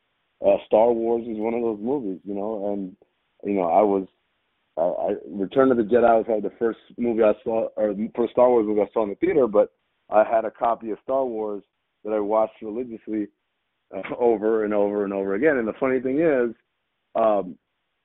uh, 0.46 0.58
Star 0.66 0.92
Wars 0.92 1.28
is 1.28 1.38
one 1.38 1.54
of 1.54 1.62
those 1.62 1.80
movies, 1.82 2.20
you 2.24 2.34
know, 2.34 2.74
and 2.74 2.96
you 3.44 3.54
know 3.54 3.64
I 3.64 3.82
was 3.82 4.08
I, 4.78 4.82
I 4.82 5.16
Return 5.28 5.72
of 5.72 5.78
the 5.78 5.84
Jedi 5.84 6.02
was 6.02 6.26
like 6.28 6.44
the 6.44 6.58
first 6.58 6.80
movie 6.98 7.24
I 7.24 7.34
saw 7.44 7.68
or 7.76 7.96
first 8.16 8.34
Star 8.34 8.50
Wars 8.50 8.66
movie 8.66 8.82
I 8.82 8.94
saw 8.94 9.04
in 9.04 9.10
the 9.10 9.16
theater, 9.16 9.48
but 9.48 9.72
I 10.10 10.24
had 10.24 10.46
a 10.46 10.52
copy 10.52 10.92
of 10.92 10.98
Star 11.04 11.26
Wars 11.26 11.64
that 12.04 12.12
I 12.12 12.20
watched 12.20 12.62
religiously 12.62 13.28
uh, 13.96 14.02
over 14.20 14.66
and 14.66 14.74
over 14.74 15.04
and 15.04 15.14
over 15.14 15.36
again. 15.36 15.58
And 15.58 15.68
the 15.68 15.74
funny 15.80 16.00
thing 16.00 16.20
is, 16.20 16.56
um, 17.16 17.58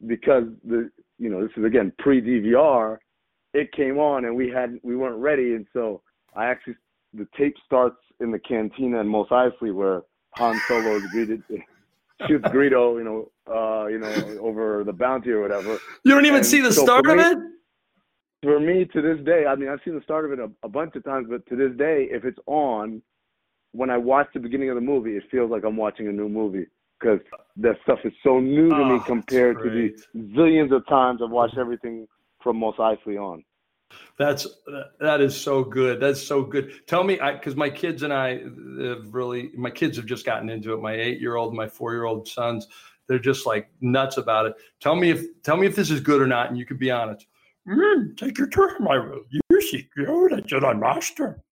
because 0.07 0.45
the 0.65 0.91
you 1.19 1.29
know 1.29 1.43
this 1.43 1.51
is 1.57 1.65
again 1.65 1.93
pre 1.99 2.21
DVR, 2.21 2.99
it 3.55 3.73
came 3.73 3.99
on 3.99 4.25
and 4.25 4.37
we 4.37 4.49
had 4.49 4.79
we 4.83 4.97
weren't 4.97 5.19
ready, 5.19 5.55
and 5.55 5.67
so 5.73 6.03
I 6.35 6.47
actually 6.47 6.77
the 7.15 7.27
tape 7.37 7.57
starts 7.65 7.97
in 8.21 8.31
the 8.31 8.39
cantina 8.39 9.01
in 9.01 9.09
Mos 9.09 9.29
Eisley 9.29 9.73
where 9.73 10.03
Han 10.35 10.61
Solo 10.67 10.97
is 10.97 11.07
greeted 11.11 11.43
shoots 12.27 12.45
Greedo, 12.49 12.99
you 12.99 13.05
know, 13.05 13.31
uh, 13.47 13.87
you 13.87 13.99
know, 13.99 14.39
over 14.41 14.83
the 14.85 14.93
bounty 14.93 15.31
or 15.31 15.41
whatever. 15.41 15.79
You 16.05 16.15
don't 16.15 16.27
even 16.27 16.39
and 16.39 16.47
see 16.47 16.61
the 16.61 16.73
so 16.73 16.83
start 16.83 17.07
of 17.07 17.19
it. 17.19 17.39
For 18.43 18.61
me, 18.61 18.85
to 18.93 19.03
this 19.03 19.25
day, 19.25 19.47
I 19.47 19.57
mean, 19.57 19.69
I've 19.69 19.81
seen 19.85 19.95
the 19.95 20.03
start 20.03 20.25
of 20.25 20.33
it 20.33 20.39
a, 20.39 20.51
a, 20.65 20.69
bunch 20.69 20.95
of 20.95 21.05
times, 21.05 21.27
but 21.29 21.45
to 21.49 21.57
this 21.57 21.77
day, 21.77 22.07
if 22.11 22.25
it's 22.25 22.39
on, 22.47 23.03
when 23.73 23.91
I 23.91 23.99
watch 23.99 24.29
the 24.33 24.39
beginning 24.39 24.69
of 24.71 24.77
the 24.77 24.81
movie, 24.81 25.17
it 25.17 25.25
feels 25.31 25.51
like 25.51 25.65
I'm 25.65 25.77
watching 25.77 26.07
a 26.07 26.13
new 26.13 26.29
movie 26.29 26.67
because 26.99 27.21
that 27.57 27.77
stuff 27.83 27.99
is 28.05 28.13
so 28.23 28.41
new 28.41 28.69
to 28.69 28.77
oh, 28.77 28.95
me 28.95 29.01
compared 29.07 29.59
to 29.63 29.71
the 29.71 29.97
zillions 30.37 30.75
of 30.75 30.87
times 30.87 31.21
I've 31.23 31.31
watched 31.31 31.59
everything 31.59 32.07
from 32.43 32.57
Mos 32.57 32.77
Eisley 32.77 33.21
on. 33.21 33.45
That's 34.19 34.47
that 35.01 35.21
is 35.21 35.35
so 35.35 35.65
good. 35.65 35.99
That's 35.99 36.23
so 36.23 36.43
good. 36.43 36.87
Tell 36.87 37.05
me, 37.05 37.17
because 37.17 37.57
my 37.57 37.71
kids 37.71 38.03
and 38.03 38.13
I 38.13 38.41
have 38.83 39.15
really, 39.15 39.51
my 39.57 39.71
kids 39.71 39.97
have 39.97 40.07
just 40.07 40.27
gotten 40.27 40.51
into 40.51 40.75
it. 40.75 40.83
My 40.83 40.93
eight-year-old, 40.93 41.55
my 41.55 41.67
four-year-old 41.67 42.29
sons, 42.29 42.69
they're 43.07 43.19
just 43.19 43.47
like 43.47 43.71
nuts 43.81 44.19
about 44.19 44.45
it. 44.45 44.57
Tell 44.81 44.95
me 44.95 45.11
if, 45.11 45.43
tell 45.43 45.57
me 45.57 45.67
if 45.67 45.75
this 45.75 45.91
is 45.91 46.01
good 46.01 46.21
or 46.21 46.27
not, 46.27 46.51
and 46.51 46.59
you 46.59 46.67
can 46.67 46.77
be 46.77 46.91
honest. 46.91 47.27
Mm, 47.67 48.17
take 48.17 48.37
your 48.37 48.49
turn, 48.49 48.75
my 48.81 48.97
you 49.31 49.61
see, 49.63 49.89
you're 49.97 50.35
a 50.35 50.43
Jedi 50.43 50.79
Master. 50.79 51.43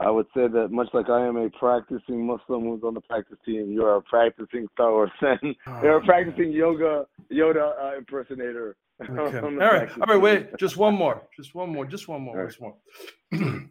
I 0.00 0.10
would 0.10 0.26
say 0.34 0.48
that 0.48 0.68
much 0.70 0.88
like 0.94 1.10
I 1.10 1.26
am 1.26 1.36
a 1.36 1.50
practicing 1.50 2.26
Muslim 2.26 2.62
who's 2.62 2.82
on 2.82 2.94
the 2.94 3.02
practice 3.02 3.36
team, 3.44 3.70
you 3.70 3.84
are 3.84 3.96
a 3.96 4.02
practicing 4.02 4.66
Star 4.72 4.90
Wars 4.92 5.10
fan. 5.20 5.38
Oh, 5.66 5.82
you're 5.82 5.98
a 5.98 6.04
practicing 6.04 6.52
yoga 6.52 7.06
Yoda 7.30 7.72
uh, 7.80 7.98
impersonator 7.98 8.76
Okay. 9.10 9.38
all 9.38 9.50
right. 9.50 9.90
All 9.92 10.06
right. 10.06 10.20
Wait. 10.20 10.56
Just 10.58 10.76
one 10.76 10.94
more. 10.94 11.22
Just 11.34 11.54
one 11.54 11.70
more. 11.70 11.86
Just 11.86 12.06
one 12.06 12.20
more. 12.20 12.36
Right. 12.36 12.48
Just 12.48 12.60
one. 12.60 12.74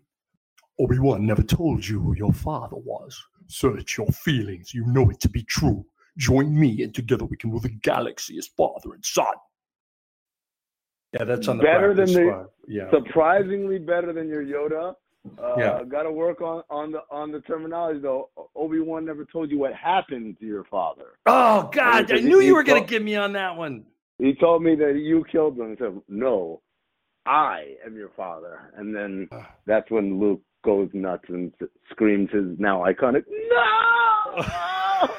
Obi 0.80 0.98
Wan 0.98 1.26
never 1.26 1.44
told 1.44 1.86
you 1.86 2.00
who 2.00 2.15
your 2.15 2.34
father 2.34 2.78
was. 2.78 3.22
Search 3.48 3.98
your 3.98 4.08
feelings. 4.08 4.74
You 4.74 4.86
know 4.88 5.10
it 5.10 5.20
to 5.22 5.30
be 5.30 5.44
true. 5.44 5.86
Join 6.18 6.60
me, 6.60 6.82
and 6.82 6.94
together 6.94 7.26
we 7.26 7.38
can 7.38 7.52
rule 7.52 7.60
the 7.60 7.70
galaxy 7.70 8.38
as 8.38 8.48
father 8.48 8.94
and 8.94 9.06
son. 9.06 9.26
Yeah, 11.13 11.26
that's 11.26 11.48
on 11.48 11.58
the 11.58 11.63
better 11.63 11.94
than 11.94 12.12
the 12.12 12.50
yeah. 12.68 12.89
surprisingly 12.92 13.80
better 13.80 14.13
than 14.13 14.28
your 14.28 14.44
Yoda. 14.44 14.94
Uh, 15.38 15.55
yeah, 15.58 15.84
got 15.84 16.03
to 16.03 16.12
work 16.12 16.41
on 16.41 16.63
on 16.69 16.91
the 16.91 16.99
on 17.12 17.32
the 17.32 17.41
terminology 17.41 17.99
though. 17.99 18.29
Obi 18.55 18.79
Wan 18.79 19.05
never 19.05 19.25
told 19.25 19.51
you 19.51 19.60
what 19.60 19.73
happened 19.73 20.38
to 20.39 20.45
your 20.45 20.63
father. 20.65 21.17
Oh 21.25 21.69
God, 21.73 22.12
I 22.12 22.19
knew 22.19 22.39
you 22.39 22.55
were 22.55 22.63
going 22.63 22.84
to 22.84 22.89
give 22.89 23.03
me 23.03 23.15
on 23.15 23.34
that 23.34 23.58
one. 23.58 23.84
He 24.17 24.34
told 24.36 24.63
me 24.63 24.75
that 24.75 24.95
you 24.97 25.25
killed 25.32 25.58
him. 25.58 25.71
He 25.71 25.75
said, 25.77 25.99
"No, 26.08 26.61
I 27.26 27.76
am 27.86 27.95
your 27.95 28.11
father." 28.15 28.72
And 28.78 28.95
then 28.95 29.30
that's 29.65 29.91
when 29.91 30.20
Luke 30.20 30.41
goes 30.63 30.89
nuts 30.93 31.26
and 31.28 31.51
screams 31.91 32.30
his 32.32 32.57
now 32.57 32.86
iconic 32.86 33.24
"No!" 33.28 34.43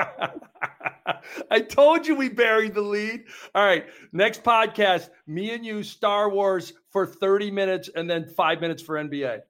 I 1.50 1.60
told 1.60 2.06
you 2.06 2.14
we 2.14 2.28
buried 2.28 2.74
the 2.74 2.80
lead. 2.80 3.24
All 3.54 3.64
right, 3.64 3.86
next 4.12 4.42
podcast, 4.42 5.10
me 5.26 5.52
and 5.52 5.64
you, 5.64 5.82
Star 5.82 6.30
Wars 6.30 6.72
for 6.90 7.06
30 7.06 7.50
minutes 7.50 7.90
and 7.94 8.08
then 8.08 8.26
five 8.26 8.60
minutes 8.60 8.82
for 8.82 8.96
NBA. 8.96 9.40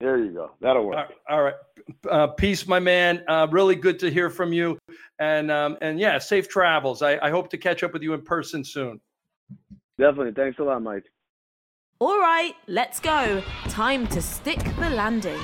There 0.00 0.18
you 0.18 0.32
go. 0.32 0.50
That'll 0.60 0.84
work. 0.84 1.12
All 1.28 1.42
right. 1.42 1.54
Uh, 2.10 2.26
peace, 2.26 2.66
my 2.66 2.80
man. 2.80 3.22
Uh, 3.28 3.46
really 3.50 3.74
good 3.74 3.98
to 4.00 4.10
hear 4.10 4.28
from 4.28 4.52
you. 4.52 4.78
And 5.18 5.50
um, 5.50 5.78
and 5.80 6.00
yeah, 6.00 6.18
safe 6.18 6.48
travels. 6.48 7.00
I, 7.00 7.18
I 7.22 7.30
hope 7.30 7.48
to 7.50 7.58
catch 7.58 7.82
up 7.82 7.92
with 7.92 8.02
you 8.02 8.12
in 8.14 8.22
person 8.22 8.64
soon. 8.64 9.00
Definitely. 9.98 10.32
Thanks 10.32 10.58
a 10.58 10.64
lot, 10.64 10.82
Mike. 10.82 11.04
All 12.00 12.18
right, 12.18 12.54
let's 12.66 12.98
go. 12.98 13.42
Time 13.68 14.06
to 14.08 14.20
stick 14.20 14.58
the 14.78 14.90
landing. 14.90 15.40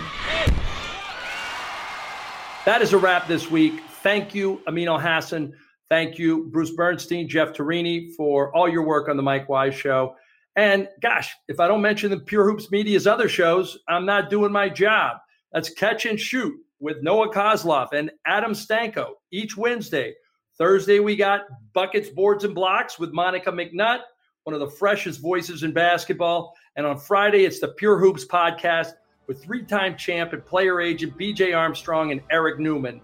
That 2.66 2.82
is 2.82 2.92
a 2.92 2.98
wrap 2.98 3.28
this 3.28 3.50
week. 3.50 3.80
Thank 4.03 4.34
you, 4.34 4.62
Amin 4.66 4.88
Elhassan, 4.88 5.53
Thank 5.90 6.20
you, 6.20 6.44
Bruce 6.44 6.70
Bernstein, 6.70 7.28
Jeff 7.28 7.53
Torini, 7.53 8.14
for 8.14 8.55
all 8.55 8.68
your 8.68 8.84
work 8.84 9.09
on 9.09 9.16
the 9.16 9.24
Mike 9.24 9.48
Wise 9.48 9.74
Show. 9.74 10.14
And 10.55 10.88
gosh, 11.03 11.34
if 11.48 11.59
I 11.59 11.66
don't 11.66 11.82
mention 11.82 12.11
the 12.12 12.20
Pure 12.20 12.48
Hoops 12.48 12.70
Media's 12.70 13.09
other 13.09 13.28
shows, 13.28 13.76
I'm 13.88 14.07
not 14.07 14.30
doing 14.30 14.53
my 14.53 14.68
job. 14.68 15.16
That's 15.53 15.68
Catch 15.68 16.07
and 16.07 16.18
Shoot 16.18 16.55
with 16.78 17.03
Noah 17.03 17.32
Kozlov 17.32 17.92
and 17.92 18.12
Adam 18.24 18.53
Stanko 18.53 19.14
each 19.32 19.57
Wednesday. 19.57 20.14
Thursday, 20.57 21.01
we 21.01 21.16
got 21.16 21.40
Buckets, 21.72 22.09
Boards, 22.09 22.44
and 22.44 22.55
Blocks 22.55 22.96
with 22.96 23.12
Monica 23.12 23.51
McNutt, 23.51 24.03
one 24.44 24.55
of 24.55 24.61
the 24.61 24.70
freshest 24.70 25.20
voices 25.20 25.64
in 25.64 25.72
basketball. 25.72 26.55
And 26.76 26.86
on 26.86 26.98
Friday, 26.98 27.46
it's 27.46 27.59
the 27.59 27.68
Pure 27.68 27.98
Hoops 27.98 28.24
podcast 28.24 28.92
with 29.26 29.42
three 29.42 29.64
time 29.64 29.96
champ 29.96 30.34
and 30.34 30.46
player 30.46 30.80
agent 30.80 31.18
BJ 31.18 31.57
Armstrong 31.57 32.12
and 32.12 32.20
Eric 32.30 32.61
Newman. 32.61 33.01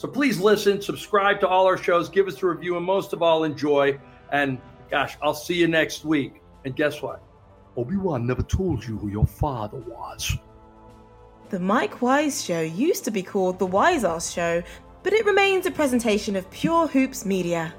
So 0.00 0.08
please 0.08 0.40
listen, 0.40 0.80
subscribe 0.80 1.40
to 1.40 1.46
all 1.46 1.66
our 1.66 1.76
shows, 1.76 2.08
give 2.08 2.26
us 2.26 2.42
a 2.42 2.46
review, 2.46 2.78
and 2.78 2.86
most 2.86 3.12
of 3.12 3.22
all, 3.22 3.44
enjoy. 3.44 4.00
And 4.32 4.58
gosh, 4.90 5.18
I'll 5.20 5.34
see 5.34 5.52
you 5.52 5.68
next 5.68 6.06
week. 6.06 6.40
And 6.64 6.74
guess 6.74 7.02
what? 7.02 7.22
Obi 7.76 7.98
Wan 7.98 8.26
never 8.26 8.42
told 8.42 8.82
you 8.82 8.96
who 8.96 9.10
your 9.10 9.26
father 9.26 9.76
was. 9.76 10.38
The 11.50 11.60
Mike 11.60 12.00
Wise 12.00 12.42
Show 12.42 12.62
used 12.62 13.04
to 13.04 13.10
be 13.10 13.22
called 13.22 13.58
The 13.58 13.66
Wise 13.66 14.02
Ass 14.02 14.32
Show, 14.32 14.62
but 15.02 15.12
it 15.12 15.26
remains 15.26 15.66
a 15.66 15.70
presentation 15.70 16.34
of 16.34 16.50
Pure 16.50 16.86
Hoops 16.86 17.26
Media. 17.26 17.74